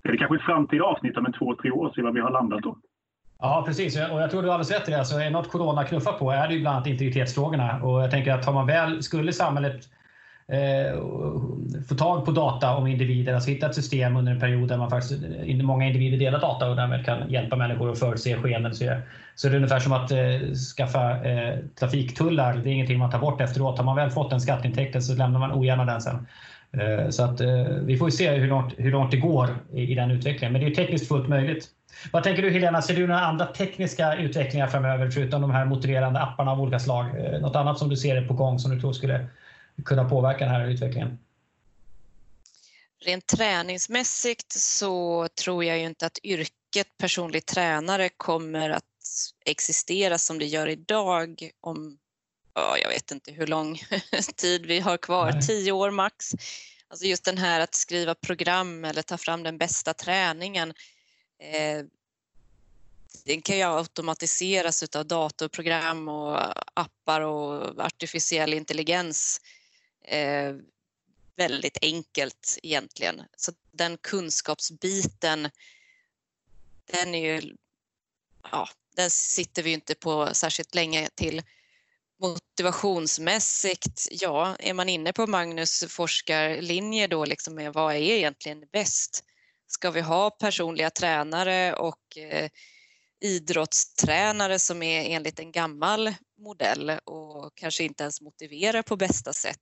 [0.03, 2.31] Det är kanske ett framtida avsnitt om en två, tre år, se vad vi har
[2.31, 2.77] landat då.
[3.39, 3.95] Ja, precis.
[4.11, 4.99] Och jag tror du har alldeles rätt i det.
[4.99, 7.83] Alltså, är något corona knuffar på är det ju bland annat integritetsfrågorna.
[7.83, 9.85] Och jag tänker att tar man väl, skulle samhället
[10.51, 10.99] eh,
[11.89, 14.89] få tag på data om individer, alltså hitta ett system under en period där man
[14.89, 18.75] faktiskt, eh, många individer delar data och därmed kan hjälpa människor att förutse skeenden.
[18.75, 18.85] Så,
[19.35, 22.53] så det är ungefär som att eh, skaffa eh, trafiktullar.
[22.53, 23.77] Det är ingenting man tar bort efteråt.
[23.77, 26.27] Har man väl fått den skatteintäkten så lämnar man ogärna den sen.
[26.71, 29.95] Eh, så att, eh, vi får se hur långt, hur långt det går i, i
[29.95, 30.53] den utvecklingen.
[30.53, 31.67] Men det är tekniskt fullt möjligt.
[32.11, 36.19] Vad tänker du Helena, ser du några andra tekniska utvecklingar framöver förutom de här motiverande
[36.19, 37.05] apparna av olika slag?
[37.05, 39.25] Eh, något annat som du ser är på gång som du tror skulle
[39.85, 41.19] kunna påverka den här utvecklingen?
[43.01, 48.83] Rent träningsmässigt så tror jag ju inte att yrket personlig tränare kommer att
[49.45, 51.97] existera som det gör idag om,
[52.53, 53.81] ja, jag vet inte hur lång
[54.35, 55.41] tid vi har kvar, Nej.
[55.41, 56.31] tio år max.
[56.87, 60.73] Alltså just den här att skriva program eller ta fram den bästa träningen.
[61.39, 61.85] Eh,
[63.25, 66.37] den kan ju automatiseras av datorprogram och
[66.79, 69.41] appar och artificiell intelligens
[70.09, 70.55] eh,
[71.37, 73.21] väldigt enkelt egentligen.
[73.37, 75.49] Så den kunskapsbiten,
[76.85, 77.55] den är ju,
[78.51, 81.41] ja, den sitter vi ju inte på särskilt länge till.
[82.21, 89.23] Motivationsmässigt, ja, är man inne på Magnus forskarlinje då, liksom med vad är egentligen bäst?
[89.67, 92.49] Ska vi ha personliga tränare och eh,
[93.21, 99.61] idrottstränare som är enligt en gammal modell och kanske inte ens motiverar på bästa sätt.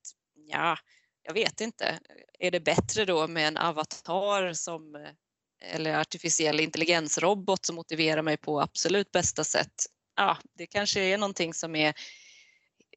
[0.50, 0.78] Ja,
[1.24, 2.00] jag vet inte.
[2.40, 5.08] Är det bättre då med en avatar som
[5.62, 9.74] eller artificiell intelligensrobot som motiverar mig på absolut bästa sätt?
[10.16, 11.94] Ja, det kanske är någonting som är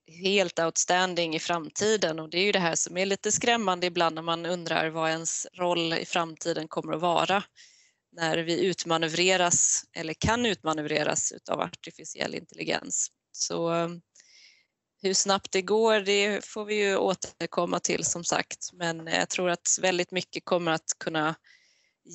[0.07, 4.15] helt outstanding i framtiden och det är ju det här som är lite skrämmande ibland
[4.15, 7.43] när man undrar vad ens roll i framtiden kommer att vara
[8.13, 13.11] när vi utmanövreras eller kan utmanövreras utav artificiell intelligens.
[13.33, 13.71] Så
[15.03, 19.51] hur snabbt det går, det får vi ju återkomma till som sagt, men jag tror
[19.51, 21.35] att väldigt mycket kommer att kunna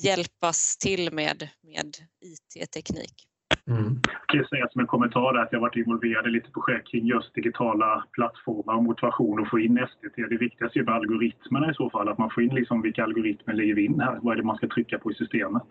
[0.04, 3.26] hjälpas till med, med IT-teknik.
[3.70, 4.00] Mm.
[4.28, 7.34] Jag kan säga som en kommentar att jag varit involverad i lite projekt kring just
[7.34, 10.16] digitala plattformar och motivation att få in STT.
[10.16, 13.54] Det viktigaste är med algoritmerna i så fall, att man får in liksom vilka algoritmer
[13.54, 14.18] lägger vi in här?
[14.22, 15.66] Vad är det man ska trycka på i systemet?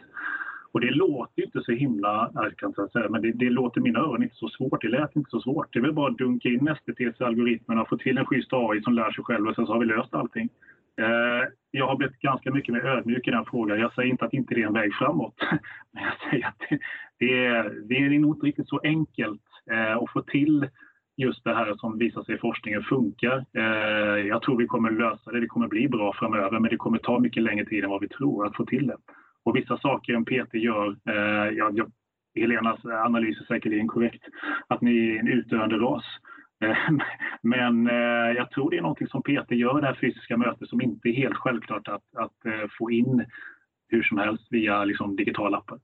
[0.76, 4.24] Och det låter inte så himla, kan jag säga, men det, det låter mina öron
[4.24, 4.82] inte så svårt.
[4.82, 5.74] Det lät inte så svårt.
[5.74, 8.94] Det är väl bara att dunka in STTs algoritmerna, få till en schysst AI som
[8.94, 10.50] lär sig själv och sen så har vi löst allting.
[11.02, 13.80] Eh, jag har blivit ganska mycket mer ödmjuk i den frågan.
[13.80, 15.36] Jag säger inte att inte det är en väg framåt.
[15.94, 16.80] Men jag säger att
[17.20, 20.68] det, är, det är nog inte riktigt så enkelt eh, att få till
[21.18, 23.46] just det här som visar sig i forskningen funkar.
[23.54, 25.40] Eh, jag tror vi kommer lösa det.
[25.40, 28.08] Det kommer bli bra framöver, men det kommer ta mycket längre tid än vad vi
[28.08, 28.98] tror att få till det.
[29.46, 31.92] Och vissa saker en PT gör, eh, jag, jag,
[32.36, 34.24] Helenas analys är säkerligen korrekt,
[34.68, 36.04] att ni är en utdöende ras.
[36.64, 36.78] Eh,
[37.42, 40.82] men eh, jag tror det är någonting som Peter gör det här fysiska mötet som
[40.82, 43.26] inte är helt självklart att, att eh, få in
[43.88, 45.80] hur som helst via liksom, digitala appar.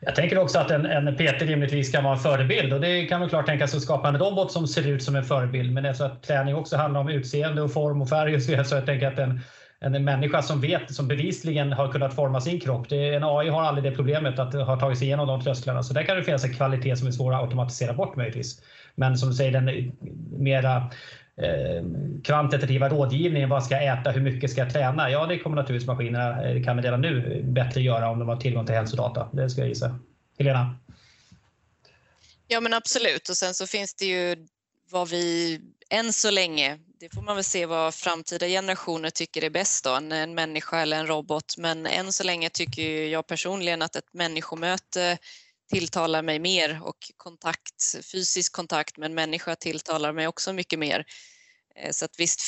[0.00, 3.20] Jag tänker också att en, en PT rimligtvis kan vara en förebild och det kan
[3.20, 5.72] väl klart tänkas att skapa en robot som ser ut som en förebild.
[5.72, 8.74] Men eftersom att träning också handlar om utseende och form och färg och så så
[8.74, 9.40] jag tänker att en,
[9.80, 12.88] en människa som vet, som bevisligen har kunnat forma sin kropp.
[12.88, 15.82] Det, en AI har aldrig det problemet att ha tagit sig igenom de trösklarna.
[15.82, 18.62] Så där kan det finnas en kvalitet som är svår att automatisera bort möjligtvis.
[18.94, 19.92] Men som du säger, den
[20.30, 20.76] mera
[21.36, 21.84] eh,
[22.24, 25.10] kvantitativa rådgivningen, vad ska jag äta, hur mycket ska jag träna?
[25.10, 28.36] Ja, det kommer naturligtvis maskinerna, eh, kan vi redan nu, bättre göra om de har
[28.36, 29.28] tillgång till hälsodata.
[29.32, 29.98] Det ska jag gissa.
[30.38, 30.76] Helena?
[32.48, 33.28] Ja, men absolut.
[33.28, 34.46] Och sen så finns det ju
[34.90, 39.50] vad vi än så länge, det får man väl se vad framtida generationer tycker är
[39.50, 41.56] bäst då, en, en människa eller en robot.
[41.56, 45.18] Men än så länge tycker jag personligen att ett människomöte
[45.72, 51.04] tilltalar mig mer och kontakt, fysisk kontakt med en människa tilltalar mig också mycket mer.
[51.76, 52.40] Eh, så att visst,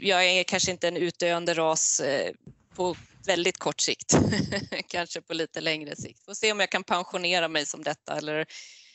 [0.00, 2.32] jag är kanske inte en utdöende ras eh,
[2.74, 2.96] på
[3.26, 4.18] väldigt kort sikt,
[4.86, 6.24] kanske på lite längre sikt.
[6.24, 8.46] Får se om jag kan pensionera mig som detta eller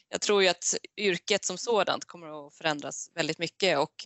[0.10, 4.06] jag tror ju att yrket som sådant kommer att förändras väldigt mycket och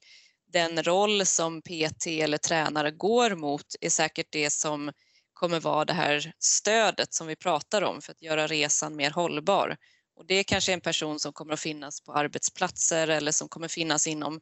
[0.51, 4.91] den roll som PT eller tränare går mot är säkert det som
[5.34, 9.77] kommer vara det här stödet som vi pratar om för att göra resan mer hållbar.
[10.15, 13.67] Och det är kanske en person som kommer att finnas på arbetsplatser eller som kommer
[13.67, 14.39] finnas inom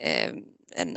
[0.00, 0.32] eh,
[0.74, 0.96] en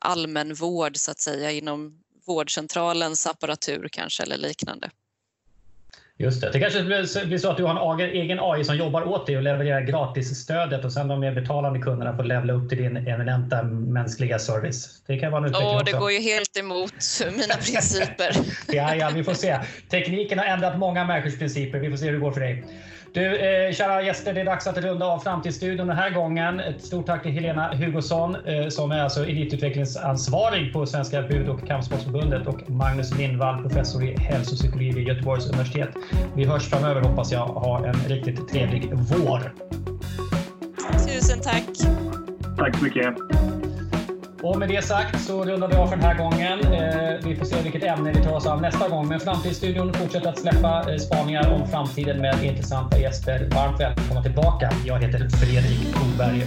[0.00, 4.90] allmän vård så att säga, inom vårdcentralens apparatur kanske eller liknande.
[6.18, 6.50] Just det.
[6.52, 9.42] Det kanske blir så att du har en egen AI som jobbar åt dig och
[9.42, 14.38] levererar gratisstödet och sen de mer betalande kunderna får levla upp till din eminenta mänskliga
[14.38, 15.02] service.
[15.06, 16.94] Det kan vara en utveckling oh, Det går ju helt emot
[17.36, 18.36] mina principer.
[18.76, 19.58] ja, ja, vi får se.
[19.90, 21.78] Tekniken har ändrat många människors principer.
[21.78, 22.64] Vi får se hur det går för dig.
[23.14, 26.60] Du, eh, kära gäster, det är dags att runda av Framtidsstudion den här gången.
[26.60, 31.66] Ett stort tack till Helena Hugosson eh, som är alltså elitutvecklingsansvarig på Svenska bud och
[31.66, 35.88] kampsportsförbundet och Magnus Lindvall, professor i hälsopsykologi vid Göteborgs universitet.
[36.36, 37.46] Vi hörs framöver hoppas jag.
[37.46, 39.52] Ha en riktigt trevlig vår.
[41.06, 41.64] Tusen tack.
[42.58, 43.14] Tack så mycket.
[44.44, 46.60] Och med det sagt så rundar vi av för den här gången.
[46.60, 49.08] Eh, vi får se vilket ämne vi tar oss av nästa gång.
[49.08, 53.48] Men Framtidsstudion fortsätter att släppa eh, spaningar om framtiden med intressanta gäster.
[53.54, 54.70] Varmt välkomna tillbaka.
[54.86, 56.44] Jag heter Fredrik Koberg.